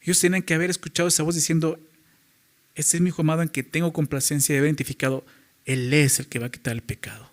Ellos 0.00 0.18
tienen 0.18 0.42
que 0.42 0.54
haber 0.54 0.70
escuchado 0.70 1.10
esa 1.10 1.24
voz 1.24 1.34
diciendo, 1.34 1.78
este 2.74 2.96
es 2.96 3.02
mi 3.02 3.10
hijo 3.10 3.20
amado 3.20 3.42
en 3.42 3.50
que 3.50 3.62
tengo 3.62 3.92
complacencia 3.92 4.54
y 4.54 4.56
haber 4.56 4.68
identificado, 4.68 5.26
Él 5.66 5.92
es 5.92 6.20
el 6.20 6.26
que 6.26 6.38
va 6.38 6.46
a 6.46 6.50
quitar 6.50 6.72
el 6.72 6.80
pecado. 6.80 7.30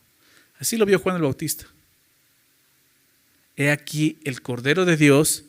Así 0.60 0.76
lo 0.76 0.86
vio 0.86 1.00
Juan 1.00 1.16
el 1.16 1.22
Bautista. 1.22 1.66
He 3.62 3.70
aquí 3.70 4.18
el 4.24 4.42
Cordero 4.42 4.86
de 4.86 4.98
Dios 4.98 5.44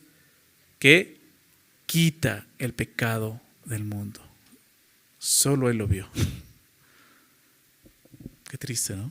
que 0.78 1.16
quita 1.86 2.46
el 2.58 2.74
pecado 2.74 3.40
del 3.64 3.84
mundo. 3.84 4.20
Solo 5.18 5.70
Él 5.70 5.78
lo 5.78 5.88
vio. 5.88 6.10
Qué 8.50 8.58
triste, 8.58 8.94
¿no? 8.94 9.10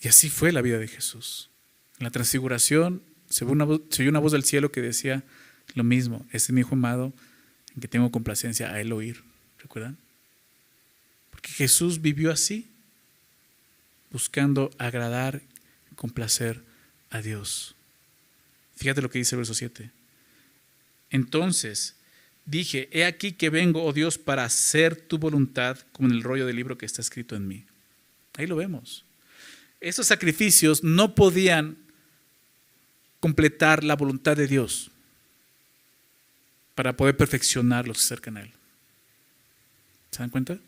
Y 0.00 0.06
así 0.06 0.30
fue 0.30 0.52
la 0.52 0.62
vida 0.62 0.78
de 0.78 0.86
Jesús. 0.86 1.50
En 1.98 2.04
la 2.04 2.10
transfiguración 2.10 3.02
se 3.28 3.44
oyó 3.44 3.52
una 3.52 4.20
voz, 4.20 4.30
del 4.30 4.44
cielo 4.44 4.70
que 4.70 4.80
decía 4.80 5.24
lo 5.74 5.82
mismo, 5.82 6.24
este 6.26 6.36
es 6.36 6.52
mi 6.52 6.60
hijo 6.60 6.76
amado 6.76 7.12
en 7.74 7.80
que 7.80 7.88
tengo 7.88 8.12
complacencia 8.12 8.72
a 8.72 8.80
él 8.80 8.92
oír. 8.92 9.24
¿Recuerdan? 9.58 9.98
Porque 11.30 11.50
Jesús 11.50 12.00
vivió 12.00 12.30
así, 12.30 12.69
buscando 14.10 14.70
agradar, 14.78 15.42
complacer 15.96 16.62
a 17.10 17.22
Dios. 17.22 17.74
Fíjate 18.76 19.02
lo 19.02 19.10
que 19.10 19.18
dice 19.18 19.34
el 19.34 19.38
verso 19.38 19.54
7. 19.54 19.90
Entonces, 21.10 21.96
dije, 22.46 22.88
he 22.92 23.04
aquí 23.04 23.32
que 23.32 23.50
vengo, 23.50 23.84
oh 23.84 23.92
Dios, 23.92 24.18
para 24.18 24.44
hacer 24.44 24.96
tu 24.96 25.18
voluntad, 25.18 25.78
como 25.92 26.08
en 26.08 26.14
el 26.14 26.22
rollo 26.22 26.46
del 26.46 26.56
libro 26.56 26.78
que 26.78 26.86
está 26.86 27.02
escrito 27.02 27.36
en 27.36 27.46
mí. 27.46 27.64
Ahí 28.36 28.46
lo 28.46 28.56
vemos. 28.56 29.04
Esos 29.80 30.06
sacrificios 30.06 30.82
no 30.82 31.14
podían 31.14 31.76
completar 33.18 33.84
la 33.84 33.96
voluntad 33.96 34.36
de 34.36 34.46
Dios 34.46 34.90
para 36.74 36.96
poder 36.96 37.16
perfeccionar 37.16 37.86
los 37.86 37.98
que 37.98 38.02
se 38.02 38.06
acercan 38.14 38.38
a 38.38 38.42
Él. 38.42 38.52
¿Se 40.10 40.20
dan 40.20 40.30
cuenta? 40.30 40.58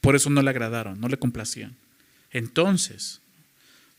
Por 0.00 0.14
eso 0.14 0.30
no 0.30 0.42
le 0.42 0.50
agradaron, 0.50 1.00
no 1.00 1.08
le 1.08 1.16
complacían. 1.16 1.74
Entonces, 2.38 3.20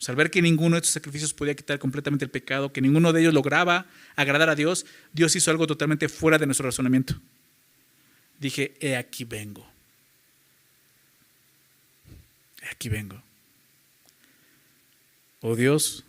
al 0.08 0.16
ver 0.16 0.30
que 0.30 0.40
ninguno 0.40 0.76
de 0.76 0.78
estos 0.78 0.94
sacrificios 0.94 1.34
podía 1.34 1.54
quitar 1.54 1.78
completamente 1.78 2.24
el 2.24 2.30
pecado, 2.30 2.72
que 2.72 2.80
ninguno 2.80 3.12
de 3.12 3.20
ellos 3.20 3.34
lograba 3.34 3.86
agradar 4.16 4.48
a 4.48 4.54
Dios, 4.54 4.86
Dios 5.12 5.36
hizo 5.36 5.50
algo 5.50 5.66
totalmente 5.66 6.08
fuera 6.08 6.38
de 6.38 6.46
nuestro 6.46 6.64
razonamiento. 6.64 7.14
Dije, 8.38 8.74
he 8.80 8.96
aquí 8.96 9.24
vengo. 9.24 9.68
He 12.62 12.68
aquí 12.70 12.88
vengo. 12.88 13.22
Oh 15.42 15.54
Dios, 15.54 16.04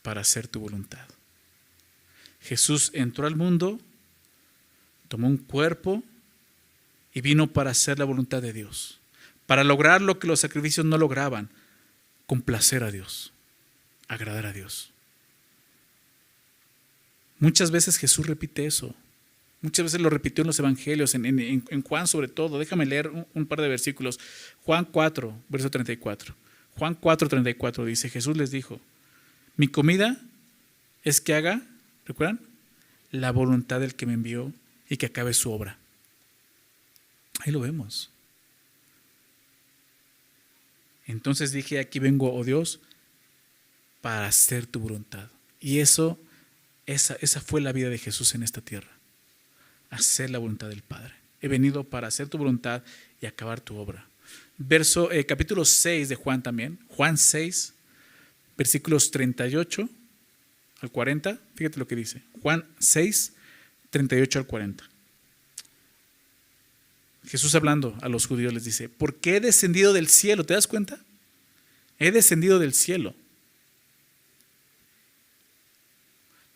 para 0.00 0.22
hacer 0.22 0.48
tu 0.48 0.60
voluntad. 0.60 1.06
Jesús 2.40 2.90
entró 2.94 3.26
al 3.26 3.36
mundo, 3.36 3.78
tomó 5.08 5.28
un 5.28 5.36
cuerpo 5.36 6.02
y 7.12 7.20
vino 7.20 7.46
para 7.46 7.72
hacer 7.72 7.98
la 7.98 8.06
voluntad 8.06 8.40
de 8.40 8.54
Dios, 8.54 9.00
para 9.46 9.64
lograr 9.64 10.00
lo 10.00 10.18
que 10.18 10.26
los 10.26 10.40
sacrificios 10.40 10.86
no 10.86 10.96
lograban, 10.96 11.50
complacer 12.26 12.84
a 12.84 12.90
Dios 12.90 13.34
agradar 14.08 14.46
a 14.46 14.52
Dios. 14.52 14.90
Muchas 17.38 17.70
veces 17.70 17.96
Jesús 17.96 18.26
repite 18.26 18.66
eso. 18.66 18.94
Muchas 19.60 19.84
veces 19.84 20.00
lo 20.00 20.10
repitió 20.10 20.42
en 20.42 20.48
los 20.48 20.58
evangelios, 20.58 21.14
en, 21.14 21.82
Juan 21.82 22.06
sobre 22.06 22.28
todo. 22.28 22.58
Déjame 22.58 22.86
leer 22.86 23.10
un, 23.32 23.46
par 23.46 23.60
de 23.60 23.68
versículos. 23.68 24.20
Juan 24.64 24.84
4, 24.84 25.34
verso 25.48 25.70
34. 25.70 26.34
Juan 26.76 26.94
4, 26.94 27.28
34 27.28 27.84
dice, 27.84 28.10
Jesús 28.10 28.36
les 28.36 28.50
dijo, 28.50 28.80
mi 29.56 29.68
comida 29.68 30.20
es 31.02 31.20
que 31.20 31.34
haga, 31.34 31.62
¿recuerdan? 32.04 32.40
La 33.10 33.30
voluntad 33.30 33.80
del 33.80 33.94
que 33.94 34.06
me 34.06 34.14
envió 34.14 34.52
y 34.88 34.96
que 34.96 35.06
acabe 35.06 35.32
su 35.34 35.50
obra. 35.50 35.78
Ahí 37.40 37.52
lo 37.52 37.60
vemos. 37.60 38.10
Entonces 41.06 41.52
dije, 41.52 41.78
aquí 41.78 41.98
vengo, 41.98 42.32
oh 42.32 42.44
Dios, 42.44 42.80
para 44.00 44.26
hacer 44.26 44.66
tu 44.66 44.80
voluntad. 44.80 45.28
Y 45.60 45.80
eso, 45.80 46.18
esa, 46.86 47.16
esa 47.20 47.40
fue 47.40 47.60
la 47.60 47.72
vida 47.72 47.88
de 47.88 47.98
Jesús 47.98 48.34
en 48.34 48.42
esta 48.42 48.60
tierra. 48.60 48.90
Hacer 49.90 50.30
la 50.30 50.38
voluntad 50.38 50.68
del 50.68 50.82
Padre. 50.82 51.14
He 51.40 51.48
venido 51.48 51.84
para 51.84 52.08
hacer 52.08 52.28
tu 52.28 52.38
voluntad 52.38 52.82
y 53.20 53.26
acabar 53.26 53.60
tu 53.60 53.76
obra. 53.76 54.06
Verso, 54.56 55.10
eh, 55.12 55.26
capítulo 55.26 55.64
6 55.64 56.08
de 56.08 56.14
Juan 56.14 56.42
también. 56.42 56.78
Juan 56.88 57.18
6, 57.18 57.74
versículos 58.56 59.10
38 59.10 59.88
al 60.80 60.90
40. 60.90 61.38
Fíjate 61.54 61.78
lo 61.78 61.86
que 61.86 61.96
dice. 61.96 62.22
Juan 62.40 62.64
6, 62.78 63.32
38 63.90 64.38
al 64.38 64.46
40. 64.46 64.84
Jesús 67.26 67.54
hablando 67.54 67.96
a 68.02 68.08
los 68.08 68.26
judíos 68.26 68.52
les 68.52 68.64
dice, 68.64 68.88
¿por 68.88 69.16
qué 69.16 69.36
he 69.36 69.40
descendido 69.40 69.92
del 69.92 70.08
cielo? 70.08 70.44
¿Te 70.44 70.54
das 70.54 70.66
cuenta? 70.66 70.98
He 71.98 72.10
descendido 72.10 72.58
del 72.58 72.74
cielo. 72.74 73.14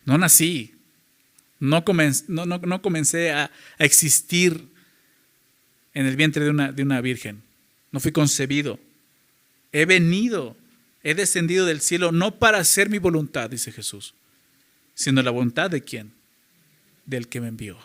No 0.05 0.17
nací, 0.17 0.75
no 1.59 1.83
comencé, 1.83 2.25
no, 2.27 2.81
comencé 2.81 3.31
a, 3.31 3.51
existir 3.77 4.67
en 5.93 6.05
el 6.05 6.15
vientre 6.15 6.43
de 6.43 6.49
una, 6.49 6.71
de 6.71 6.83
una 6.83 7.01
virgen, 7.01 7.41
no 7.91 7.99
fui 7.99 8.11
concebido. 8.11 8.79
He 9.71 9.85
venido, 9.85 10.55
he 11.03 11.13
descendido 11.13 11.65
del 11.65 11.81
cielo 11.81 12.11
no 12.11 12.39
para 12.39 12.59
hacer 12.59 12.89
mi 12.89 12.97
voluntad, 12.97 13.49
dice 13.49 13.71
Jesús, 13.71 14.13
sino 14.93 15.21
la 15.21 15.31
voluntad 15.31 15.69
de 15.69 15.83
quién? 15.83 16.11
Del 17.05 17.27
que 17.27 17.41
me 17.41 17.47
envió. 17.47 17.77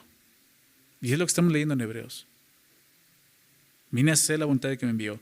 Y 1.01 1.13
es 1.13 1.19
lo 1.19 1.27
que 1.27 1.31
estamos 1.31 1.53
leyendo 1.53 1.75
en 1.75 1.81
Hebreos. 1.81 2.27
Vine 3.95 4.11
a 4.11 4.15
hacer 4.15 4.41
la 4.41 4.45
voluntad 4.45 4.77
que 4.77 4.87
me 4.87 4.91
envió. 4.91 5.21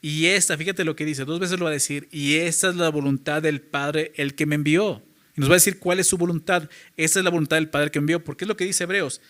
Y 0.00 0.24
esta, 0.28 0.56
fíjate 0.56 0.82
lo 0.82 0.96
que 0.96 1.04
dice, 1.04 1.26
dos 1.26 1.40
veces 1.40 1.58
lo 1.58 1.66
va 1.66 1.70
a 1.70 1.74
decir, 1.74 2.08
y 2.10 2.36
esta 2.36 2.70
es 2.70 2.76
la 2.76 2.88
voluntad 2.88 3.42
del 3.42 3.60
Padre, 3.60 4.12
el 4.16 4.34
que 4.34 4.46
me 4.46 4.54
envió. 4.54 5.02
Y 5.36 5.42
nos 5.42 5.50
va 5.50 5.54
a 5.54 5.56
decir 5.56 5.78
cuál 5.78 6.00
es 6.00 6.06
su 6.06 6.16
voluntad. 6.16 6.70
Esa 6.96 7.20
es 7.20 7.24
la 7.24 7.30
voluntad 7.30 7.58
del 7.58 7.68
Padre 7.68 7.90
que 7.90 7.98
envió, 7.98 8.24
porque 8.24 8.46
es 8.46 8.48
lo 8.48 8.56
que 8.56 8.64
dice 8.64 8.84
Hebreos. 8.84 9.20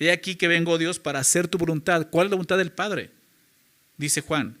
He 0.00 0.10
aquí 0.10 0.34
que 0.34 0.48
vengo, 0.48 0.78
Dios, 0.78 0.98
para 0.98 1.20
hacer 1.20 1.46
tu 1.46 1.58
voluntad. 1.58 2.08
¿Cuál 2.10 2.26
es 2.26 2.30
la 2.32 2.36
voluntad 2.36 2.58
del 2.58 2.72
Padre? 2.72 3.12
Dice 3.98 4.20
Juan, 4.20 4.58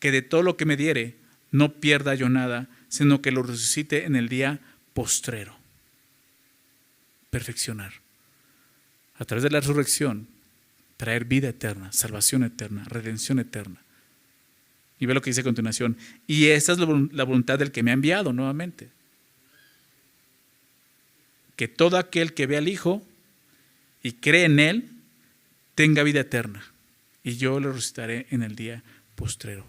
que 0.00 0.10
de 0.10 0.22
todo 0.22 0.42
lo 0.42 0.56
que 0.56 0.64
me 0.64 0.76
diere, 0.76 1.14
no 1.52 1.74
pierda 1.74 2.16
yo 2.16 2.28
nada, 2.28 2.68
sino 2.88 3.22
que 3.22 3.30
lo 3.30 3.44
resucite 3.44 4.04
en 4.04 4.16
el 4.16 4.28
día 4.28 4.58
postrero. 4.94 5.56
Perfeccionar. 7.30 7.92
A 9.14 9.24
través 9.24 9.44
de 9.44 9.50
la 9.50 9.60
resurrección, 9.60 10.26
traer 10.96 11.24
vida 11.24 11.48
eterna, 11.48 11.92
salvación 11.92 12.44
eterna, 12.44 12.84
redención 12.84 13.38
eterna. 13.38 13.80
Y 14.98 15.06
ve 15.06 15.14
lo 15.14 15.22
que 15.22 15.30
dice 15.30 15.40
a 15.40 15.44
continuación. 15.44 15.96
Y 16.26 16.46
esta 16.46 16.72
es 16.72 16.78
la 16.78 17.24
voluntad 17.24 17.58
del 17.58 17.72
que 17.72 17.82
me 17.82 17.90
ha 17.90 17.94
enviado 17.94 18.32
nuevamente. 18.32 18.90
Que 21.56 21.68
todo 21.68 21.98
aquel 21.98 22.32
que 22.34 22.46
ve 22.46 22.56
al 22.56 22.68
Hijo 22.68 23.06
y 24.02 24.12
cree 24.12 24.44
en 24.44 24.58
Él, 24.58 24.90
tenga 25.74 26.02
vida 26.02 26.20
eterna. 26.20 26.64
Y 27.22 27.36
yo 27.36 27.58
lo 27.58 27.72
resucitaré 27.72 28.26
en 28.30 28.42
el 28.42 28.54
día 28.54 28.82
postrero. 29.14 29.66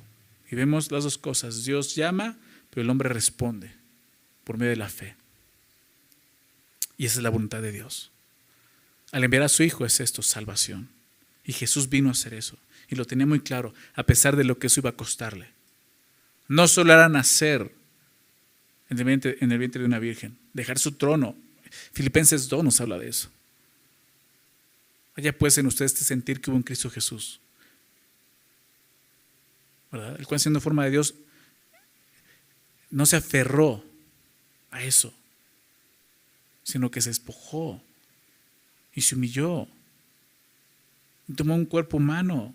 Y 0.52 0.56
vemos 0.56 0.92
las 0.92 1.04
dos 1.04 1.18
cosas. 1.18 1.66
Dios 1.66 1.96
llama, 1.96 2.38
pero 2.70 2.84
el 2.84 2.90
hombre 2.90 3.10
responde 3.10 3.72
por 4.44 4.58
medio 4.58 4.72
de 4.72 4.78
la 4.78 4.90
fe. 4.90 5.16
Y 6.98 7.06
esa 7.06 7.20
es 7.20 7.24
la 7.24 7.30
voluntad 7.30 7.62
de 7.62 7.72
Dios. 7.72 8.12
Al 9.12 9.24
enviar 9.24 9.44
a 9.44 9.50
su 9.50 9.64
Hijo 9.64 9.86
es 9.86 10.00
esto, 10.00 10.22
salvación. 10.22 10.95
Y 11.46 11.54
Jesús 11.54 11.90
vino 11.90 12.10
a 12.10 12.14
hacer 12.14 12.34
eso. 12.34 12.58
Y 12.90 12.96
lo 12.96 13.06
tenía 13.06 13.26
muy 13.26 13.40
claro, 13.40 13.74
a 13.96 14.04
pesar 14.04 14.36
de 14.36 14.44
lo 14.44 14.58
que 14.58 14.68
eso 14.68 14.80
iba 14.80 14.92
a 14.92 14.96
costarle. 14.96 15.50
No 16.48 16.68
solo 16.68 16.94
era 16.94 17.10
nacer 17.10 17.72
en 18.90 19.00
el 19.00 19.04
vientre, 19.04 19.38
en 19.40 19.50
de 19.50 19.86
una 19.86 20.00
virgen, 20.00 20.38
dejar 20.54 20.78
su 20.78 20.94
trono. 20.94 21.36
Filipenses 21.92 22.48
2 22.48 22.64
nos 22.64 22.82
habla 22.82 23.00
de 23.00 23.10
eso. 23.10 23.30
Allá 25.16 25.36
pues 25.38 25.58
en 25.58 25.66
ustedes 25.66 25.94
sentir 25.94 26.42
que 26.42 26.50
hubo 26.50 26.58
un 26.58 26.64
Cristo 26.64 26.90
Jesús. 26.90 27.40
¿Verdad? 29.92 30.20
El 30.20 30.28
cual 30.28 30.40
siendo 30.40 30.60
forma 30.60 30.84
de 30.84 30.92
Dios 30.92 31.16
no 32.92 33.06
se 33.06 33.16
aferró 33.16 33.84
a 34.72 34.84
eso, 34.84 35.14
sino 36.64 36.92
que 36.92 37.02
se 37.02 37.10
despojó 37.10 37.82
y 38.94 39.02
se 39.02 39.16
humilló. 39.16 39.68
Tomó 41.34 41.56
un 41.56 41.66
cuerpo 41.66 41.98
humano. 41.98 42.54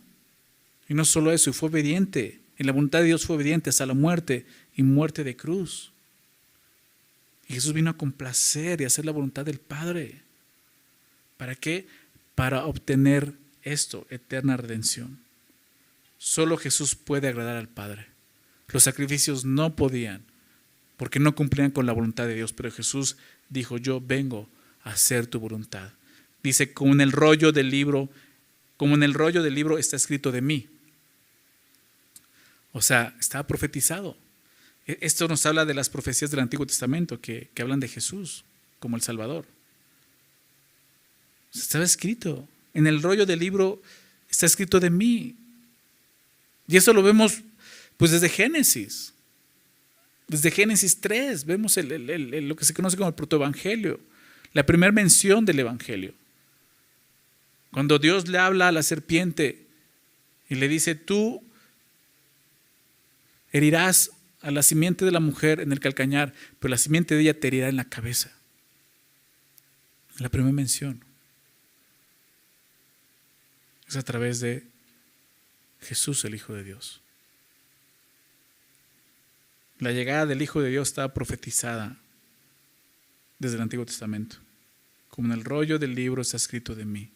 Y 0.88 0.94
no 0.94 1.04
solo 1.04 1.32
eso, 1.32 1.50
y 1.50 1.52
fue 1.52 1.68
obediente. 1.68 2.40
En 2.58 2.66
la 2.66 2.72
voluntad 2.72 3.00
de 3.00 3.06
Dios 3.06 3.24
fue 3.24 3.36
obediente 3.36 3.70
hasta 3.70 3.86
la 3.86 3.94
muerte 3.94 4.44
y 4.76 4.82
muerte 4.82 5.24
de 5.24 5.36
cruz. 5.36 5.92
Y 7.48 7.54
Jesús 7.54 7.72
vino 7.72 7.90
a 7.90 7.96
complacer 7.96 8.80
y 8.80 8.84
hacer 8.84 9.04
la 9.04 9.12
voluntad 9.12 9.44
del 9.44 9.58
Padre. 9.58 10.20
¿Para 11.36 11.54
qué? 11.54 11.88
Para 12.34 12.66
obtener 12.66 13.32
esto, 13.62 14.06
eterna 14.10 14.56
redención. 14.56 15.18
Solo 16.18 16.58
Jesús 16.58 16.94
puede 16.94 17.28
agradar 17.28 17.56
al 17.56 17.68
Padre. 17.68 18.06
Los 18.68 18.84
sacrificios 18.84 19.44
no 19.44 19.74
podían, 19.74 20.22
porque 20.96 21.18
no 21.18 21.34
cumplían 21.34 21.70
con 21.70 21.86
la 21.86 21.92
voluntad 21.92 22.26
de 22.26 22.34
Dios, 22.34 22.52
pero 22.52 22.70
Jesús 22.70 23.16
dijo, 23.48 23.78
yo 23.78 24.00
vengo 24.00 24.48
a 24.84 24.90
hacer 24.90 25.26
tu 25.26 25.40
voluntad. 25.40 25.90
Dice, 26.42 26.72
como 26.72 26.92
en 26.92 27.00
el 27.00 27.10
rollo 27.10 27.52
del 27.52 27.70
libro, 27.70 28.10
como 28.80 28.94
en 28.94 29.02
el 29.02 29.12
rollo 29.12 29.42
del 29.42 29.54
libro 29.54 29.76
está 29.76 29.96
escrito 29.96 30.32
de 30.32 30.40
mí. 30.40 30.66
O 32.72 32.80
sea, 32.80 33.14
estaba 33.20 33.46
profetizado. 33.46 34.16
E, 34.86 34.96
esto 35.02 35.28
nos 35.28 35.44
habla 35.44 35.66
de 35.66 35.74
las 35.74 35.90
profecías 35.90 36.30
del 36.30 36.40
Antiguo 36.40 36.64
Testamento 36.64 37.20
que, 37.20 37.50
hablan 37.60 37.78
de 37.78 37.88
Jesús 37.88 38.42
como 38.78 38.96
el 38.96 39.02
Salvador. 39.02 39.44
Estaba 41.54 41.84
escrito. 41.84 42.48
En 42.72 42.86
el 42.86 43.02
rollo 43.02 43.26
del 43.26 43.40
libro 43.40 43.82
está 44.30 44.46
escrito 44.46 44.80
de 44.80 44.88
mí. 44.88 45.36
Y 46.66 46.78
eso 46.78 46.94
lo 46.94 47.02
vemos 47.02 47.42
pues 47.98 48.12
desde 48.12 48.30
Génesis. 48.30 49.12
Desde 50.26 50.50
Génesis 50.50 50.98
3 51.02 51.44
vemos 51.44 51.76
lo 51.76 52.56
que 52.56 52.64
se 52.64 52.72
conoce 52.72 52.96
como 52.96 53.10
el 53.10 53.14
protoevangelio, 53.14 54.00
la 54.54 54.64
primera 54.64 54.90
mención 54.90 55.44
del 55.44 55.58
evangelio. 55.58 56.14
Cuando 57.72 57.98
Dios 57.98 58.28
le 58.28 58.38
habla 58.38 58.68
a 58.68 58.72
la 58.72 58.82
serpiente 58.82 59.66
y 60.48 60.56
le 60.56 60.68
dice, 60.68 60.94
tú 60.94 61.42
herirás 63.52 64.10
a 64.42 64.50
la 64.50 64.62
simiente 64.62 65.04
de 65.04 65.12
la 65.12 65.20
mujer 65.20 65.60
en 65.60 65.72
el 65.72 65.80
calcañar, 65.80 66.34
pero 66.58 66.70
la 66.70 66.78
simiente 66.78 67.14
de 67.14 67.22
ella 67.22 67.38
te 67.38 67.48
herirá 67.48 67.68
en 67.68 67.76
la 67.76 67.84
cabeza. 67.84 68.32
La 70.18 70.28
primera 70.28 70.52
mención 70.52 71.04
es 73.86 73.96
a 73.96 74.02
través 74.02 74.40
de 74.40 74.64
Jesús, 75.80 76.24
el 76.24 76.34
Hijo 76.34 76.52
de 76.52 76.64
Dios. 76.64 77.00
La 79.78 79.92
llegada 79.92 80.26
del 80.26 80.42
Hijo 80.42 80.60
de 80.60 80.70
Dios 80.70 80.88
estaba 80.88 81.14
profetizada 81.14 81.96
desde 83.38 83.56
el 83.56 83.62
Antiguo 83.62 83.86
Testamento, 83.86 84.36
como 85.08 85.32
en 85.32 85.38
el 85.38 85.44
rollo 85.44 85.78
del 85.78 85.94
libro 85.94 86.22
está 86.22 86.36
escrito 86.36 86.74
de 86.74 86.84
mí. 86.84 87.10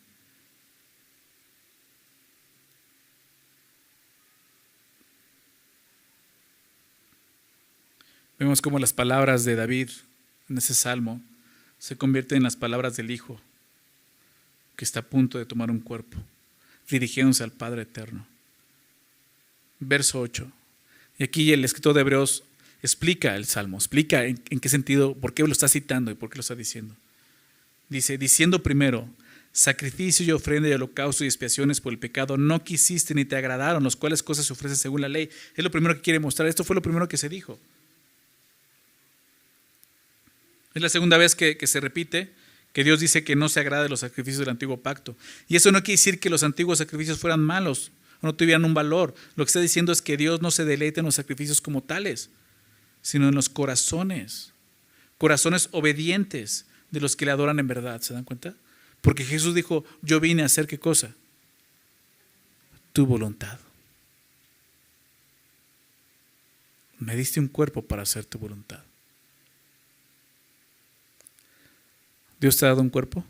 Vemos 8.45 8.61
cómo 8.61 8.78
las 8.78 8.92
palabras 8.92 9.47
de 9.47 9.57
David 9.57 9.88
en 10.51 10.59
ese 10.59 10.74
salmo 10.74 11.18
se 11.78 11.97
convierten 11.97 12.36
en 12.36 12.42
las 12.42 12.57
palabras 12.57 12.95
del 12.95 13.11
Hijo, 13.11 13.40
que 14.76 14.84
está 14.84 15.01
a 15.01 15.03
punto 15.03 15.38
de 15.38 15.47
tomar 15.47 15.70
un 15.70 15.80
cuerpo, 15.80 16.18
dirigiéndose 16.90 17.42
al 17.42 17.53
Padre 17.53 17.82
Eterno. 17.82 18.26
Verso 19.80 20.20
8. 20.20 20.47
Y 21.18 21.24
aquí 21.24 21.55
el 21.55 21.64
escritor 21.64 21.95
de 21.95 22.03
Hebreos 22.03 22.45
explica 22.82 23.34
el 23.34 23.47
salmo, 23.47 23.78
explica 23.78 24.26
en, 24.26 24.36
qué 24.36 24.68
sentido, 24.68 25.14
por 25.14 25.32
qué 25.32 25.42
lo 25.42 25.51
está 25.51 25.66
citando 25.66 26.11
y 26.11 26.14
por 26.14 26.28
qué 26.28 26.36
lo 26.36 26.42
está 26.42 26.55
diciendo. 26.55 26.95
Dice, 27.88 28.18
diciendo 28.18 28.62
primero, 28.62 29.09
sacrificio 29.53 30.26
y 30.26 30.32
ofrenda 30.32 30.68
y 30.68 30.72
holocausto 30.72 31.24
y 31.24 31.28
expiaciones 31.28 31.80
por 31.80 31.95
el 31.95 31.99
pecado 31.99 32.36
no 32.36 32.62
quisiste 32.62 33.14
ni 33.14 33.24
te 33.24 33.36
agradaron, 33.36 33.82
los 33.82 33.97
cuales 33.97 34.22
cosas 34.22 34.45
se 34.45 34.53
ofrecen 34.53 34.76
según 34.76 35.01
la 35.01 35.09
ley. 35.09 35.30
Es 35.57 35.64
lo 35.64 35.70
primero 35.70 35.95
que 35.95 36.03
quiere 36.03 36.18
mostrar. 36.18 36.47
Esto 36.47 36.62
fue 36.62 36.76
lo 36.76 36.82
primero 36.82 37.09
que 37.09 37.16
se 37.16 37.30
dijo. 37.30 37.59
Es 40.75 40.83
la 40.83 40.89
segunda 40.89 41.16
vez 41.16 41.37
que, 41.37 41.57
se 41.66 41.81
repite 41.81 42.33
que 42.72 42.83
Dios 42.83 42.99
dice 42.99 43.22
que 43.22 43.37
no 43.37 43.49
se 43.49 43.61
agrada 43.61 43.85
de 43.85 43.89
los 43.89 44.01
sacrificios 44.01 44.41
del 44.41 44.49
antiguo 44.49 44.83
pacto. 44.83 45.16
Y 45.47 45.55
eso 45.55 45.70
no 45.70 45.83
quiere 45.83 45.95
decir 45.95 46.18
que 46.18 46.29
los 46.29 46.43
antiguos 46.43 46.79
sacrificios 46.79 47.20
fueran 47.20 47.41
malos 47.41 47.93
o 48.20 48.27
no 48.27 48.35
tuvieran 48.35 48.64
un 48.64 48.75
valor. 48.75 49.14
Lo 49.37 49.45
que 49.45 49.49
está 49.49 49.61
diciendo 49.61 49.93
es 49.93 50.03
que 50.03 50.16
Dios 50.16 50.43
no 50.43 50.51
se 50.51 50.64
deleita 50.64 51.01
en 51.01 51.07
los 51.07 51.14
sacrificios 51.14 51.61
como 51.61 51.83
tales, 51.83 52.31
sino 53.01 53.29
en 53.29 53.35
los 53.37 53.49
corazones. 53.49 54.53
Corazones 55.18 55.68
obedientes 55.70 56.66
de 56.91 57.01
los 57.01 57.14
que 57.14 57.27
le 57.27 57.31
adoran 57.31 57.61
en 57.61 57.68
verdad. 57.68 58.01
¿Se 58.01 58.12
dan 58.12 58.25
cuenta? 58.25 58.55
Porque 59.01 59.25
Jesús 59.25 59.55
dijo, 59.55 59.85
yo 60.03 60.18
vine 60.18 60.43
a 60.43 60.47
hacer 60.47 60.66
qué 60.66 60.81
cosa? 60.81 61.14
Tu 62.93 63.07
voluntad. 63.07 63.61
Me 66.99 67.14
diste 67.14 67.39
un 67.39 67.49
cuerpo 67.49 67.83
para 67.83 68.03
hacer 68.03 68.25
tu 68.25 68.39
voluntad. 68.39 68.83
¿Dios 72.45 72.59
te 72.59 72.66
ha 72.66 72.68
dado 72.68 72.82
un 72.82 72.90
cuerpo? 72.90 73.24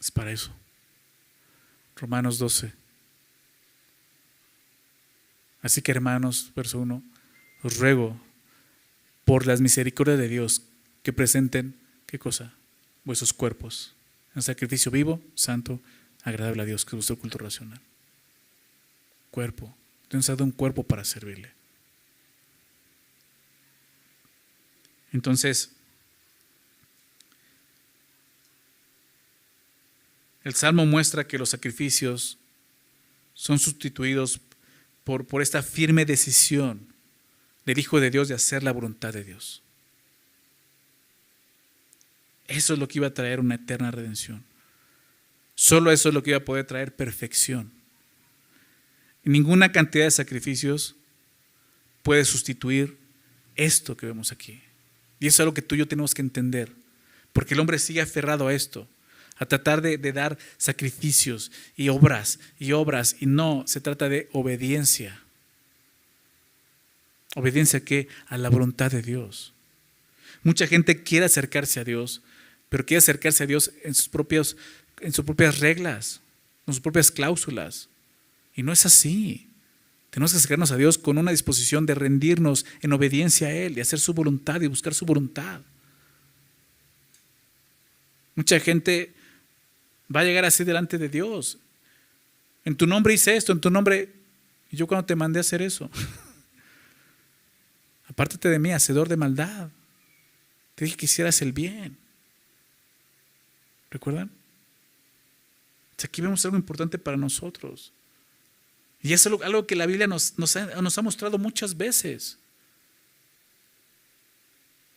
Es 0.00 0.10
para 0.10 0.32
eso. 0.32 0.50
Romanos 1.94 2.38
12. 2.38 2.72
Así 5.62 5.82
que 5.82 5.92
hermanos, 5.92 6.50
verso 6.56 6.80
1, 6.80 7.00
os 7.62 7.78
ruego 7.78 8.20
por 9.24 9.46
las 9.46 9.60
misericordias 9.60 10.18
de 10.18 10.26
Dios, 10.26 10.62
que 11.04 11.12
presenten, 11.12 11.76
¿qué 12.06 12.18
cosa? 12.18 12.54
Vuestros 13.04 13.32
cuerpos. 13.32 13.94
Un 14.34 14.42
sacrificio 14.42 14.90
vivo, 14.90 15.22
santo, 15.36 15.78
agradable 16.24 16.62
a 16.62 16.64
Dios, 16.66 16.84
que 16.84 16.88
es 16.88 16.94
vuestro 16.94 17.20
culto 17.20 17.38
racional. 17.38 17.80
Cuerpo. 19.30 19.74
Dios 20.10 20.28
ha 20.28 20.32
dado 20.32 20.44
un 20.44 20.50
cuerpo 20.50 20.82
para 20.82 21.04
servirle. 21.04 21.52
Entonces, 25.12 25.70
el 30.44 30.54
Salmo 30.54 30.86
muestra 30.86 31.26
que 31.26 31.38
los 31.38 31.50
sacrificios 31.50 32.38
son 33.34 33.58
sustituidos 33.58 34.40
por, 35.04 35.26
por 35.26 35.42
esta 35.42 35.62
firme 35.62 36.04
decisión 36.04 36.92
del 37.64 37.78
Hijo 37.78 38.00
de 38.00 38.10
Dios 38.10 38.28
de 38.28 38.34
hacer 38.34 38.62
la 38.62 38.72
voluntad 38.72 39.12
de 39.12 39.24
Dios. 39.24 39.62
Eso 42.46 42.72
es 42.72 42.78
lo 42.80 42.88
que 42.88 42.98
iba 42.98 43.06
a 43.06 43.14
traer 43.14 43.38
una 43.38 43.54
eterna 43.54 43.92
redención. 43.92 44.44
Solo 45.54 45.92
eso 45.92 46.08
es 46.08 46.14
lo 46.14 46.22
que 46.22 46.30
iba 46.30 46.38
a 46.38 46.44
poder 46.44 46.66
traer 46.66 46.94
perfección. 46.94 47.79
Ninguna 49.24 49.72
cantidad 49.72 50.04
de 50.04 50.10
sacrificios 50.10 50.96
puede 52.02 52.24
sustituir 52.24 52.96
esto 53.56 53.96
que 53.96 54.06
vemos 54.06 54.32
aquí. 54.32 54.62
Y 55.18 55.26
eso 55.26 55.36
es 55.36 55.40
algo 55.40 55.54
que 55.54 55.62
tú 55.62 55.74
y 55.74 55.78
yo 55.78 55.88
tenemos 55.88 56.14
que 56.14 56.22
entender. 56.22 56.72
Porque 57.32 57.54
el 57.54 57.60
hombre 57.60 57.78
sigue 57.78 58.00
aferrado 58.00 58.48
a 58.48 58.54
esto, 58.54 58.88
a 59.36 59.46
tratar 59.46 59.82
de, 59.82 59.98
dar 60.12 60.38
sacrificios 60.56 61.52
y 61.76 61.90
obras 61.90 62.40
y 62.58 62.72
obras. 62.72 63.16
Y 63.20 63.26
no, 63.26 63.64
se 63.66 63.80
trata 63.80 64.08
de 64.08 64.28
obediencia. 64.32 65.20
¿Obediencia 67.36 67.78
a 67.78 67.84
qué? 67.84 68.08
A 68.26 68.38
la 68.38 68.48
voluntad 68.48 68.90
de 68.90 69.02
Dios. 69.02 69.52
Mucha 70.42 70.66
gente 70.66 71.02
quiere 71.02 71.26
acercarse 71.26 71.80
a 71.80 71.84
Dios, 71.84 72.22
pero 72.70 72.86
quiere 72.86 72.98
acercarse 72.98 73.44
a 73.44 73.46
Dios 73.46 73.72
en 73.84 73.94
sus, 73.94 74.08
propios, 74.08 74.56
en 75.00 75.12
sus 75.12 75.24
propias 75.24 75.58
reglas, 75.60 76.20
con 76.64 76.74
sus 76.74 76.82
propias 76.82 77.10
cláusulas. 77.10 77.88
Y 78.54 78.62
no 78.62 78.72
es 78.72 78.86
así. 78.86 79.50
Tenemos 80.10 80.32
que 80.32 80.38
acercarnos 80.38 80.72
a 80.72 80.76
Dios 80.76 80.98
con 80.98 81.18
una 81.18 81.30
disposición 81.30 81.86
de 81.86 81.94
rendirnos 81.94 82.66
en 82.80 82.92
obediencia 82.92 83.48
a 83.48 83.52
Él, 83.52 83.78
y 83.78 83.80
hacer 83.80 84.00
su 84.00 84.12
voluntad 84.12 84.60
y 84.60 84.66
buscar 84.66 84.92
su 84.92 85.06
voluntad. 85.06 85.60
Mucha 88.34 88.58
gente 88.58 89.14
va 90.14 90.20
a 90.20 90.24
llegar 90.24 90.44
así 90.44 90.64
delante 90.64 90.98
de 90.98 91.08
Dios. 91.08 91.58
En 92.64 92.76
tu 92.76 92.86
nombre 92.86 93.14
hice 93.14 93.36
esto, 93.36 93.52
en 93.52 93.60
tu 93.60 93.70
nombre. 93.70 94.12
Y 94.70 94.76
yo 94.76 94.86
cuando 94.86 95.06
te 95.06 95.14
mandé 95.14 95.38
a 95.38 95.40
hacer 95.40 95.62
eso. 95.62 95.90
Apártate 98.08 98.48
de 98.48 98.58
mí, 98.58 98.72
hacedor 98.72 99.08
de 99.08 99.16
maldad. 99.16 99.70
Te 100.74 100.84
dije 100.84 100.96
que 100.96 101.06
hicieras 101.06 101.40
el 101.42 101.52
bien. 101.52 101.96
¿Recuerdan? 103.90 104.30
Aquí 106.02 106.22
vemos 106.22 106.44
algo 106.44 106.56
importante 106.56 106.98
para 106.98 107.16
nosotros. 107.16 107.92
Y 109.02 109.12
es 109.12 109.26
algo, 109.26 109.66
que 109.66 109.76
la 109.76 109.86
Biblia 109.86 110.06
nos, 110.06 110.38
nos, 110.38 110.56
ha, 110.56 110.80
nos 110.80 110.98
ha 110.98 111.02
mostrado 111.02 111.38
muchas 111.38 111.76
veces. 111.76 112.38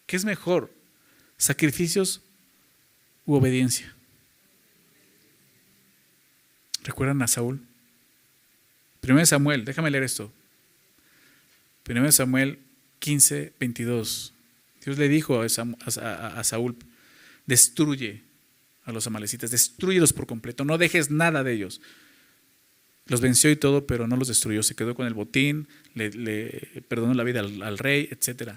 ¿Qué 0.05 0.17
es 0.17 0.25
mejor? 0.25 0.71
¿Sacrificios 1.37 2.21
u 3.25 3.35
obediencia? 3.35 3.95
¿Recuerdan 6.83 7.21
a 7.21 7.27
Saúl? 7.27 7.61
Primero 8.99 9.25
Samuel, 9.25 9.63
déjame 9.63 9.89
leer 9.89 10.03
esto. 10.03 10.31
Primero 11.83 12.11
Samuel 12.11 12.59
15, 12.99 13.53
22. 13.59 14.33
Dios 14.83 14.97
le 14.97 15.07
dijo 15.07 15.41
a, 15.41 15.45
a 15.45 16.43
Saúl, 16.43 16.75
destruye 17.45 18.21
a 18.85 18.91
los 18.91 19.07
amalecitas, 19.07 19.51
destruyelos 19.51 20.11
por 20.11 20.27
completo, 20.27 20.65
no 20.65 20.77
dejes 20.77 21.09
nada 21.09 21.43
de 21.43 21.53
ellos. 21.53 21.81
Los 23.05 23.19
venció 23.19 23.51
y 23.51 23.55
todo, 23.55 23.85
pero 23.85 24.07
no 24.07 24.15
los 24.15 24.29
destruyó. 24.29 24.63
Se 24.63 24.75
quedó 24.75 24.95
con 24.95 25.07
el 25.07 25.13
botín, 25.13 25.67
le, 25.93 26.83
perdonó 26.87 27.13
la 27.13 27.23
vida 27.23 27.41
al, 27.41 27.77
rey, 27.77 28.07
etc. 28.11 28.53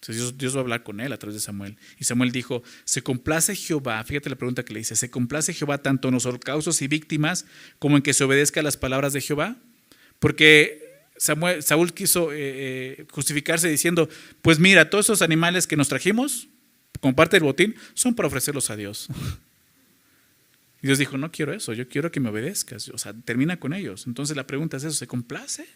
Entonces 0.00 0.38
Dios, 0.38 0.54
va 0.54 0.60
a 0.60 0.62
hablar 0.62 0.82
con 0.84 1.00
él 1.00 1.12
a 1.12 1.18
través 1.18 1.34
de 1.34 1.40
Samuel. 1.40 1.76
Y 1.98 2.04
Samuel 2.04 2.32
dijo, 2.32 2.62
se 2.84 3.02
complace 3.02 3.54
Jehová, 3.54 4.02
fíjate 4.04 4.30
la 4.30 4.36
pregunta 4.36 4.64
que 4.64 4.72
le 4.72 4.78
dice, 4.80 4.96
¿se 4.96 5.10
complace 5.10 5.52
Jehová 5.52 5.78
tanto 5.78 6.08
en 6.08 6.14
los 6.14 6.24
holocaustos 6.24 6.80
y 6.80 6.88
víctimas 6.88 7.44
como 7.78 7.96
en 7.96 8.02
que 8.02 8.14
se 8.14 8.24
obedezca 8.24 8.60
a 8.60 8.62
las 8.62 8.76
palabras 8.76 9.12
de 9.12 9.20
Jehová? 9.20 9.56
Porque 10.18 10.88
Samuel, 11.18 11.62
Saúl 11.62 11.92
quiso 11.92 12.32
eh, 12.32 12.36
eh, 12.38 13.06
justificarse 13.10 13.68
diciendo, 13.68 14.08
pues 14.40 14.58
mira, 14.58 14.88
todos 14.88 15.06
esos 15.06 15.20
animales 15.20 15.66
que 15.66 15.76
nos 15.76 15.88
trajimos, 15.88 16.48
como 17.00 17.14
parte 17.14 17.36
del 17.36 17.44
botín, 17.44 17.74
son 17.94 18.14
para 18.14 18.28
ofrecerlos 18.28 18.70
a 18.70 18.76
Dios. 18.76 19.08
Y 20.80 20.86
Dios 20.86 20.98
dijo, 20.98 21.18
no 21.18 21.32
quiero 21.32 21.52
eso, 21.52 21.72
yo 21.72 21.88
quiero 21.88 22.12
que 22.12 22.20
me 22.20 22.28
obedezcas. 22.28 22.88
O 22.90 22.98
sea, 22.98 23.12
termina 23.12 23.58
con 23.58 23.72
ellos. 23.72 24.06
Entonces 24.06 24.36
la 24.36 24.46
pregunta 24.46 24.76
es 24.76 24.84
eso, 24.84 24.96
¿se 24.96 25.06
complace? 25.06 25.66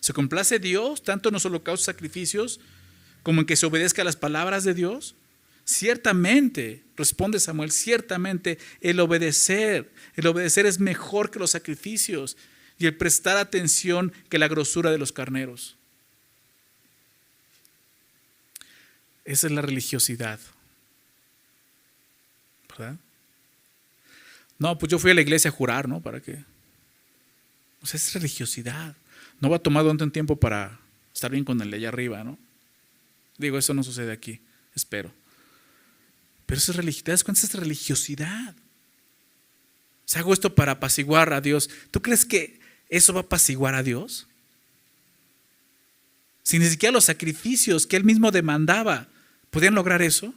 ¿Se 0.00 0.12
complace 0.12 0.58
Dios 0.58 1.02
tanto 1.02 1.28
en 1.28 1.34
los 1.34 1.46
holocaustos 1.46 1.86
sacrificios 1.86 2.60
como 3.22 3.40
en 3.40 3.46
que 3.46 3.56
se 3.56 3.66
obedezca 3.66 4.02
a 4.02 4.04
las 4.04 4.16
palabras 4.16 4.64
de 4.64 4.74
Dios? 4.74 5.14
Ciertamente, 5.64 6.82
responde 6.96 7.38
Samuel, 7.38 7.70
ciertamente 7.70 8.58
el 8.80 8.98
obedecer, 9.00 9.90
el 10.16 10.26
obedecer 10.26 10.66
es 10.66 10.80
mejor 10.80 11.30
que 11.30 11.38
los 11.38 11.52
sacrificios 11.52 12.36
y 12.78 12.86
el 12.86 12.96
prestar 12.96 13.36
atención 13.36 14.12
que 14.28 14.38
la 14.38 14.48
grosura 14.48 14.90
de 14.90 14.98
los 14.98 15.12
carneros. 15.12 15.76
Esa 19.24 19.46
es 19.46 19.52
la 19.52 19.62
religiosidad. 19.62 20.40
¿Verdad? 22.68 22.96
No, 24.62 24.78
pues 24.78 24.92
yo 24.92 25.00
fui 25.00 25.10
a 25.10 25.14
la 25.14 25.22
iglesia 25.22 25.50
a 25.50 25.52
jurar, 25.52 25.88
¿no? 25.88 26.00
¿Para 26.00 26.20
qué? 26.20 26.38
O 27.82 27.86
sea, 27.86 27.98
es 27.98 28.14
religiosidad. 28.14 28.94
No 29.40 29.50
va 29.50 29.56
a 29.56 29.58
tomar 29.58 29.84
tanto 29.84 30.08
tiempo 30.12 30.36
para 30.36 30.78
estar 31.12 31.32
bien 31.32 31.44
con 31.44 31.60
el 31.60 31.68
de 31.68 31.78
allá 31.78 31.88
arriba, 31.88 32.22
¿no? 32.22 32.38
Digo, 33.38 33.58
eso 33.58 33.74
no 33.74 33.82
sucede 33.82 34.12
aquí, 34.12 34.38
espero. 34.72 35.10
Pero 36.46 36.58
eso 36.58 36.70
es 36.70 36.76
religiosidad. 36.76 37.04
¿Te 37.06 37.32
das 37.32 37.42
es 37.42 37.54
religiosidad? 37.54 38.54
O 40.14 40.18
hago 40.18 40.32
esto 40.32 40.54
para 40.54 40.72
apaciguar 40.72 41.32
a 41.32 41.40
Dios. 41.40 41.68
¿Tú 41.90 42.00
crees 42.00 42.24
que 42.24 42.60
eso 42.88 43.12
va 43.12 43.18
a 43.18 43.24
apaciguar 43.24 43.74
a 43.74 43.82
Dios? 43.82 44.28
Si 46.44 46.60
ni 46.60 46.66
siquiera 46.66 46.92
los 46.92 47.06
sacrificios 47.06 47.84
que 47.84 47.96
él 47.96 48.04
mismo 48.04 48.30
demandaba 48.30 49.08
podían 49.50 49.74
lograr 49.74 50.02
eso, 50.02 50.32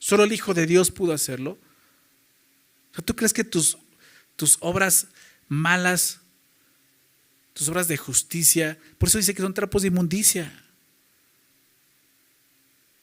solo 0.00 0.24
el 0.24 0.32
Hijo 0.32 0.52
de 0.52 0.66
Dios 0.66 0.90
pudo 0.90 1.12
hacerlo. 1.12 1.58
¿Tú 3.02 3.14
crees 3.14 3.32
que 3.32 3.44
tus, 3.44 3.76
tus 4.36 4.56
obras 4.60 5.08
malas, 5.48 6.20
tus 7.52 7.68
obras 7.68 7.88
de 7.88 7.96
justicia, 7.96 8.78
por 8.98 9.08
eso 9.08 9.18
dice 9.18 9.34
que 9.34 9.42
son 9.42 9.54
trapos 9.54 9.82
de 9.82 9.88
inmundicia, 9.88 10.64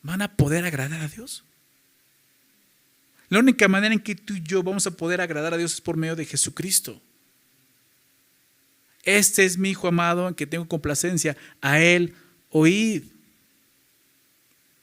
van 0.02 0.22
a 0.22 0.36
poder 0.36 0.66
agradar 0.66 1.02
a 1.02 1.08
Dios? 1.08 1.44
La 3.30 3.40
única 3.40 3.68
manera 3.68 3.94
en 3.94 4.00
que 4.00 4.16
tú 4.16 4.36
y 4.36 4.44
yo 4.44 4.62
vamos 4.64 4.86
a 4.86 4.92
poder 4.92 5.22
agradar 5.22 5.54
a 5.54 5.58
Dios 5.58 5.74
es 5.74 5.82
por 5.82 5.98
medio 5.98 6.16
de 6.16 6.26
Jesucristo. 6.26 7.02
Este 9.04 9.44
es 9.44 9.58
mi 9.58 9.72
Hijo 9.72 9.88
amado 9.88 10.28
en 10.28 10.36
que 10.36 10.48
tengo 10.48 10.68
complacencia. 10.68 11.36
A 11.60 11.80
Él 11.80 12.16
oíd. 12.50 13.04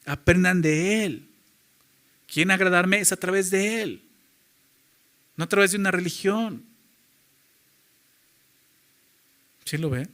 Aprendan 0.04 0.62
de 0.62 1.04
Él. 1.04 1.28
¿Quién 2.26 2.50
agradarme? 2.50 3.00
Es 3.00 3.12
a 3.12 3.16
través 3.16 3.50
de 3.50 3.82
Él 3.82 4.09
no 5.40 5.44
a 5.44 5.48
través 5.48 5.70
de 5.70 5.78
una 5.78 5.90
religión. 5.90 6.62
¿Sí 9.64 9.78
lo 9.78 9.88
ve? 9.88 10.06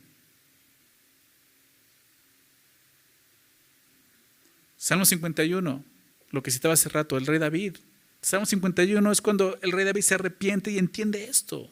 Salmo 4.77 5.05
51, 5.05 5.85
lo 6.31 6.43
que 6.45 6.53
citaba 6.53 6.74
hace 6.74 6.91
rato, 6.91 7.18
el 7.18 7.27
rey 7.27 7.41
David. 7.41 7.77
Salmo 8.20 8.47
51 8.47 9.11
es 9.11 9.20
cuando 9.20 9.59
el 9.62 9.72
rey 9.72 9.85
David 9.85 10.03
se 10.03 10.14
arrepiente 10.14 10.70
y 10.70 10.79
entiende 10.79 11.24
esto. 11.24 11.68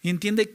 Y 0.00 0.10
entiende 0.10 0.54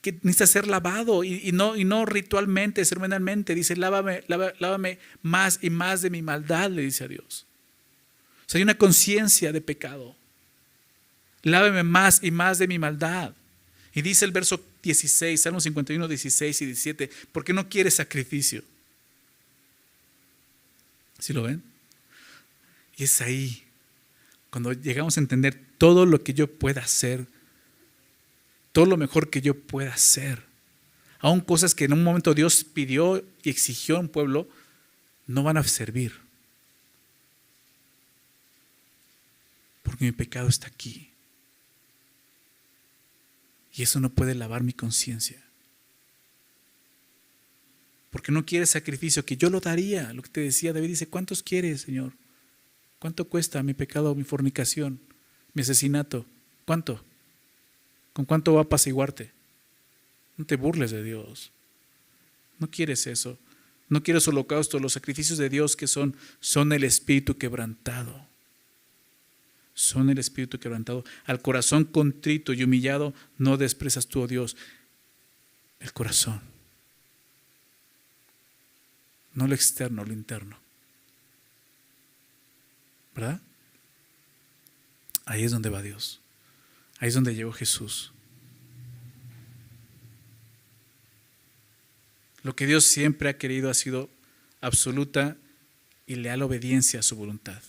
que 0.00 0.18
necesita 0.22 0.48
ser 0.48 0.66
lavado 0.66 1.22
y, 1.22 1.52
no, 1.52 1.76
y 1.76 1.84
no 1.84 2.04
ritualmente, 2.04 2.84
ceremonialmente. 2.84 3.54
Dice, 3.54 3.76
lávame, 3.76 4.24
lávame 4.26 4.98
más 5.22 5.60
y 5.62 5.70
más 5.70 6.02
de 6.02 6.10
mi 6.10 6.20
maldad, 6.20 6.72
le 6.72 6.82
dice 6.82 7.04
a 7.04 7.08
Dios. 7.08 7.46
O 8.40 8.48
sea, 8.48 8.58
hay 8.58 8.64
una 8.64 8.76
conciencia 8.76 9.52
de 9.52 9.60
pecado 9.60 10.16
láveme 11.44 11.82
más 11.82 12.20
y 12.22 12.30
más 12.30 12.58
de 12.58 12.66
mi 12.66 12.78
maldad. 12.78 13.32
Y 13.94 14.02
dice 14.02 14.24
el 14.24 14.32
verso 14.32 14.60
16, 14.82 15.40
Salmo 15.40 15.60
51, 15.60 16.08
16 16.08 16.62
y 16.62 16.66
17, 16.66 17.10
¿por 17.30 17.44
qué 17.44 17.52
no 17.52 17.68
quieres 17.68 17.94
sacrificio? 17.94 18.64
¿Sí 21.20 21.32
lo 21.32 21.42
ven? 21.42 21.62
Y 22.96 23.04
es 23.04 23.20
ahí, 23.20 23.62
cuando 24.50 24.72
llegamos 24.72 25.16
a 25.16 25.20
entender 25.20 25.60
todo 25.78 26.06
lo 26.06 26.22
que 26.22 26.34
yo 26.34 26.48
pueda 26.48 26.80
hacer, 26.80 27.26
todo 28.72 28.86
lo 28.86 28.96
mejor 28.96 29.30
que 29.30 29.40
yo 29.40 29.54
pueda 29.54 29.94
hacer, 29.94 30.42
aún 31.20 31.40
cosas 31.40 31.74
que 31.74 31.84
en 31.84 31.92
un 31.92 32.02
momento 32.02 32.34
Dios 32.34 32.64
pidió 32.64 33.24
y 33.42 33.50
exigió 33.50 33.96
a 33.96 34.00
un 34.00 34.08
pueblo, 34.08 34.48
no 35.26 35.42
van 35.42 35.56
a 35.56 35.62
servir. 35.62 36.12
Porque 39.82 40.04
mi 40.04 40.12
pecado 40.12 40.48
está 40.48 40.66
aquí. 40.66 41.13
Y 43.74 43.82
eso 43.82 43.98
no 44.00 44.10
puede 44.10 44.34
lavar 44.34 44.62
mi 44.62 44.72
conciencia. 44.72 45.42
Porque 48.10 48.30
no 48.30 48.46
quiere 48.46 48.66
sacrificio, 48.66 49.24
que 49.24 49.36
yo 49.36 49.50
lo 49.50 49.58
daría. 49.58 50.12
Lo 50.12 50.22
que 50.22 50.28
te 50.28 50.40
decía 50.40 50.72
David 50.72 50.88
dice, 50.88 51.08
¿cuántos 51.08 51.42
quieres, 51.42 51.82
Señor? 51.82 52.12
¿Cuánto 53.00 53.28
cuesta 53.28 53.62
mi 53.64 53.74
pecado, 53.74 54.14
mi 54.14 54.22
fornicación, 54.22 55.00
mi 55.52 55.62
asesinato? 55.62 56.24
¿Cuánto? 56.64 57.04
¿Con 58.12 58.24
cuánto 58.24 58.54
va 58.54 58.60
a 58.60 58.64
apaciguarte? 58.64 59.32
No 60.36 60.44
te 60.44 60.54
burles 60.54 60.92
de 60.92 61.02
Dios. 61.02 61.50
No 62.60 62.70
quieres 62.70 63.08
eso. 63.08 63.36
No 63.88 64.04
quieres 64.04 64.28
holocausto. 64.28 64.78
Los 64.78 64.92
sacrificios 64.92 65.36
de 65.36 65.48
Dios 65.48 65.74
que 65.74 65.88
son, 65.88 66.16
son 66.38 66.72
el 66.72 66.84
espíritu 66.84 67.36
quebrantado. 67.36 68.23
Son 69.74 70.08
el 70.08 70.18
espíritu 70.18 70.58
quebrantado. 70.58 71.04
Al 71.24 71.42
corazón 71.42 71.84
contrito 71.84 72.52
y 72.52 72.62
humillado 72.62 73.12
no 73.38 73.56
desprezas 73.56 74.06
tú, 74.06 74.22
oh 74.22 74.26
Dios, 74.26 74.56
el 75.80 75.92
corazón. 75.92 76.40
No 79.34 79.48
lo 79.48 79.54
externo, 79.54 80.04
lo 80.04 80.12
interno. 80.12 80.56
¿Verdad? 83.14 83.40
Ahí 85.26 85.42
es 85.42 85.50
donde 85.50 85.70
va 85.70 85.82
Dios. 85.82 86.20
Ahí 86.98 87.08
es 87.08 87.14
donde 87.14 87.34
llegó 87.34 87.52
Jesús. 87.52 88.12
Lo 92.42 92.54
que 92.54 92.66
Dios 92.66 92.84
siempre 92.84 93.28
ha 93.28 93.38
querido 93.38 93.70
ha 93.70 93.74
sido 93.74 94.10
absoluta 94.60 95.36
y 96.06 96.16
leal 96.16 96.42
obediencia 96.42 97.00
a 97.00 97.02
su 97.02 97.16
voluntad. 97.16 97.62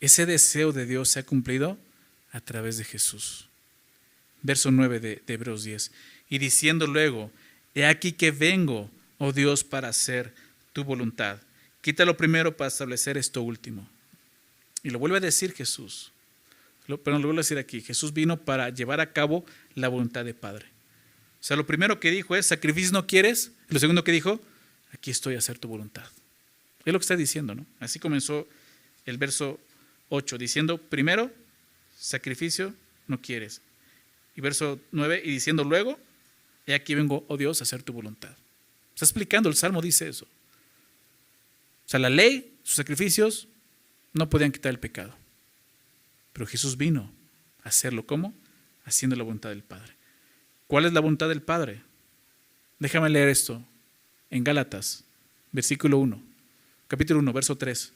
Ese 0.00 0.26
deseo 0.26 0.72
de 0.72 0.86
Dios 0.86 1.10
se 1.10 1.20
ha 1.20 1.22
cumplido 1.24 1.78
a 2.32 2.40
través 2.40 2.78
de 2.78 2.84
Jesús. 2.84 3.46
Verso 4.42 4.70
9 4.70 5.00
de, 5.00 5.22
Hebreos 5.26 5.64
10. 5.64 5.92
Y 6.30 6.38
diciendo 6.38 6.86
luego, 6.86 7.30
he 7.74 7.84
aquí 7.84 8.12
que 8.12 8.30
vengo, 8.30 8.90
oh 9.18 9.32
Dios, 9.32 9.64
para 9.64 9.88
hacer 9.88 10.32
tu 10.72 10.84
voluntad. 10.84 11.38
Quítalo 11.82 12.16
primero 12.16 12.56
para 12.56 12.68
establecer 12.68 13.18
esto 13.18 13.42
último. 13.42 13.88
Y 14.82 14.90
lo 14.90 14.98
vuelve 14.98 15.18
a 15.18 15.20
decir 15.20 15.52
Jesús. 15.52 16.12
Pero 16.86 17.18
lo 17.18 17.26
vuelvo 17.26 17.40
a 17.40 17.44
decir 17.44 17.58
aquí. 17.58 17.82
Jesús 17.82 18.12
vino 18.12 18.38
para 18.38 18.70
llevar 18.70 19.00
a 19.00 19.12
cabo 19.12 19.44
la 19.74 19.88
voluntad 19.88 20.24
de 20.24 20.34
Padre. 20.34 20.66
O 21.40 21.44
sea, 21.44 21.56
lo 21.56 21.66
primero 21.66 22.00
que 22.00 22.10
dijo 22.10 22.36
es, 22.36 22.46
sacrificio 22.46 22.92
no 22.92 23.06
quieres. 23.06 23.52
lo 23.68 23.78
segundo 23.78 24.04
que 24.04 24.12
dijo, 24.12 24.40
aquí 24.92 25.10
estoy 25.10 25.34
a 25.34 25.38
hacer 25.38 25.58
tu 25.58 25.68
voluntad. 25.68 26.04
Es 26.84 26.92
lo 26.92 26.98
que 26.98 27.04
está 27.04 27.16
diciendo, 27.16 27.54
¿no? 27.54 27.66
Así 27.78 27.98
comenzó 27.98 28.48
el 29.06 29.18
verso 29.18 29.60
8, 30.10 30.36
diciendo, 30.36 30.78
primero, 30.78 31.32
sacrificio 31.98 32.74
no 33.06 33.20
quieres. 33.20 33.62
Y 34.36 34.40
verso 34.40 34.78
9, 34.92 35.22
y 35.24 35.30
diciendo 35.30 35.64
luego, 35.64 35.98
he 36.66 36.74
aquí 36.74 36.94
vengo, 36.94 37.24
oh 37.28 37.36
Dios, 37.36 37.60
a 37.60 37.64
hacer 37.64 37.82
tu 37.82 37.92
voluntad. 37.92 38.36
Está 38.94 39.06
explicando, 39.06 39.48
el 39.48 39.56
Salmo 39.56 39.80
dice 39.80 40.08
eso. 40.08 40.26
O 40.26 41.88
sea, 41.90 41.98
la 41.98 42.10
ley, 42.10 42.54
sus 42.62 42.76
sacrificios, 42.76 43.48
no 44.12 44.28
podían 44.28 44.52
quitar 44.52 44.70
el 44.70 44.78
pecado. 44.78 45.14
Pero 46.32 46.46
Jesús 46.46 46.76
vino 46.76 47.10
a 47.64 47.68
hacerlo. 47.68 48.06
¿Cómo? 48.06 48.34
Haciendo 48.84 49.16
la 49.16 49.24
voluntad 49.24 49.48
del 49.48 49.62
Padre. 49.62 49.94
¿Cuál 50.66 50.84
es 50.84 50.92
la 50.92 51.00
voluntad 51.00 51.28
del 51.28 51.42
Padre? 51.42 51.82
Déjame 52.78 53.10
leer 53.10 53.28
esto 53.28 53.62
en 54.30 54.44
Gálatas, 54.44 55.04
versículo 55.52 55.98
1, 55.98 56.22
capítulo 56.88 57.20
1, 57.20 57.32
verso 57.32 57.56
3. 57.56 57.92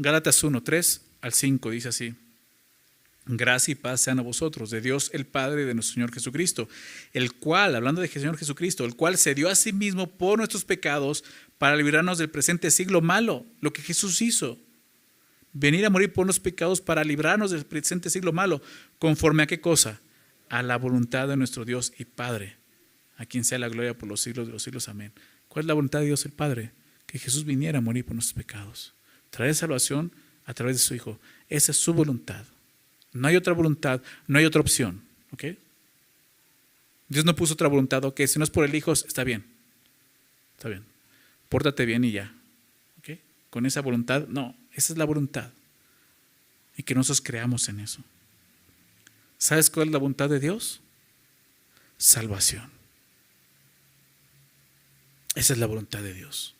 Gálatas 0.00 0.42
1, 0.44 0.62
3 0.62 1.00
al 1.22 1.32
5 1.32 1.70
dice 1.70 1.88
así. 1.88 2.14
Gracia 3.26 3.72
y 3.72 3.74
paz 3.74 4.00
sean 4.00 4.20
a 4.20 4.22
vosotros, 4.22 4.70
de 4.70 4.80
Dios 4.80 5.10
el 5.12 5.26
Padre 5.26 5.62
y 5.62 5.64
de 5.66 5.74
nuestro 5.74 5.94
Señor 5.94 6.12
Jesucristo, 6.14 6.68
el 7.12 7.34
cual, 7.34 7.74
hablando 7.74 8.00
de 8.00 8.08
Señor 8.08 8.38
Jesucristo, 8.38 8.84
el 8.84 8.94
cual 8.94 9.18
se 9.18 9.34
dio 9.34 9.48
a 9.50 9.54
sí 9.54 9.72
mismo 9.72 10.08
por 10.08 10.38
nuestros 10.38 10.64
pecados 10.64 11.24
para 11.58 11.76
librarnos 11.76 12.16
del 12.16 12.30
presente 12.30 12.70
siglo 12.70 13.02
malo, 13.02 13.44
lo 13.60 13.72
que 13.72 13.82
Jesús 13.82 14.22
hizo. 14.22 14.58
Venir 15.52 15.84
a 15.84 15.90
morir 15.90 16.12
por 16.12 16.26
los 16.26 16.40
pecados 16.40 16.80
para 16.80 17.04
librarnos 17.04 17.50
del 17.50 17.66
presente 17.66 18.08
siglo 18.08 18.32
malo, 18.32 18.62
conforme 18.98 19.42
a 19.42 19.46
qué 19.46 19.60
cosa? 19.60 20.00
a 20.48 20.62
la 20.62 20.78
voluntad 20.78 21.28
de 21.28 21.36
nuestro 21.36 21.64
Dios 21.64 21.92
y 21.98 22.04
Padre, 22.04 22.56
a 23.16 23.26
quien 23.26 23.44
sea 23.44 23.58
la 23.58 23.68
gloria 23.68 23.96
por 23.96 24.08
los 24.08 24.20
siglos 24.20 24.46
de 24.46 24.52
los 24.52 24.62
siglos. 24.62 24.88
Amén. 24.88 25.12
¿Cuál 25.48 25.64
es 25.64 25.66
la 25.66 25.74
voluntad 25.74 26.00
de 26.00 26.06
Dios 26.06 26.24
el 26.24 26.32
Padre? 26.32 26.72
Que 27.06 27.18
Jesús 27.18 27.44
viniera 27.44 27.78
a 27.78 27.82
morir 27.82 28.04
por 28.04 28.14
nuestros 28.14 28.34
pecados. 28.34 28.94
Traer 29.30 29.54
salvación 29.54 30.12
a 30.44 30.54
través 30.54 30.76
de 30.76 30.82
su 30.82 30.94
Hijo. 30.94 31.18
Esa 31.48 31.72
es 31.72 31.78
su 31.78 31.92
voluntad. 31.94 32.44
No 33.12 33.28
hay 33.28 33.36
otra 33.36 33.52
voluntad, 33.52 34.02
no 34.26 34.38
hay 34.38 34.44
otra 34.44 34.60
opción. 34.60 35.02
¿Ok? 35.32 35.44
Dios 37.08 37.24
no 37.24 37.34
puso 37.34 37.54
otra 37.54 37.68
voluntad. 37.68 38.04
Ok, 38.04 38.20
si 38.26 38.38
no 38.38 38.44
es 38.44 38.50
por 38.50 38.64
el 38.64 38.74
Hijo, 38.74 38.92
está 38.92 39.24
bien. 39.24 39.44
Está 40.56 40.68
bien. 40.68 40.84
Pórtate 41.48 41.86
bien 41.86 42.04
y 42.04 42.12
ya. 42.12 42.34
¿Ok? 42.98 43.18
Con 43.50 43.66
esa 43.66 43.80
voluntad, 43.80 44.26
no, 44.28 44.56
esa 44.72 44.92
es 44.92 44.98
la 44.98 45.04
voluntad. 45.04 45.50
Y 46.76 46.82
que 46.82 46.94
nosotros 46.94 47.20
creamos 47.20 47.68
en 47.68 47.80
eso. 47.80 48.02
¿Sabes 49.38 49.70
cuál 49.70 49.88
es 49.88 49.92
la 49.92 49.98
voluntad 49.98 50.28
de 50.28 50.40
Dios? 50.40 50.80
Salvación. 51.96 52.70
Esa 55.34 55.52
es 55.52 55.58
la 55.58 55.66
voluntad 55.66 56.02
de 56.02 56.12
Dios. 56.12 56.54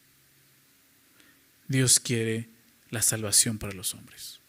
Dios 1.67 2.01
quiere 2.01 2.49
la 2.91 3.03
salvación 3.03 3.59
para 3.59 3.75
los 3.75 3.95
hombres. 3.95 4.41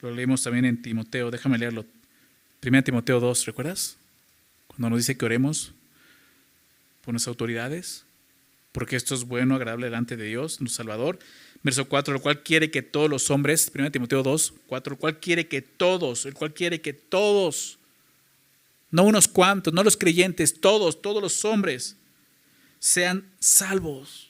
Lo 0.00 0.10
leemos 0.10 0.42
también 0.42 0.64
en 0.64 0.80
Timoteo, 0.80 1.30
déjame 1.30 1.58
leerlo. 1.58 1.84
1 2.64 2.84
Timoteo 2.84 3.20
2, 3.20 3.46
¿recuerdas? 3.46 3.96
Cuando 4.68 4.90
nos 4.90 4.98
dice 4.98 5.16
que 5.16 5.24
oremos 5.24 5.72
por 7.04 7.12
nuestras 7.12 7.32
autoridades, 7.32 8.04
porque 8.72 8.96
esto 8.96 9.14
es 9.14 9.24
bueno, 9.24 9.54
agradable 9.56 9.86
delante 9.86 10.16
de 10.16 10.24
Dios, 10.24 10.60
nuestro 10.60 10.84
Salvador. 10.84 11.18
Verso 11.64 11.88
4, 11.88 12.14
el 12.14 12.20
cual 12.20 12.42
quiere 12.42 12.70
que 12.70 12.82
todos 12.82 13.10
los 13.10 13.30
hombres, 13.30 13.70
1 13.74 13.90
Timoteo 13.90 14.22
2, 14.22 14.54
4, 14.68 14.92
el 14.94 14.98
cual 15.00 15.18
quiere 15.18 15.48
que 15.48 15.62
todos, 15.62 16.26
el 16.26 16.34
cual 16.34 16.54
quiere 16.54 16.80
que 16.80 16.92
todos, 16.92 17.78
no 18.90 19.02
unos 19.02 19.26
cuantos, 19.26 19.74
no 19.74 19.82
los 19.82 19.96
creyentes, 19.96 20.60
todos, 20.60 21.02
todos 21.02 21.20
los 21.20 21.44
hombres 21.44 21.96
sean 22.78 23.28
salvos. 23.40 24.27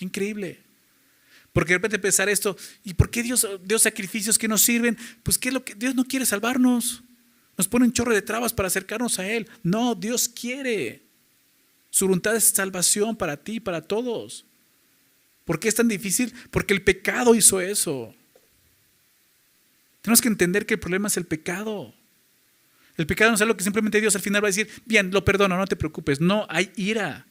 Increíble. 0.00 0.64
Porque 1.52 1.72
de 1.72 1.78
repente 1.78 1.98
pensar 2.00 2.28
esto, 2.28 2.56
¿y 2.82 2.94
por 2.94 3.10
qué 3.10 3.22
Dios 3.22 3.46
dio 3.62 3.78
sacrificios 3.78 4.38
que 4.38 4.48
nos 4.48 4.62
sirven? 4.62 4.98
Pues 5.22 5.38
¿qué 5.38 5.48
es 5.48 5.54
lo 5.54 5.64
que 5.64 5.74
Dios 5.74 5.94
no 5.94 6.04
quiere 6.04 6.26
salvarnos? 6.26 7.04
Nos 7.56 7.68
pone 7.68 7.84
un 7.84 7.92
chorro 7.92 8.12
de 8.12 8.22
trabas 8.22 8.52
para 8.52 8.66
acercarnos 8.66 9.20
a 9.20 9.28
Él. 9.28 9.48
No, 9.62 9.94
Dios 9.94 10.28
quiere. 10.28 11.02
Su 11.90 12.06
voluntad 12.06 12.34
es 12.34 12.44
salvación 12.44 13.14
para 13.14 13.36
ti, 13.36 13.60
para 13.60 13.82
todos. 13.82 14.44
¿Por 15.44 15.60
qué 15.60 15.68
es 15.68 15.76
tan 15.76 15.86
difícil? 15.86 16.34
Porque 16.50 16.74
el 16.74 16.82
pecado 16.82 17.36
hizo 17.36 17.60
eso. 17.60 18.12
Tenemos 20.02 20.20
que 20.20 20.28
entender 20.28 20.66
que 20.66 20.74
el 20.74 20.80
problema 20.80 21.06
es 21.06 21.16
el 21.16 21.24
pecado. 21.24 21.94
El 22.96 23.06
pecado 23.06 23.30
no 23.30 23.36
es 23.36 23.42
algo 23.42 23.56
que 23.56 23.62
simplemente 23.62 24.00
Dios 24.00 24.16
al 24.16 24.22
final 24.22 24.42
va 24.42 24.48
a 24.48 24.50
decir, 24.50 24.68
bien, 24.86 25.12
lo 25.12 25.24
perdono, 25.24 25.56
no 25.56 25.66
te 25.68 25.76
preocupes. 25.76 26.20
No, 26.20 26.46
hay 26.50 26.72
ira 26.74 27.26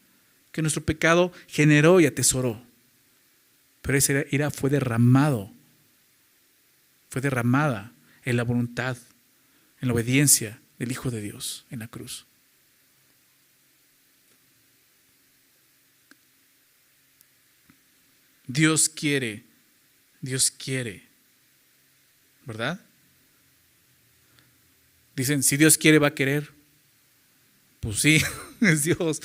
que 0.53 0.61
nuestro 0.61 0.85
pecado 0.85 1.33
generó 1.47 1.99
y 1.99 2.05
atesoró. 2.05 2.63
Pero 3.81 3.97
esa 3.97 4.23
ira 4.31 4.49
fue 4.49 4.69
derramado, 4.69 5.51
fue 7.09 7.21
derramada 7.21 7.91
en 8.23 8.37
la 8.37 8.43
voluntad, 8.43 8.95
en 9.81 9.89
la 9.89 9.93
obediencia 9.93 10.61
del 10.79 10.91
Hijo 10.91 11.11
de 11.11 11.19
Dios 11.19 11.65
en 11.69 11.79
la 11.79 11.89
cruz. 11.89 12.25
Dios 18.47 18.87
quiere, 18.87 19.43
Dios 20.21 20.51
quiere, 20.51 21.03
¿verdad? 22.45 22.79
Dicen, 25.15 25.43
si 25.43 25.57
Dios 25.57 25.77
quiere, 25.77 25.99
va 25.99 26.07
a 26.07 26.15
querer. 26.15 26.51
Pues 27.79 27.99
sí, 27.99 28.21
es 28.61 28.83
Dios. 28.83 29.21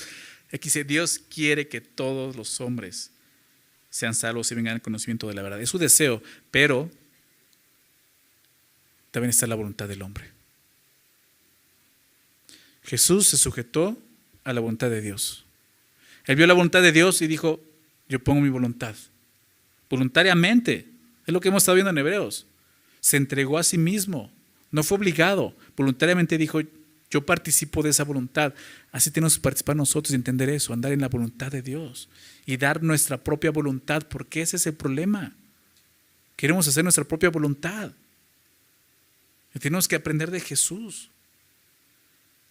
Aquí 0.53 0.65
dice, 0.65 0.85
Dios 0.85 1.19
quiere 1.19 1.69
que 1.69 1.81
todos 1.81 2.37
los 2.37 2.61
hombres 2.61 3.11
sean 3.91 4.15
salvos 4.15 4.51
y 4.51 4.55
vengan 4.55 4.75
al 4.75 4.83
conocimiento 4.83 5.29
de 5.29 5.35
la 5.35 5.43
verdad. 5.43 5.61
Es 5.61 5.71
su 5.71 5.79
deseo, 5.79 6.23
pero 6.51 6.91
también 9.11 9.31
está 9.31 9.47
la 9.47 9.55
voluntad 9.55 9.89
del 9.89 10.03
hombre. 10.03 10.31
Jesús 12.83 13.27
se 13.29 13.37
sujetó 13.37 13.99
a 14.45 14.53
la 14.53 14.61
voluntad 14.61 14.89
de 14.89 15.03
Dios. 15.03 15.45
Él 16.25 16.37
vio 16.37 16.47
la 16.47 16.55
voluntad 16.55 16.83
de 16.83 16.93
Dios 16.93 17.21
y 17.21 17.27
dijo, 17.27 17.61
yo 18.09 18.19
pongo 18.23 18.41
mi 18.41 18.49
voluntad. 18.49 18.95
Voluntariamente. 19.91 20.87
Es 21.27 21.35
lo 21.35 21.41
que 21.41 21.49
hemos 21.49 21.63
estado 21.63 21.77
viendo 21.77 21.91
en 21.91 21.99
Hebreos. 21.99 22.47
Se 23.01 23.19
entregó 23.19 23.59
a 23.59 23.63
sí 23.63 23.77
mismo. 23.77 24.33
No 24.71 24.83
fue 24.83 24.97
obligado. 24.97 25.55
Voluntariamente 25.77 26.39
dijo, 26.39 26.61
Yo 27.11 27.25
participo 27.25 27.83
de 27.83 27.91
esa 27.91 28.05
voluntad. 28.05 28.53
Así 28.93 29.11
tenemos 29.11 29.37
que 29.37 29.43
participar 29.43 29.77
nosotros 29.77 30.13
y 30.13 30.15
entender 30.15 30.51
eso, 30.51 30.73
andar 30.73 30.93
en 30.93 31.01
la 31.01 31.09
voluntad 31.09 31.51
de 31.51 31.63
Dios 31.63 32.09
y 32.45 32.57
dar 32.57 32.83
nuestra 32.83 33.23
propia 33.23 33.51
voluntad, 33.51 34.03
porque 34.09 34.43
ese 34.43 34.57
es 34.57 34.67
el 34.67 34.75
problema. 34.75 35.35
Queremos 36.37 36.69
hacer 36.69 36.85
nuestra 36.85 37.05
propia 37.05 37.31
voluntad. 37.31 37.93
Y 39.55 39.59
tenemos 39.59 39.89
que 39.89 39.97
aprender 39.97 40.31
de 40.31 40.41
Jesús. 40.41 41.11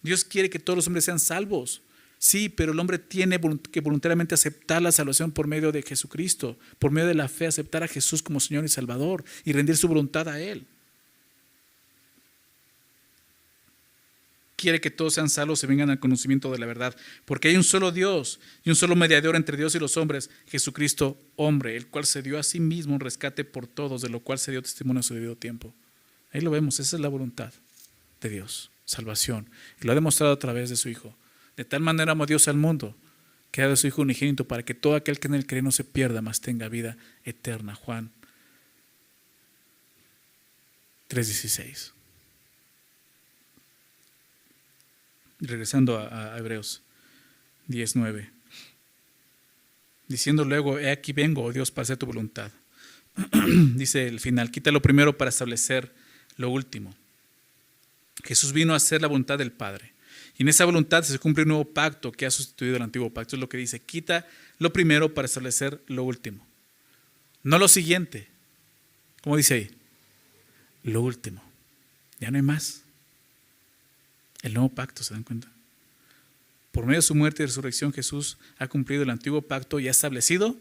Dios 0.02 0.24
quiere 0.24 0.50
que 0.50 0.58
todos 0.58 0.76
los 0.76 0.86
hombres 0.86 1.04
sean 1.04 1.20
salvos. 1.20 1.82
Sí, 2.18 2.48
pero 2.48 2.72
el 2.72 2.80
hombre 2.80 2.98
tiene 2.98 3.40
que 3.70 3.80
voluntariamente 3.80 4.34
aceptar 4.34 4.82
la 4.82 4.90
salvación 4.90 5.30
por 5.30 5.46
medio 5.46 5.70
de 5.70 5.82
Jesucristo, 5.82 6.58
por 6.80 6.90
medio 6.90 7.06
de 7.06 7.14
la 7.14 7.28
fe, 7.28 7.46
aceptar 7.46 7.84
a 7.84 7.88
Jesús 7.88 8.22
como 8.24 8.40
Señor 8.40 8.64
y 8.64 8.68
Salvador 8.68 9.24
y 9.44 9.52
rendir 9.52 9.76
su 9.76 9.86
voluntad 9.86 10.28
a 10.28 10.40
Él. 10.40 10.66
Quiere 14.58 14.80
que 14.80 14.90
todos 14.90 15.14
sean 15.14 15.30
salvos 15.30 15.62
y 15.62 15.66
vengan 15.68 15.88
al 15.88 16.00
conocimiento 16.00 16.50
de 16.50 16.58
la 16.58 16.66
verdad, 16.66 16.94
porque 17.24 17.48
hay 17.48 17.56
un 17.56 17.62
solo 17.62 17.92
Dios 17.92 18.40
y 18.64 18.70
un 18.70 18.76
solo 18.76 18.96
mediador 18.96 19.36
entre 19.36 19.56
Dios 19.56 19.74
y 19.76 19.78
los 19.78 19.96
hombres, 19.96 20.30
Jesucristo 20.48 21.16
hombre, 21.36 21.76
el 21.76 21.86
cual 21.86 22.04
se 22.04 22.22
dio 22.22 22.38
a 22.38 22.42
sí 22.42 22.58
mismo 22.58 22.94
un 22.94 23.00
rescate 23.00 23.44
por 23.44 23.68
todos, 23.68 24.02
de 24.02 24.08
lo 24.08 24.20
cual 24.20 24.38
se 24.40 24.50
dio 24.50 24.60
testimonio 24.60 25.00
a 25.00 25.04
su 25.04 25.14
debido 25.14 25.36
tiempo. 25.36 25.72
Ahí 26.32 26.40
lo 26.40 26.50
vemos, 26.50 26.80
esa 26.80 26.96
es 26.96 27.00
la 27.00 27.08
voluntad 27.08 27.54
de 28.20 28.28
Dios, 28.28 28.72
salvación, 28.84 29.48
y 29.80 29.86
lo 29.86 29.92
ha 29.92 29.94
demostrado 29.94 30.32
a 30.32 30.38
través 30.38 30.68
de 30.68 30.76
su 30.76 30.88
Hijo. 30.88 31.16
De 31.56 31.64
tal 31.64 31.80
manera 31.80 32.12
amó 32.12 32.26
Dios 32.26 32.48
al 32.48 32.56
mundo, 32.56 32.96
que 33.52 33.62
ha 33.62 33.64
dado 33.64 33.76
su 33.76 33.86
Hijo 33.86 34.02
unigénito 34.02 34.46
para 34.48 34.64
que 34.64 34.74
todo 34.74 34.96
aquel 34.96 35.20
que 35.20 35.28
en 35.28 35.34
él 35.34 35.46
cree 35.46 35.62
no 35.62 35.70
se 35.70 35.84
pierda, 35.84 36.20
mas 36.20 36.40
tenga 36.40 36.68
vida 36.68 36.98
eterna. 37.24 37.76
Juan 37.76 38.10
3:16. 41.08 41.97
Regresando 45.40 45.98
a, 45.98 46.36
Hebreos 46.38 46.82
19, 47.66 48.30
diciendo 50.08 50.44
luego, 50.44 50.78
he 50.78 50.90
aquí 50.90 51.12
vengo, 51.12 51.44
oh 51.44 51.52
Dios, 51.52 51.70
para 51.70 51.84
hacer 51.84 51.96
tu 51.96 52.06
voluntad. 52.06 52.50
Dice 53.74 54.06
el 54.06 54.20
final, 54.20 54.50
quita 54.50 54.70
lo 54.70 54.82
primero 54.82 55.16
para 55.16 55.28
establecer 55.28 55.92
lo 56.36 56.50
último. 56.50 56.94
Jesús 58.24 58.52
vino 58.52 58.72
a 58.72 58.76
hacer 58.76 59.02
la 59.02 59.08
voluntad 59.08 59.38
del 59.38 59.52
Padre. 59.52 59.92
Y 60.38 60.42
en 60.42 60.48
esa 60.48 60.64
voluntad 60.64 61.02
se 61.02 61.18
cumple 61.18 61.42
un 61.42 61.48
nuevo 61.48 61.64
pacto 61.64 62.12
que 62.12 62.24
ha 62.24 62.30
sustituido 62.30 62.76
el 62.76 62.82
antiguo 62.82 63.10
pacto. 63.10 63.36
Es 63.36 63.40
lo 63.40 63.48
que 63.48 63.56
dice, 63.56 63.80
quita 63.80 64.26
lo 64.58 64.72
primero 64.72 65.12
para 65.12 65.26
establecer 65.26 65.82
lo 65.88 66.04
último. 66.04 66.46
No 67.42 67.58
lo 67.58 67.66
siguiente. 67.66 68.28
¿Cómo 69.22 69.36
dice 69.36 69.54
ahí? 69.54 69.70
Lo 70.84 71.02
último. 71.02 71.42
Ya 72.20 72.30
no 72.30 72.36
hay 72.36 72.42
más. 72.42 72.82
El 74.42 74.54
nuevo 74.54 74.68
pacto, 74.68 75.02
¿se 75.02 75.14
dan 75.14 75.24
cuenta? 75.24 75.48
Por 76.72 76.86
medio 76.86 76.98
de 76.98 77.02
su 77.02 77.14
muerte 77.14 77.42
y 77.42 77.46
resurrección, 77.46 77.92
Jesús 77.92 78.38
ha 78.58 78.68
cumplido 78.68 79.02
el 79.02 79.10
antiguo 79.10 79.42
pacto 79.42 79.80
y 79.80 79.88
ha 79.88 79.90
establecido 79.90 80.56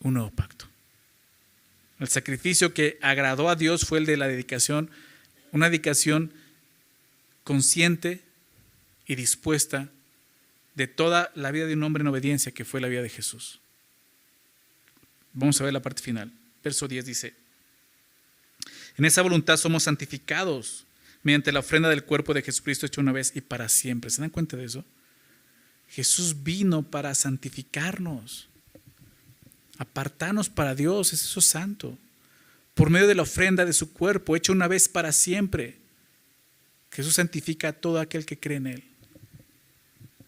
un 0.00 0.14
nuevo 0.14 0.30
pacto. 0.30 0.66
El 1.98 2.08
sacrificio 2.08 2.72
que 2.72 2.98
agradó 3.02 3.48
a 3.48 3.56
Dios 3.56 3.84
fue 3.84 3.98
el 3.98 4.06
de 4.06 4.16
la 4.16 4.28
dedicación, 4.28 4.90
una 5.52 5.66
dedicación 5.66 6.32
consciente 7.44 8.22
y 9.06 9.16
dispuesta 9.16 9.88
de 10.74 10.86
toda 10.86 11.30
la 11.34 11.50
vida 11.50 11.66
de 11.66 11.74
un 11.74 11.82
hombre 11.82 12.02
en 12.02 12.06
obediencia 12.06 12.52
que 12.52 12.64
fue 12.64 12.80
la 12.80 12.88
vida 12.88 13.02
de 13.02 13.08
Jesús. 13.08 13.60
Vamos 15.32 15.60
a 15.60 15.64
ver 15.64 15.72
la 15.72 15.82
parte 15.82 16.02
final. 16.02 16.32
Verso 16.62 16.88
10 16.88 17.04
dice, 17.04 17.34
en 18.96 19.04
esa 19.04 19.22
voluntad 19.22 19.56
somos 19.56 19.82
santificados 19.82 20.84
mediante 21.22 21.52
la 21.52 21.60
ofrenda 21.60 21.88
del 21.88 22.04
cuerpo 22.04 22.34
de 22.34 22.42
Jesucristo 22.42 22.86
hecho 22.86 23.00
una 23.00 23.12
vez 23.12 23.32
y 23.34 23.40
para 23.40 23.68
siempre. 23.68 24.10
¿Se 24.10 24.20
dan 24.20 24.30
cuenta 24.30 24.56
de 24.56 24.64
eso? 24.64 24.84
Jesús 25.88 26.42
vino 26.42 26.82
para 26.82 27.14
santificarnos, 27.14 28.48
apartarnos 29.78 30.48
para 30.48 30.74
Dios, 30.74 31.12
es 31.12 31.24
eso 31.24 31.40
santo, 31.40 31.98
por 32.74 32.90
medio 32.90 33.08
de 33.08 33.16
la 33.16 33.22
ofrenda 33.22 33.64
de 33.64 33.72
su 33.72 33.92
cuerpo 33.92 34.36
hecho 34.36 34.52
una 34.52 34.68
vez 34.68 34.88
para 34.88 35.12
siempre. 35.12 35.76
Jesús 36.92 37.14
santifica 37.14 37.68
a 37.68 37.72
todo 37.72 37.98
aquel 38.00 38.24
que 38.24 38.38
cree 38.38 38.58
en 38.58 38.66
Él. 38.68 38.84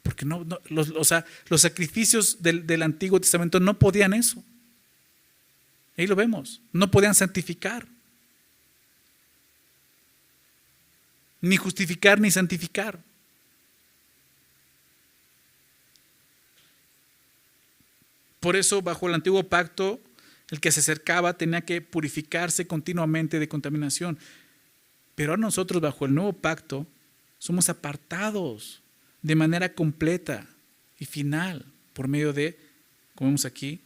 Porque 0.02 0.24
no, 0.24 0.44
los, 0.68 0.88
los 0.88 1.60
sacrificios 1.60 2.42
del, 2.42 2.66
del 2.66 2.82
Antiguo 2.82 3.20
Testamento 3.20 3.60
no 3.60 3.78
podían 3.78 4.14
eso. 4.14 4.42
Ahí 5.96 6.06
lo 6.06 6.16
vemos, 6.16 6.60
no 6.72 6.90
podían 6.90 7.14
santificar. 7.14 7.86
Ni 11.42 11.56
justificar 11.56 12.20
ni 12.20 12.30
santificar. 12.30 13.02
Por 18.40 18.56
eso, 18.56 18.80
bajo 18.80 19.08
el 19.08 19.14
antiguo 19.14 19.44
pacto, 19.48 20.00
el 20.50 20.60
que 20.60 20.72
se 20.72 20.80
acercaba 20.80 21.36
tenía 21.36 21.60
que 21.60 21.80
purificarse 21.80 22.66
continuamente 22.66 23.38
de 23.38 23.48
contaminación. 23.48 24.18
Pero 25.14 25.34
a 25.34 25.36
nosotros, 25.36 25.82
bajo 25.82 26.06
el 26.06 26.14
nuevo 26.14 26.32
pacto, 26.32 26.86
somos 27.38 27.68
apartados 27.68 28.82
de 29.20 29.34
manera 29.34 29.74
completa 29.74 30.48
y 30.98 31.04
final 31.04 31.66
por 31.92 32.08
medio 32.08 32.32
de, 32.32 32.58
como 33.14 33.28
vemos 33.30 33.44
aquí, 33.44 33.80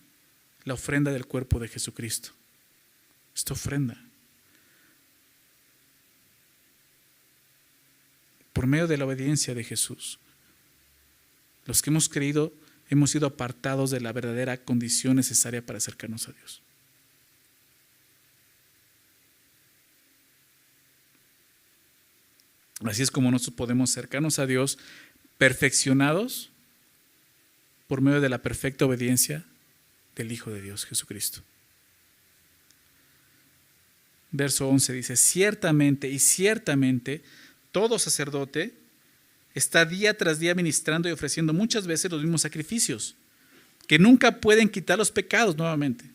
la 0.64 0.74
ofrenda 0.74 1.11
del 1.11 1.26
cuerpo 1.26 1.59
de 1.59 1.68
Jesucristo. 1.68 2.30
Esta 3.34 3.52
ofrenda. 3.52 4.05
Por 8.57 8.66
medio 8.66 8.86
de 8.86 8.96
la 8.96 9.04
obediencia 9.04 9.54
de 9.54 9.62
Jesús. 9.62 10.18
Los 11.66 11.82
que 11.82 11.90
hemos 11.90 12.09
creído 12.09 12.54
hemos 12.88 13.11
sido 13.11 13.26
apartados 13.26 13.90
de 13.90 14.00
la 14.00 14.14
verdadera 14.14 14.57
condición 14.57 15.16
necesaria 15.16 15.61
para 15.61 15.76
acercarnos 15.76 16.26
a 16.26 16.32
Dios. 16.32 16.62
Así 22.82 23.02
es 23.02 23.11
como 23.11 23.30
nosotros 23.30 23.57
podemos 23.57 23.90
acercarnos 23.90 24.38
a 24.38 24.46
Dios 24.46 24.78
perfeccionados 25.36 26.48
por 27.88 28.00
medio 28.00 28.22
de 28.22 28.30
la 28.30 28.40
perfecta 28.40 28.86
obediencia 28.86 29.44
del 30.14 30.32
Hijo 30.32 30.50
de 30.50 30.62
Dios, 30.62 30.86
Jesucristo. 30.86 31.42
Verso 34.30 34.66
11 34.66 34.94
dice, 34.94 35.16
ciertamente 35.16 36.09
y 36.09 36.18
ciertamente 36.18 37.22
todo 37.77 37.99
sacerdote 37.99 38.72
está 39.55 39.85
día 39.85 40.16
tras 40.16 40.39
día 40.39 40.55
ministrando 40.55 41.11
y 41.11 41.12
ofreciendo 41.12 41.53
muchas 41.53 41.87
veces 41.87 42.11
los 42.11 42.22
mismos 42.22 42.41
sacrificios, 42.41 43.16
que 43.87 43.99
nunca 43.99 44.41
pueden 44.41 44.70
quitar 44.70 44.97
los 44.97 45.11
pecados 45.11 45.59
nuevamente. 45.59 46.07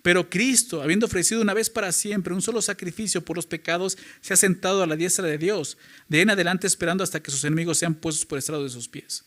Pero 0.00 0.30
Cristo, 0.30 0.80
habiendo 0.80 1.04
ofrecido 1.04 1.42
una 1.42 1.52
vez 1.52 1.68
para 1.68 1.92
siempre 1.92 2.32
un 2.32 2.40
solo 2.40 2.62
sacrificio 2.62 3.22
por 3.22 3.36
los 3.36 3.44
pecados, 3.44 3.98
se 4.22 4.32
ha 4.32 4.36
sentado 4.38 4.82
a 4.82 4.86
la 4.86 4.96
diestra 4.96 5.26
de 5.26 5.36
Dios, 5.36 5.76
de 6.08 6.22
en 6.22 6.30
adelante 6.30 6.66
esperando 6.66 7.04
hasta 7.04 7.22
que 7.22 7.30
sus 7.30 7.44
enemigos 7.44 7.76
sean 7.76 7.96
puestos 7.96 8.24
por 8.24 8.38
estrado 8.38 8.64
de 8.64 8.70
sus 8.70 8.88
pies. 8.88 9.26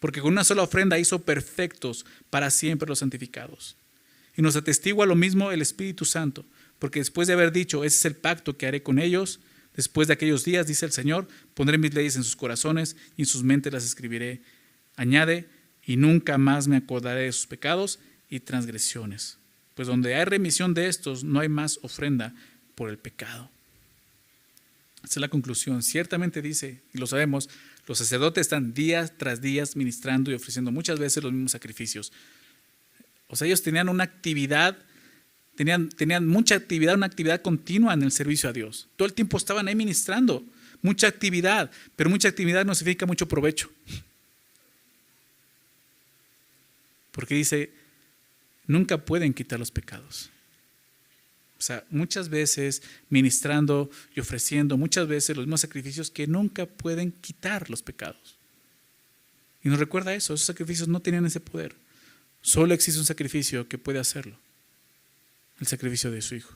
Porque 0.00 0.20
con 0.20 0.32
una 0.32 0.42
sola 0.42 0.64
ofrenda 0.64 0.98
hizo 0.98 1.20
perfectos 1.20 2.04
para 2.30 2.50
siempre 2.50 2.88
los 2.88 2.98
santificados. 2.98 3.76
Y 4.36 4.42
nos 4.42 4.56
atestigua 4.56 5.06
lo 5.06 5.14
mismo 5.14 5.52
el 5.52 5.62
Espíritu 5.62 6.04
Santo, 6.04 6.44
porque 6.80 6.98
después 6.98 7.28
de 7.28 7.34
haber 7.34 7.52
dicho, 7.52 7.84
ese 7.84 7.96
es 7.96 8.04
el 8.06 8.16
pacto 8.16 8.56
que 8.56 8.66
haré 8.66 8.82
con 8.82 8.98
ellos, 8.98 9.38
Después 9.78 10.08
de 10.08 10.14
aquellos 10.14 10.44
días, 10.44 10.66
dice 10.66 10.86
el 10.86 10.90
Señor, 10.90 11.28
pondré 11.54 11.78
mis 11.78 11.94
leyes 11.94 12.16
en 12.16 12.24
sus 12.24 12.34
corazones 12.34 12.96
y 13.16 13.22
en 13.22 13.26
sus 13.26 13.44
mentes 13.44 13.72
las 13.72 13.84
escribiré. 13.84 14.42
Añade, 14.96 15.48
y 15.86 15.96
nunca 15.96 16.36
más 16.36 16.66
me 16.66 16.78
acordaré 16.78 17.26
de 17.26 17.32
sus 17.32 17.46
pecados 17.46 18.00
y 18.28 18.40
transgresiones. 18.40 19.38
Pues 19.76 19.86
donde 19.86 20.16
hay 20.16 20.24
remisión 20.24 20.74
de 20.74 20.88
estos, 20.88 21.22
no 21.22 21.38
hay 21.38 21.48
más 21.48 21.78
ofrenda 21.82 22.34
por 22.74 22.90
el 22.90 22.98
pecado. 22.98 23.52
Esa 25.04 25.12
es 25.12 25.20
la 25.20 25.28
conclusión. 25.28 25.84
Ciertamente 25.84 26.42
dice, 26.42 26.82
y 26.92 26.98
lo 26.98 27.06
sabemos, 27.06 27.48
los 27.86 27.98
sacerdotes 27.98 28.48
están 28.48 28.74
días 28.74 29.12
tras 29.16 29.40
días 29.40 29.76
ministrando 29.76 30.32
y 30.32 30.34
ofreciendo 30.34 30.72
muchas 30.72 30.98
veces 30.98 31.22
los 31.22 31.32
mismos 31.32 31.52
sacrificios. 31.52 32.12
O 33.28 33.36
sea, 33.36 33.46
ellos 33.46 33.62
tenían 33.62 33.88
una 33.88 34.02
actividad 34.02 34.76
Tenían, 35.58 36.28
mucha 36.28 36.54
actividad, 36.54 36.94
una 36.94 37.06
actividad 37.06 37.42
continua 37.42 37.92
en 37.92 38.04
el 38.04 38.12
servicio 38.12 38.48
a 38.48 38.52
Dios. 38.52 38.86
Todo 38.94 39.06
el 39.06 39.12
tiempo 39.12 39.36
estaban 39.36 39.66
ahí 39.66 39.74
ministrando. 39.74 40.44
Mucha 40.82 41.08
actividad, 41.08 41.68
pero 41.96 42.08
mucha 42.08 42.28
actividad 42.28 42.64
no 42.64 42.76
significa 42.76 43.06
mucho 43.06 43.26
provecho. 43.26 43.68
Porque 47.10 47.34
dice, 47.34 47.72
nunca 48.68 49.04
pueden 49.04 49.34
quitar 49.34 49.58
los 49.58 49.72
pecados. 49.72 50.30
O 51.58 51.62
sea, 51.62 51.84
muchas 51.90 52.28
veces 52.28 52.80
ministrando 53.10 53.90
y 54.14 54.20
ofreciendo, 54.20 54.76
muchas 54.76 55.08
veces 55.08 55.36
los 55.36 55.46
mismos 55.46 55.62
sacrificios 55.62 56.08
que 56.12 56.28
nunca 56.28 56.66
pueden 56.66 57.10
quitar 57.10 57.68
los 57.68 57.82
pecados. 57.82 58.36
Y 59.64 59.70
nos 59.70 59.80
recuerda 59.80 60.14
eso, 60.14 60.34
esos 60.34 60.46
sacrificios 60.46 60.86
no 60.86 61.00
tienen 61.00 61.26
ese 61.26 61.40
poder. 61.40 61.74
Solo 62.42 62.74
existe 62.74 63.00
un 63.00 63.06
sacrificio 63.06 63.66
que 63.66 63.76
puede 63.76 63.98
hacerlo 63.98 64.38
el 65.60 65.66
sacrificio 65.66 66.10
de 66.10 66.22
su 66.22 66.34
Hijo. 66.34 66.54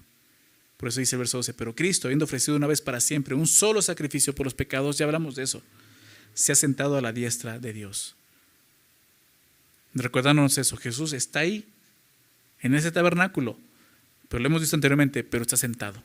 Por 0.76 0.88
eso 0.88 1.00
dice 1.00 1.16
el 1.16 1.20
verso 1.20 1.38
12, 1.38 1.54
pero 1.54 1.74
Cristo, 1.74 2.08
habiendo 2.08 2.24
ofrecido 2.24 2.56
una 2.56 2.66
vez 2.66 2.80
para 2.80 3.00
siempre 3.00 3.34
un 3.34 3.46
solo 3.46 3.82
sacrificio 3.82 4.34
por 4.34 4.46
los 4.46 4.54
pecados, 4.54 4.98
ya 4.98 5.06
hablamos 5.06 5.36
de 5.36 5.44
eso, 5.44 5.62
se 6.34 6.52
ha 6.52 6.54
sentado 6.56 6.96
a 6.96 7.00
la 7.00 7.12
diestra 7.12 7.58
de 7.58 7.72
Dios. 7.72 8.16
Recuérdanos 9.94 10.58
eso, 10.58 10.76
Jesús 10.76 11.12
está 11.12 11.40
ahí, 11.40 11.66
en 12.60 12.74
ese 12.74 12.90
tabernáculo, 12.90 13.58
pero 14.28 14.40
lo 14.40 14.46
hemos 14.46 14.60
visto 14.60 14.76
anteriormente, 14.76 15.24
pero 15.24 15.42
está 15.42 15.56
sentado. 15.56 16.02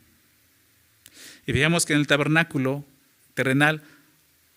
Y 1.45 1.53
veíamos 1.53 1.85
que 1.85 1.93
en 1.93 1.99
el 1.99 2.07
tabernáculo 2.07 2.85
terrenal 3.33 3.81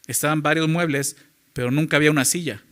estaban 0.07 0.43
varios 0.43 0.69
muebles, 0.69 1.17
pero 1.53 1.71
nunca 1.71 1.97
había 1.97 2.11
una 2.11 2.25
silla 2.25 2.63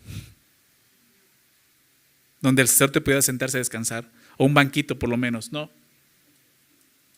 donde 2.40 2.62
el 2.62 2.68
sacerdote 2.68 3.00
pudiera 3.00 3.22
sentarse 3.22 3.56
a 3.56 3.60
descansar, 3.60 4.08
o 4.38 4.46
un 4.46 4.54
banquito 4.54 4.98
por 4.98 5.10
lo 5.10 5.18
menos, 5.18 5.52
no. 5.52 5.70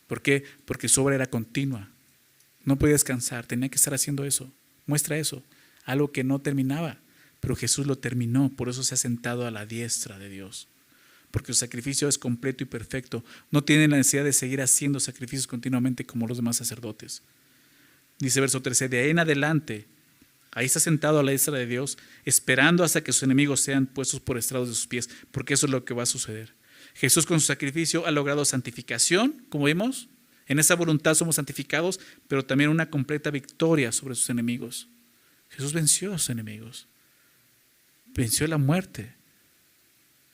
¿Por 0.08 0.22
qué? 0.22 0.42
Porque 0.64 0.88
su 0.88 1.00
obra 1.02 1.14
era 1.14 1.26
continua. 1.26 1.88
No 2.64 2.76
podía 2.76 2.94
descansar, 2.94 3.46
tenía 3.46 3.68
que 3.68 3.76
estar 3.76 3.94
haciendo 3.94 4.24
eso. 4.24 4.52
Muestra 4.86 5.16
eso, 5.16 5.44
algo 5.84 6.10
que 6.10 6.24
no 6.24 6.40
terminaba, 6.40 6.98
pero 7.38 7.54
Jesús 7.54 7.86
lo 7.86 7.96
terminó, 7.96 8.50
por 8.50 8.68
eso 8.68 8.82
se 8.82 8.94
ha 8.94 8.98
sentado 8.98 9.46
a 9.46 9.52
la 9.52 9.66
diestra 9.66 10.18
de 10.18 10.28
Dios. 10.28 10.66
Porque 11.30 11.52
su 11.52 11.60
sacrificio 11.60 12.08
es 12.08 12.18
completo 12.18 12.64
y 12.64 12.66
perfecto. 12.66 13.24
No 13.52 13.62
tiene 13.62 13.86
la 13.86 13.98
necesidad 13.98 14.24
de 14.24 14.32
seguir 14.32 14.60
haciendo 14.60 14.98
sacrificios 14.98 15.46
continuamente 15.46 16.04
como 16.04 16.26
los 16.26 16.38
demás 16.38 16.56
sacerdotes. 16.56 17.22
Dice 18.18 18.40
verso 18.40 18.60
13, 18.60 18.88
de 18.88 18.98
ahí 18.98 19.10
en 19.10 19.20
adelante, 19.20 19.86
ahí 20.50 20.66
está 20.66 20.80
sentado 20.80 21.20
a 21.20 21.22
la 21.22 21.30
diestra 21.30 21.56
de 21.56 21.66
Dios, 21.66 21.98
esperando 22.24 22.82
hasta 22.82 23.02
que 23.02 23.12
sus 23.12 23.22
enemigos 23.22 23.60
sean 23.60 23.86
puestos 23.86 24.20
por 24.20 24.36
estrados 24.36 24.68
de 24.68 24.74
sus 24.74 24.86
pies, 24.86 25.08
porque 25.30 25.54
eso 25.54 25.66
es 25.66 25.72
lo 25.72 25.84
que 25.84 25.94
va 25.94 26.02
a 26.02 26.06
suceder. 26.06 26.52
Jesús 26.94 27.26
con 27.26 27.40
su 27.40 27.46
sacrificio 27.46 28.06
ha 28.06 28.10
logrado 28.10 28.44
santificación, 28.44 29.44
como 29.48 29.66
vimos. 29.66 30.08
En 30.46 30.58
esa 30.58 30.74
voluntad 30.74 31.14
somos 31.14 31.36
santificados, 31.36 32.00
pero 32.28 32.44
también 32.44 32.70
una 32.70 32.90
completa 32.90 33.30
victoria 33.30 33.92
sobre 33.92 34.16
sus 34.16 34.30
enemigos. 34.30 34.88
Jesús 35.50 35.72
venció 35.72 36.12
a 36.12 36.18
sus 36.18 36.30
enemigos. 36.30 36.88
Venció 38.14 38.46
la 38.46 38.58
muerte. 38.58 39.14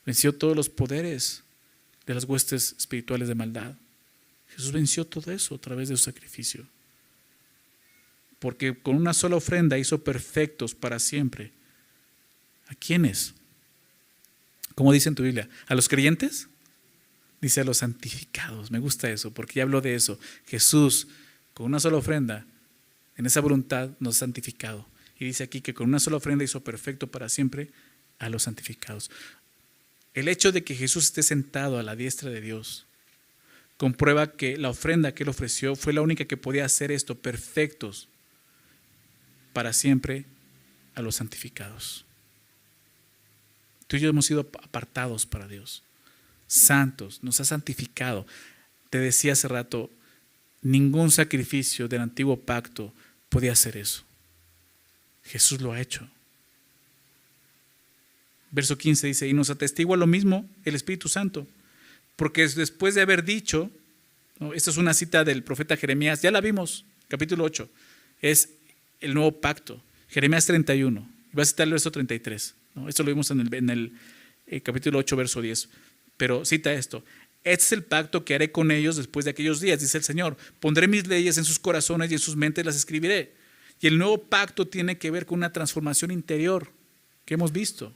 Venció 0.05 0.33
todos 0.33 0.55
los 0.55 0.69
poderes 0.69 1.43
de 2.05 2.13
las 2.13 2.23
huestes 2.23 2.75
espirituales 2.77 3.27
de 3.27 3.35
maldad. 3.35 3.75
Jesús 4.49 4.71
venció 4.71 5.05
todo 5.05 5.31
eso 5.31 5.55
a 5.55 5.59
través 5.59 5.89
de 5.89 5.97
su 5.97 6.03
sacrificio. 6.03 6.65
Porque 8.39 8.79
con 8.79 8.95
una 8.95 9.13
sola 9.13 9.35
ofrenda 9.35 9.77
hizo 9.77 10.03
perfectos 10.03 10.73
para 10.73 10.99
siempre. 10.99 11.51
¿A 12.67 12.75
quiénes? 12.75 13.33
¿Cómo 14.77 14.93
dice 14.93 15.09
en 15.09 15.15
tu 15.15 15.23
Biblia? 15.23 15.49
¿A 15.65 15.73
los 15.73 15.89
creyentes? 15.89 16.49
Dice 17.41 17.61
a 17.61 17.63
los 17.63 17.77
santificados. 17.79 18.69
Me 18.69 18.77
gusta 18.77 19.09
eso, 19.09 19.33
porque 19.33 19.55
ya 19.55 19.63
habló 19.63 19.81
de 19.81 19.95
eso. 19.95 20.19
Jesús, 20.45 21.07
con 21.55 21.65
una 21.65 21.79
sola 21.79 21.97
ofrenda, 21.97 22.45
en 23.15 23.25
esa 23.25 23.41
voluntad 23.41 23.89
nos 23.99 24.17
ha 24.17 24.19
santificado. 24.19 24.87
Y 25.17 25.25
dice 25.25 25.43
aquí 25.43 25.61
que 25.61 25.73
con 25.73 25.87
una 25.87 25.99
sola 25.99 26.17
ofrenda 26.17 26.43
hizo 26.43 26.63
perfecto 26.63 27.07
para 27.07 27.27
siempre 27.27 27.71
a 28.19 28.29
los 28.29 28.43
santificados. 28.43 29.09
El 30.13 30.27
hecho 30.27 30.51
de 30.51 30.63
que 30.63 30.75
Jesús 30.75 31.05
esté 31.05 31.23
sentado 31.23 31.79
a 31.79 31.83
la 31.83 31.95
diestra 31.95 32.29
de 32.29 32.39
Dios 32.39 32.85
comprueba 33.77 34.33
que 34.33 34.57
la 34.57 34.69
ofrenda 34.69 35.15
que 35.15 35.23
él 35.23 35.29
ofreció 35.29 35.75
fue 35.75 35.91
la 35.91 36.01
única 36.01 36.25
que 36.25 36.37
podía 36.37 36.65
hacer 36.65 36.91
esto, 36.91 37.17
perfectos 37.17 38.09
para 39.53 39.73
siempre 39.73 40.25
a 40.93 41.01
los 41.01 41.15
santificados. 41.15 42.06
Tú 43.87 43.95
y 43.95 43.99
yo 43.99 44.09
hemos 44.09 44.25
sido 44.25 44.41
apartados 44.41 45.25
para 45.25 45.47
Dios, 45.47 45.83
santos, 46.47 47.19
nos 47.23 47.39
ha 47.39 47.45
santificado. 47.45 48.25
Te 48.89 48.99
decía 48.99 49.33
hace 49.33 49.47
rato, 49.47 49.89
ningún 50.61 51.11
sacrificio 51.11 51.87
del 51.87 52.01
antiguo 52.01 52.37
pacto 52.39 52.93
podía 53.29 53.53
hacer 53.53 53.77
eso. 53.77 54.03
Jesús 55.23 55.61
lo 55.61 55.71
ha 55.71 55.81
hecho. 55.81 56.07
Verso 58.51 58.77
15 58.77 59.07
dice, 59.07 59.27
y 59.27 59.33
nos 59.33 59.49
atestigua 59.49 59.97
lo 59.97 60.07
mismo 60.07 60.49
el 60.63 60.75
Espíritu 60.75 61.09
Santo, 61.09 61.47
porque 62.15 62.47
después 62.47 62.95
de 62.95 63.01
haber 63.01 63.23
dicho, 63.23 63.69
esta 64.53 64.71
es 64.71 64.77
una 64.77 64.93
cita 64.93 65.23
del 65.23 65.43
profeta 65.43 65.75
Jeremías, 65.75 66.21
ya 66.21 66.31
la 66.31 66.41
vimos, 66.41 66.85
capítulo 67.09 67.43
8, 67.43 67.69
es 68.21 68.49
el 69.01 69.13
nuevo 69.13 69.33
pacto, 69.33 69.81
Jeremías 70.09 70.45
31, 70.45 71.07
va 71.37 71.43
a 71.43 71.45
citar 71.45 71.65
el 71.67 71.73
verso 71.73 71.91
33. 71.91 72.53
Esto 72.87 73.03
lo 73.03 73.09
vimos 73.09 73.31
en 73.31 73.69
el, 73.69 73.93
eh, 74.45 74.61
capítulo 74.61 74.99
8, 74.99 75.15
verso 75.15 75.41
10. 75.41 75.69
Pero 76.17 76.45
cita 76.45 76.73
esto. 76.73 77.03
Este 77.43 77.65
es 77.65 77.71
el 77.71 77.83
pacto 77.83 78.25
que 78.25 78.35
haré 78.35 78.51
con 78.51 78.71
ellos 78.71 78.97
después 78.97 79.25
de 79.25 79.31
aquellos 79.31 79.61
días, 79.61 79.79
dice 79.79 79.97
el 79.97 80.03
Señor. 80.03 80.37
Pondré 80.59 80.87
mis 80.87 81.07
leyes 81.07 81.37
en 81.37 81.45
sus 81.45 81.59
corazones 81.59 82.11
y 82.11 82.15
en 82.15 82.19
sus 82.19 82.35
mentes 82.35 82.65
las 82.65 82.75
escribiré. 82.75 83.33
Y 83.79 83.87
el 83.87 83.97
nuevo 83.97 84.23
pacto 84.23 84.67
tiene 84.67 84.97
que 84.97 85.11
ver 85.11 85.25
con 85.25 85.37
una 85.39 85.53
transformación 85.53 86.11
interior 86.11 86.71
que 87.25 87.35
hemos 87.35 87.51
visto. 87.51 87.93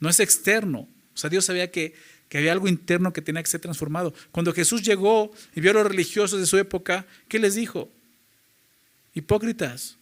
No 0.00 0.08
es 0.08 0.20
externo. 0.20 0.88
O 1.14 1.18
sea, 1.18 1.30
Dios 1.30 1.44
sabía 1.44 1.70
que, 1.70 1.94
que 2.28 2.38
había 2.38 2.52
algo 2.52 2.68
interno 2.68 3.12
que 3.12 3.22
tenía 3.22 3.42
que 3.42 3.50
ser 3.50 3.60
transformado. 3.60 4.14
Cuando 4.30 4.52
Jesús 4.52 4.82
llegó 4.82 5.32
y 5.54 5.60
vio 5.60 5.70
a 5.72 5.74
los 5.74 5.86
religiosos 5.86 6.40
de 6.40 6.46
su 6.46 6.56
época, 6.58 7.06
¿qué 7.28 7.38
les 7.38 7.54
dijo? 7.54 7.90
Hipócritas. 9.14 9.96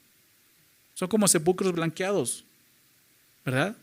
Son 0.95 1.09
como 1.09 1.29
sepulcros 1.29 1.73
blanqueados. 1.73 2.45
¿Verdad? 3.45 3.77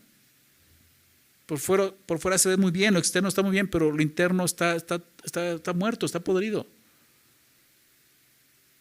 Por 1.48 1.58
fuera, 1.58 2.36
se 2.36 2.50
ve 2.50 2.56
muy 2.58 2.70
bien, 2.70 2.92
lo 2.92 3.00
externo 3.00 3.30
está 3.30 3.42
muy 3.42 3.52
bien, 3.52 3.68
pero 3.68 3.90
lo 3.90 4.02
interno 4.02 4.44
está, 4.44 4.76
está, 4.76 5.02
está, 5.24 5.72
muerto, 5.72 6.04
está 6.04 6.20
podrido. 6.20 6.66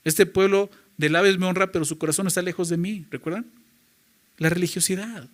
Este 0.04 0.26
pueblo 0.26 0.70
de 0.98 1.10
labios 1.10 1.38
me 1.38 1.46
honra, 1.46 1.72
pero 1.72 1.86
su 1.86 1.98
corazón 1.98 2.28
está 2.28 2.42
lejos 2.42 2.68
de 2.68 2.76
mí, 2.76 3.06
¿recuerdan? 3.10 3.46
La 4.38 4.50
religiosidad. 4.50 5.30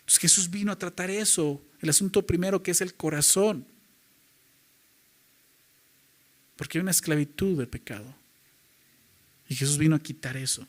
Entonces 0.00 0.18
Jesús 0.18 0.50
vino 0.50 0.72
a 0.72 0.78
tratar 0.78 1.10
eso, 1.10 1.62
el 1.80 1.90
asunto 1.90 2.26
primero 2.26 2.62
que 2.62 2.72
es 2.72 2.80
el 2.80 2.94
corazón. 2.94 3.64
Porque 6.56 6.78
hay 6.78 6.82
una 6.82 6.90
esclavitud 6.90 7.56
del 7.56 7.68
pecado. 7.68 8.16
Y 9.48 9.54
Jesús 9.54 9.78
vino 9.78 9.94
a 9.94 10.00
quitar 10.00 10.36
eso. 10.36 10.66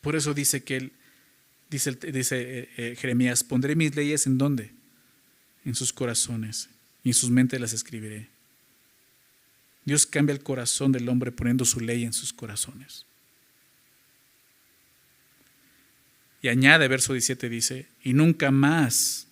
Por 0.00 0.16
eso 0.16 0.34
dice 0.34 0.62
que 0.62 0.76
él, 0.76 0.92
dice, 1.68 1.92
dice 1.92 2.40
eh, 2.40 2.68
eh, 2.76 2.96
Jeremías, 2.98 3.44
pondré 3.44 3.76
mis 3.76 3.94
leyes 3.94 4.26
en 4.26 4.38
dónde? 4.38 4.72
En 5.64 5.74
sus 5.74 5.92
corazones 5.92 6.70
y 7.04 7.10
en 7.10 7.14
sus 7.14 7.30
mentes 7.30 7.60
las 7.60 7.72
escribiré. 7.72 8.28
Dios 9.84 10.06
cambia 10.06 10.32
el 10.32 10.42
corazón 10.42 10.92
del 10.92 11.08
hombre 11.08 11.32
poniendo 11.32 11.64
su 11.64 11.80
ley 11.80 12.04
en 12.04 12.12
sus 12.12 12.32
corazones. 12.32 13.06
Y 16.42 16.48
añade, 16.48 16.88
verso 16.88 17.12
17 17.12 17.48
dice, 17.50 17.86
y 18.02 18.14
nunca 18.14 18.50
más, 18.50 19.26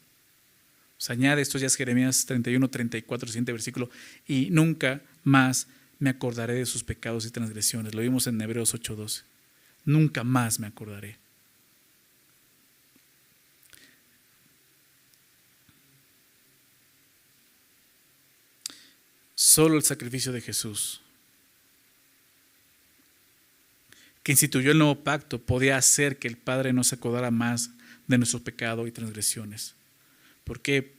o 1.09 1.13
añade, 1.13 1.41
esto 1.41 1.57
ya 1.57 1.71
Jeremías 1.71 2.27
31, 2.27 2.69
34, 2.69 3.29
siguiente 3.29 3.53
versículo, 3.53 3.89
y 4.27 4.51
nunca 4.51 5.01
más 5.25 5.69
me 5.99 6.11
acordaré 6.11 6.55
de 6.55 6.67
sus 6.67 6.85
pecados 6.85 7.25
y 7.25 7.31
transgresiones. 7.31 7.95
Lo 7.95 8.03
vimos 8.03 8.27
en 8.27 8.39
Hebreos 8.41 8.75
8, 8.75 8.95
12 8.95 9.38
nunca 9.85 10.25
más 10.25 10.61
me 10.61 10.67
acordaré. 10.67 11.17
Solo 19.35 19.77
el 19.77 19.83
sacrificio 19.83 20.33
de 20.33 20.41
Jesús, 20.41 21.01
que 24.23 24.33
instituyó 24.33 24.73
el 24.73 24.79
nuevo 24.79 25.03
pacto, 25.05 25.41
podía 25.41 25.77
hacer 25.77 26.19
que 26.19 26.29
el 26.29 26.37
Padre 26.37 26.73
no 26.73 26.85
se 26.85 26.97
acordara 26.97 27.31
más 27.31 27.71
de 28.09 28.19
nuestro 28.19 28.41
pecado 28.41 28.87
y 28.87 28.93
transgresiones. 28.93 29.75
¿Por 30.45 30.61
qué? 30.61 30.93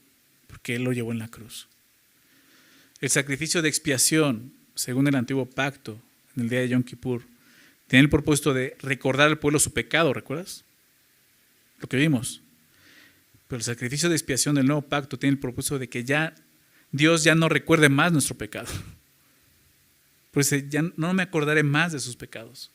Porque 0.47 0.75
Él 0.75 0.83
lo 0.83 0.93
llevó 0.93 1.11
en 1.11 1.19
la 1.19 1.27
cruz. 1.27 1.67
El 3.01 3.09
sacrificio 3.09 3.61
de 3.61 3.69
expiación, 3.69 4.53
según 4.75 5.07
el 5.07 5.15
antiguo 5.15 5.45
pacto, 5.45 6.01
en 6.35 6.43
el 6.43 6.49
día 6.49 6.59
de 6.61 6.69
Yom 6.69 6.83
Kippur, 6.83 7.23
tiene 7.89 8.03
el 8.03 8.09
propósito 8.09 8.53
de 8.53 8.77
recordar 8.79 9.27
al 9.27 9.39
pueblo 9.39 9.59
su 9.59 9.73
pecado, 9.73 10.13
¿recuerdas? 10.13 10.63
Lo 11.79 11.89
que 11.89 11.97
vimos. 11.97 12.43
Pero 13.47 13.57
el 13.57 13.63
sacrificio 13.63 14.09
de 14.09 14.15
expiación 14.15 14.53
del 14.53 14.67
nuevo 14.67 14.83
pacto 14.83 15.17
tiene 15.17 15.33
el 15.33 15.39
propósito 15.39 15.79
de 15.79 15.89
que 15.89 16.03
ya 16.03 16.35
Dios 16.91 17.23
ya 17.23 17.33
no 17.33 17.49
recuerde 17.49 17.89
más 17.89 18.13
nuestro 18.13 18.37
pecado. 18.37 18.67
Pues 20.31 20.53
ya 20.69 20.83
no 20.95 21.11
me 21.15 21.23
acordaré 21.23 21.63
más 21.63 21.91
de 21.91 21.99
sus 21.99 22.15
pecados. 22.15 22.69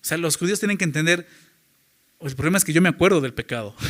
O 0.00 0.04
sea, 0.04 0.16
los 0.16 0.36
judíos 0.36 0.60
tienen 0.60 0.78
que 0.78 0.84
entender, 0.84 1.26
el 2.20 2.36
problema 2.36 2.56
es 2.56 2.64
que 2.64 2.72
yo 2.72 2.80
me 2.80 2.88
acuerdo 2.88 3.20
del 3.20 3.34
pecado. 3.34 3.74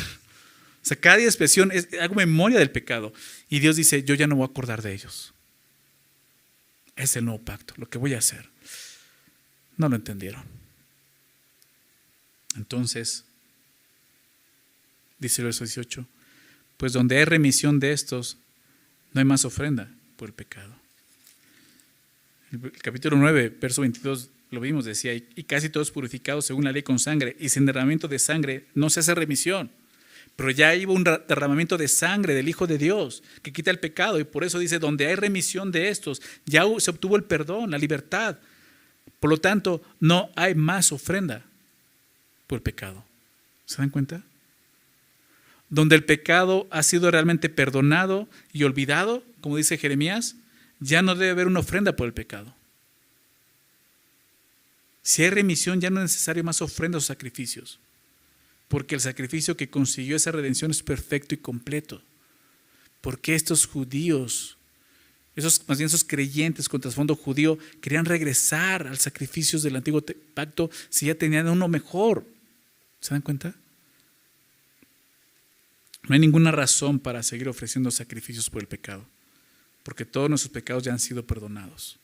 O 0.83 0.87
sea, 0.87 0.97
cada 0.97 1.19
expresión 1.19 1.71
es, 1.71 1.89
hago 2.01 2.15
memoria 2.15 2.57
del 2.57 2.71
pecado. 2.71 3.13
Y 3.47 3.59
Dios 3.59 3.75
dice, 3.75 4.01
yo 4.01 4.15
ya 4.15 4.25
no 4.25 4.37
voy 4.37 4.47
a 4.47 4.47
acordar 4.47 4.81
de 4.81 4.91
ellos. 4.91 5.31
Es 6.95 7.15
el 7.15 7.25
nuevo 7.25 7.39
pacto, 7.45 7.75
lo 7.77 7.87
que 7.87 7.99
voy 7.99 8.15
a 8.15 8.17
hacer. 8.17 8.50
No 9.81 9.89
lo 9.89 9.95
entendieron. 9.95 10.43
Entonces, 12.55 13.23
dice 15.17 15.41
el 15.41 15.47
verso 15.47 15.63
18, 15.63 16.05
pues 16.77 16.93
donde 16.93 17.17
hay 17.17 17.25
remisión 17.25 17.79
de 17.79 17.91
estos, 17.91 18.37
no 19.11 19.21
hay 19.21 19.25
más 19.25 19.43
ofrenda 19.43 19.89
por 20.17 20.29
el 20.29 20.35
pecado. 20.35 20.71
El 22.51 22.71
capítulo 22.73 23.17
9, 23.17 23.57
verso 23.59 23.81
22 23.81 24.29
lo 24.51 24.59
vimos, 24.59 24.85
decía, 24.85 25.15
y 25.15 25.43
casi 25.45 25.69
todos 25.69 25.89
purificados 25.89 26.45
según 26.45 26.65
la 26.65 26.71
ley 26.71 26.83
con 26.83 26.99
sangre, 26.99 27.35
y 27.39 27.49
sin 27.49 27.65
derramamiento 27.65 28.07
de 28.07 28.19
sangre 28.19 28.67
no 28.75 28.91
se 28.91 28.99
hace 28.99 29.15
remisión. 29.15 29.71
Pero 30.35 30.51
ya 30.51 30.75
iba 30.75 30.93
un 30.93 31.03
derramamiento 31.03 31.75
de 31.75 31.87
sangre 31.87 32.35
del 32.35 32.47
Hijo 32.47 32.67
de 32.67 32.77
Dios 32.77 33.23
que 33.41 33.51
quita 33.51 33.71
el 33.71 33.79
pecado, 33.79 34.19
y 34.19 34.25
por 34.25 34.43
eso 34.43 34.59
dice, 34.59 34.77
donde 34.77 35.07
hay 35.07 35.15
remisión 35.15 35.71
de 35.71 35.89
estos, 35.89 36.21
ya 36.45 36.65
se 36.77 36.91
obtuvo 36.91 37.15
el 37.15 37.23
perdón, 37.23 37.71
la 37.71 37.79
libertad. 37.79 38.37
Por 39.19 39.29
lo 39.29 39.37
tanto, 39.37 39.81
no 39.99 40.29
hay 40.35 40.55
más 40.55 40.91
ofrenda 40.91 41.45
por 42.47 42.61
pecado. 42.61 43.03
¿Se 43.65 43.77
dan 43.77 43.89
cuenta? 43.89 44.23
Donde 45.69 45.95
el 45.95 46.03
pecado 46.03 46.67
ha 46.71 46.83
sido 46.83 47.09
realmente 47.11 47.47
perdonado 47.47 48.27
y 48.51 48.63
olvidado, 48.63 49.23
como 49.39 49.57
dice 49.57 49.77
Jeremías, 49.77 50.35
ya 50.79 51.01
no 51.01 51.15
debe 51.15 51.31
haber 51.31 51.47
una 51.47 51.61
ofrenda 51.61 51.95
por 51.95 52.07
el 52.07 52.13
pecado. 52.13 52.53
Si 55.03 55.23
hay 55.23 55.29
remisión, 55.29 55.79
ya 55.81 55.89
no 55.89 55.99
es 55.99 56.11
necesario 56.11 56.43
más 56.43 56.61
ofrendas 56.61 57.03
o 57.03 57.07
sacrificios, 57.07 57.79
porque 58.67 58.95
el 58.95 59.01
sacrificio 59.01 59.57
que 59.57 59.69
consiguió 59.69 60.15
esa 60.15 60.31
redención 60.31 60.71
es 60.71 60.83
perfecto 60.83 61.35
y 61.35 61.37
completo. 61.37 62.01
Porque 63.01 63.35
estos 63.35 63.65
judíos, 63.65 64.57
esos, 65.41 65.67
más 65.67 65.77
bien 65.77 65.87
esos 65.87 66.03
creyentes 66.03 66.69
con 66.69 66.81
trasfondo 66.81 67.15
judío, 67.15 67.57
querían 67.81 68.05
regresar 68.05 68.87
al 68.87 68.97
sacrificio 68.97 69.59
del 69.59 69.75
antiguo 69.75 70.03
pacto 70.33 70.69
si 70.89 71.07
ya 71.07 71.15
tenían 71.15 71.47
uno 71.47 71.67
mejor. 71.67 72.25
¿Se 72.99 73.13
dan 73.13 73.21
cuenta? 73.21 73.55
No 76.03 76.13
hay 76.13 76.19
ninguna 76.19 76.51
razón 76.51 76.99
para 76.99 77.23
seguir 77.23 77.47
ofreciendo 77.49 77.91
sacrificios 77.91 78.49
por 78.49 78.61
el 78.61 78.67
pecado, 78.67 79.05
porque 79.83 80.05
todos 80.05 80.29
nuestros 80.29 80.51
pecados 80.51 80.83
ya 80.83 80.91
han 80.91 80.99
sido 80.99 81.25
perdonados. 81.25 81.99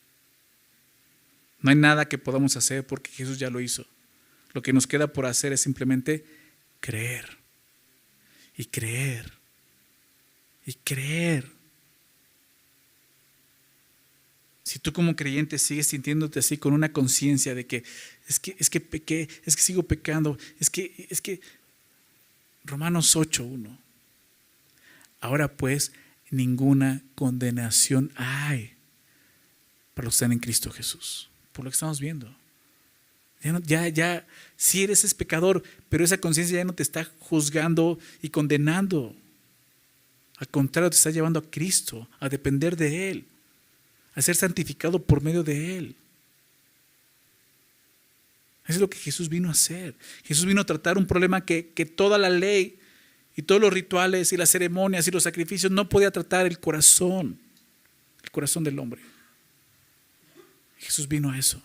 No 1.62 1.72
hay 1.72 1.76
nada 1.76 2.08
que 2.08 2.18
podamos 2.18 2.56
hacer 2.56 2.86
porque 2.86 3.12
Jesús 3.12 3.40
ya 3.40 3.50
lo 3.50 3.60
hizo. 3.60 3.86
Lo 4.54 4.62
que 4.62 4.74
nos 4.74 4.88
queda 4.88 5.08
por 5.08 5.26
hacer 5.26 5.54
es 5.54 5.62
simplemente 5.62 6.26
creer 6.80 7.38
y 8.56 8.66
creer 8.66 9.34
y 10.66 10.74
creer. 10.74 11.57
Si 14.68 14.80
tú 14.80 14.92
como 14.92 15.16
creyente 15.16 15.58
sigues 15.58 15.88
sintiéndote 15.88 16.40
así 16.40 16.58
con 16.58 16.74
una 16.74 16.92
conciencia 16.92 17.56
de 17.56 17.66
que 17.66 17.84
es 18.28 18.40
que 18.40 18.56
es 18.60 18.70
que 18.70 18.82
pequé, 18.82 19.30
es 19.46 19.56
que 19.56 19.62
sigo 19.62 19.84
pecando, 19.84 20.38
es 20.60 20.70
que 20.70 21.08
es 21.10 21.22
que 21.22 21.40
Romanos 22.66 23.16
8:1. 23.16 23.78
Ahora 25.22 25.48
pues 25.48 25.94
ninguna 26.30 27.02
condenación 27.16 28.12
hay 28.16 28.74
para 29.94 30.06
los 30.06 30.16
que 30.16 30.18
están 30.18 30.32
en 30.34 30.40
Cristo 30.40 30.70
Jesús 30.70 31.30
por 31.54 31.66
lo 31.66 31.72
que 31.72 31.76
estamos 31.76 32.00
viendo. 32.00 32.32
Ya, 33.42 33.60
ya, 33.66 33.88
ya, 33.88 34.28
sí 34.58 34.84
eres 34.84 35.04
ese 35.04 35.16
pecador, 35.16 35.64
pero 35.90 36.04
esa 36.04 36.20
conciencia 36.20 36.58
ya 36.58 36.66
no 36.66 36.76
te 36.76 36.84
está 36.84 37.10
juzgando 37.20 37.98
y 38.22 38.30
condenando. 38.30 39.16
Al 40.38 40.50
contrario, 40.50 40.92
te 40.92 40.98
está 40.98 41.10
llevando 41.10 41.40
a 41.40 41.50
Cristo, 41.50 42.08
a 42.20 42.30
depender 42.30 42.76
de 42.76 43.10
Él, 43.10 43.26
a 44.18 44.22
ser 44.22 44.36
santificado 44.36 45.02
por 45.02 45.22
medio 45.22 45.44
de 45.44 45.78
Él. 45.78 45.96
Eso 48.66 48.74
es 48.74 48.80
lo 48.80 48.90
que 48.90 48.98
Jesús 48.98 49.30
vino 49.30 49.48
a 49.48 49.52
hacer. 49.52 49.96
Jesús 50.24 50.46
vino 50.46 50.60
a 50.60 50.66
tratar 50.66 50.98
un 50.98 51.06
problema 51.06 51.46
que, 51.46 51.70
que 51.70 51.86
toda 51.86 52.18
la 52.18 52.30
ley 52.30 52.80
y 53.36 53.44
todos 53.44 53.62
los 53.62 53.72
rituales 53.72 54.34
y 54.34 54.38
las 54.38 54.50
ceremonias 54.50 55.08
y 55.08 55.12
los 55.12 55.24
sacrificios 55.24 55.72
no 55.72 55.88
podía 55.88 56.10
tratar 56.10 56.48
el 56.48 56.60
corazón, 56.60 57.40
el 58.24 58.32
corazón 58.32 58.64
del 58.64 58.80
hombre. 58.80 59.02
Jesús 60.80 61.08
vino 61.08 61.32
a 61.32 61.38
eso. 61.38 61.62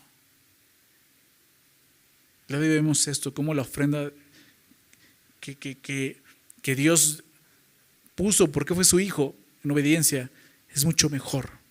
Ya 2.48 2.58
vemos 2.58 3.08
esto, 3.08 3.32
como 3.32 3.54
la 3.54 3.62
ofrenda 3.62 4.12
que, 5.40 5.56
que, 5.56 6.74
Dios 6.76 7.24
puso 8.14 8.52
porque 8.52 8.74
fue 8.74 8.84
su 8.84 9.00
Hijo 9.00 9.34
en 9.64 9.70
obediencia 9.70 10.30
es 10.68 10.84
mucho 10.84 11.08
mejor. 11.08 11.61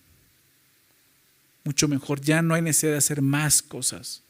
Mucho 1.64 1.88
mejor. 1.88 2.20
Ya 2.20 2.42
no 2.42 2.54
hay 2.54 2.62
necesidad 2.62 2.92
de 2.92 2.98
hacer 2.98 3.22
más 3.22 3.62
cosas. 3.62 4.22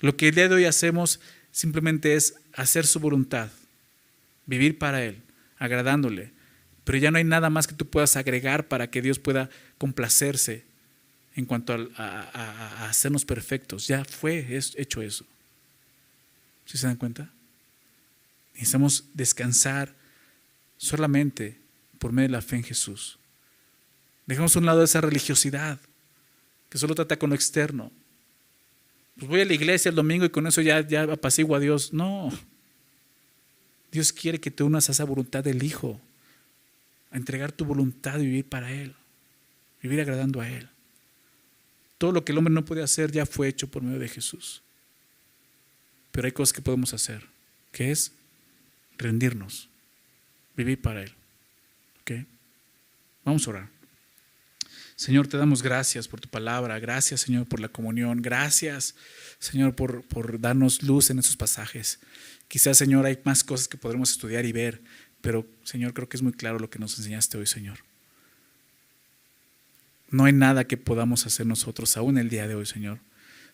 Lo 0.00 0.16
que 0.16 0.28
el 0.28 0.34
día 0.34 0.48
de 0.48 0.54
hoy 0.54 0.64
hacemos 0.64 1.20
simplemente 1.50 2.14
es 2.14 2.34
hacer 2.52 2.86
su 2.86 3.00
voluntad, 3.00 3.50
vivir 4.46 4.78
para 4.78 5.04
Él, 5.04 5.22
agradándole. 5.58 6.32
Pero 6.84 6.98
ya 6.98 7.10
no 7.10 7.18
hay 7.18 7.24
nada 7.24 7.50
más 7.50 7.66
que 7.66 7.74
tú 7.74 7.88
puedas 7.88 8.16
agregar 8.16 8.68
para 8.68 8.90
que 8.90 9.02
Dios 9.02 9.18
pueda 9.18 9.50
complacerse 9.76 10.64
en 11.34 11.44
cuanto 11.44 11.90
a, 11.96 12.88
hacernos 12.88 13.24
perfectos. 13.24 13.86
Ya 13.86 14.04
fue 14.04 14.46
hecho 14.76 15.02
eso. 15.02 15.24
¿Sí 16.64 16.78
se 16.78 16.86
dan 16.86 16.96
cuenta? 16.96 17.30
Necesitamos 18.54 19.04
descansar 19.14 19.94
solamente 20.76 21.60
por 21.98 22.12
medio 22.12 22.28
de 22.28 22.32
la 22.32 22.42
fe 22.42 22.56
en 22.56 22.64
Jesús. 22.64 23.18
Dejamos 24.28 24.54
a 24.54 24.58
un 24.58 24.66
lado 24.66 24.84
esa 24.84 25.00
religiosidad 25.00 25.80
que 26.68 26.76
solo 26.76 26.94
trata 26.94 27.18
con 27.18 27.30
lo 27.30 27.34
externo. 27.34 27.90
Pues 29.16 29.26
voy 29.26 29.40
a 29.40 29.46
la 29.46 29.54
iglesia 29.54 29.88
el 29.88 29.94
domingo 29.94 30.26
y 30.26 30.28
con 30.28 30.46
eso 30.46 30.60
ya, 30.60 30.86
ya 30.86 31.04
a 31.04 31.58
Dios. 31.58 31.94
No. 31.94 32.30
Dios 33.90 34.12
quiere 34.12 34.38
que 34.38 34.50
te 34.50 34.62
unas 34.62 34.90
a 34.90 34.92
esa 34.92 35.04
voluntad 35.04 35.42
del 35.42 35.62
Hijo, 35.62 35.98
a 37.10 37.16
entregar 37.16 37.52
tu 37.52 37.64
voluntad 37.64 38.20
y 38.20 38.26
vivir 38.26 38.44
para 38.44 38.70
Él, 38.70 38.94
vivir 39.82 40.02
agradando 40.02 40.42
a 40.42 40.48
Él. 40.48 40.68
Todo 41.96 42.12
lo 42.12 42.22
que 42.22 42.32
el 42.32 42.38
hombre 42.38 42.52
no 42.52 42.66
puede 42.66 42.82
hacer 42.82 43.10
ya 43.10 43.24
fue 43.24 43.48
hecho 43.48 43.68
por 43.68 43.82
medio 43.82 43.98
de 43.98 44.08
Jesús. 44.08 44.60
Pero 46.12 46.26
hay 46.26 46.32
cosas 46.32 46.52
que 46.52 46.60
podemos 46.60 46.92
hacer, 46.92 47.24
que 47.72 47.90
es 47.90 48.12
rendirnos, 48.98 49.70
vivir 50.54 50.82
para 50.82 51.02
Él. 51.02 51.14
¿Ok? 52.02 52.26
Vamos 53.24 53.46
a 53.46 53.50
orar. 53.50 53.77
Señor, 54.98 55.28
te 55.28 55.36
damos 55.36 55.62
gracias 55.62 56.08
por 56.08 56.20
tu 56.20 56.28
palabra, 56.28 56.80
gracias 56.80 57.20
Señor 57.20 57.46
por 57.46 57.60
la 57.60 57.68
comunión, 57.68 58.20
gracias 58.20 58.96
Señor 59.38 59.76
por, 59.76 60.02
por 60.02 60.40
darnos 60.40 60.82
luz 60.82 61.10
en 61.10 61.20
esos 61.20 61.36
pasajes. 61.36 62.00
Quizás 62.48 62.78
Señor 62.78 63.06
hay 63.06 63.16
más 63.22 63.44
cosas 63.44 63.68
que 63.68 63.78
podremos 63.78 64.10
estudiar 64.10 64.44
y 64.44 64.50
ver, 64.50 64.82
pero 65.20 65.46
Señor 65.62 65.94
creo 65.94 66.08
que 66.08 66.16
es 66.16 66.22
muy 66.24 66.32
claro 66.32 66.58
lo 66.58 66.68
que 66.68 66.80
nos 66.80 66.98
enseñaste 66.98 67.38
hoy 67.38 67.46
Señor. 67.46 67.78
No 70.10 70.24
hay 70.24 70.32
nada 70.32 70.64
que 70.64 70.76
podamos 70.76 71.26
hacer 71.26 71.46
nosotros, 71.46 71.96
aún 71.96 72.18
el 72.18 72.28
día 72.28 72.48
de 72.48 72.56
hoy, 72.56 72.66
Señor, 72.66 72.98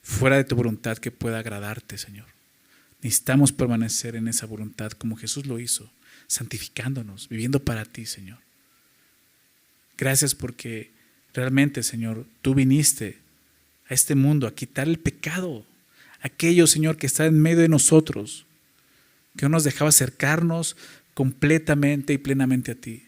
fuera 0.00 0.38
de 0.38 0.44
tu 0.44 0.56
voluntad 0.56 0.96
que 0.96 1.10
pueda 1.10 1.40
agradarte, 1.40 1.98
Señor. 1.98 2.28
Necesitamos 3.02 3.52
permanecer 3.52 4.16
en 4.16 4.28
esa 4.28 4.46
voluntad 4.46 4.92
como 4.92 5.16
Jesús 5.16 5.44
lo 5.44 5.60
hizo, 5.60 5.92
santificándonos, 6.26 7.28
viviendo 7.28 7.62
para 7.62 7.84
ti, 7.84 8.06
Señor. 8.06 8.38
Gracias 9.98 10.34
porque 10.34 10.93
realmente, 11.34 11.82
Señor, 11.82 12.24
tú 12.40 12.54
viniste 12.54 13.18
a 13.88 13.94
este 13.94 14.14
mundo 14.14 14.46
a 14.46 14.54
quitar 14.54 14.88
el 14.88 14.98
pecado, 14.98 15.66
aquello, 16.22 16.66
Señor, 16.66 16.96
que 16.96 17.06
está 17.06 17.26
en 17.26 17.40
medio 17.40 17.58
de 17.58 17.68
nosotros, 17.68 18.46
que 19.36 19.44
no 19.44 19.50
nos 19.50 19.64
dejaba 19.64 19.90
acercarnos 19.90 20.76
completamente 21.12 22.12
y 22.12 22.18
plenamente 22.18 22.72
a 22.72 22.74
ti. 22.76 23.02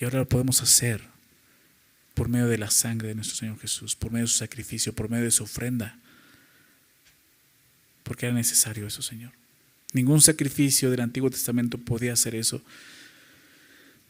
Y 0.00 0.04
ahora 0.04 0.20
lo 0.20 0.28
podemos 0.28 0.62
hacer 0.62 1.02
por 2.14 2.28
medio 2.28 2.46
de 2.46 2.58
la 2.58 2.70
sangre 2.70 3.08
de 3.08 3.14
nuestro 3.14 3.36
Señor 3.36 3.58
Jesús, 3.58 3.96
por 3.96 4.10
medio 4.10 4.24
de 4.24 4.32
su 4.32 4.38
sacrificio, 4.38 4.94
por 4.94 5.10
medio 5.10 5.24
de 5.24 5.30
su 5.30 5.44
ofrenda. 5.44 5.98
Porque 8.02 8.26
era 8.26 8.34
necesario 8.34 8.86
eso, 8.86 9.02
Señor. 9.02 9.32
Ningún 9.92 10.22
sacrificio 10.22 10.90
del 10.90 11.00
Antiguo 11.00 11.30
Testamento 11.30 11.78
podía 11.78 12.12
hacer 12.12 12.34
eso. 12.34 12.62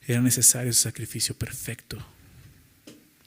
Era 0.06 0.20
necesario 0.20 0.70
ese 0.70 0.82
sacrificio 0.82 1.34
perfecto. 1.34 2.04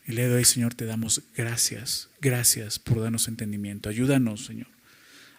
Y 0.10 0.14
le 0.14 0.28
doy, 0.28 0.44
Señor, 0.44 0.74
te 0.74 0.86
damos 0.86 1.22
gracias, 1.38 2.10
gracias 2.20 2.80
por 2.80 3.00
darnos 3.00 3.28
entendimiento. 3.28 3.90
Ayúdanos, 3.90 4.44
Señor, 4.44 4.66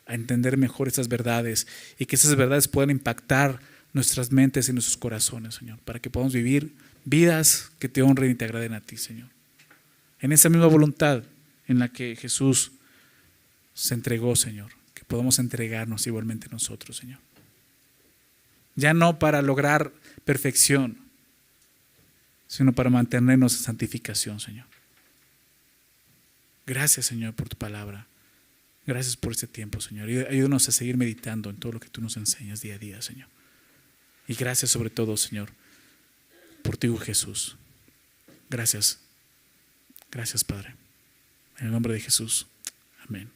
a 0.06 0.14
entender 0.14 0.56
mejor 0.56 0.86
estas 0.86 1.08
verdades 1.08 1.66
y 1.98 2.06
que 2.06 2.14
esas 2.14 2.36
verdades 2.36 2.68
puedan 2.68 2.90
impactar 2.90 3.58
nuestras 3.92 4.30
mentes 4.30 4.68
y 4.68 4.72
nuestros 4.72 4.96
corazones, 4.96 5.56
Señor, 5.56 5.80
para 5.80 5.98
que 5.98 6.08
podamos 6.08 6.34
vivir 6.34 6.72
vidas 7.04 7.72
que 7.80 7.88
te 7.88 8.02
honren 8.02 8.30
y 8.30 8.36
te 8.36 8.44
agraden 8.44 8.74
a 8.74 8.80
ti, 8.80 8.96
Señor. 8.96 9.26
En 10.20 10.30
esa 10.30 10.48
misma 10.48 10.68
voluntad 10.68 11.24
en 11.66 11.80
la 11.80 11.88
que 11.88 12.14
Jesús 12.14 12.70
se 13.74 13.94
entregó, 13.94 14.36
Señor, 14.36 14.70
que 14.94 15.02
podamos 15.02 15.40
entregarnos 15.40 16.06
igualmente 16.06 16.46
nosotros, 16.48 16.96
Señor. 16.96 17.18
Ya 18.76 18.94
no 18.94 19.18
para 19.18 19.42
lograr 19.42 19.92
perfección, 20.24 21.09
sino 22.50 22.72
para 22.72 22.90
mantenernos 22.90 23.56
en 23.56 23.62
santificación, 23.62 24.40
Señor. 24.40 24.66
Gracias, 26.66 27.06
Señor, 27.06 27.32
por 27.32 27.48
tu 27.48 27.56
palabra. 27.56 28.08
Gracias 28.84 29.16
por 29.16 29.30
este 29.30 29.46
tiempo, 29.46 29.80
Señor. 29.80 30.08
Ayúdanos 30.28 30.68
a 30.68 30.72
seguir 30.72 30.96
meditando 30.96 31.48
en 31.48 31.56
todo 31.58 31.70
lo 31.70 31.80
que 31.80 31.88
tú 31.88 32.00
nos 32.00 32.16
enseñas 32.16 32.60
día 32.60 32.74
a 32.74 32.78
día, 32.78 33.02
Señor. 33.02 33.28
Y 34.26 34.34
gracias 34.34 34.72
sobre 34.72 34.90
todo, 34.90 35.16
Señor, 35.16 35.52
por 36.64 36.76
ti, 36.76 36.92
Jesús. 37.00 37.56
Gracias. 38.50 38.98
Gracias, 40.10 40.42
Padre. 40.42 40.74
En 41.60 41.66
el 41.66 41.72
nombre 41.72 41.94
de 41.94 42.00
Jesús. 42.00 42.48
Amén. 43.06 43.28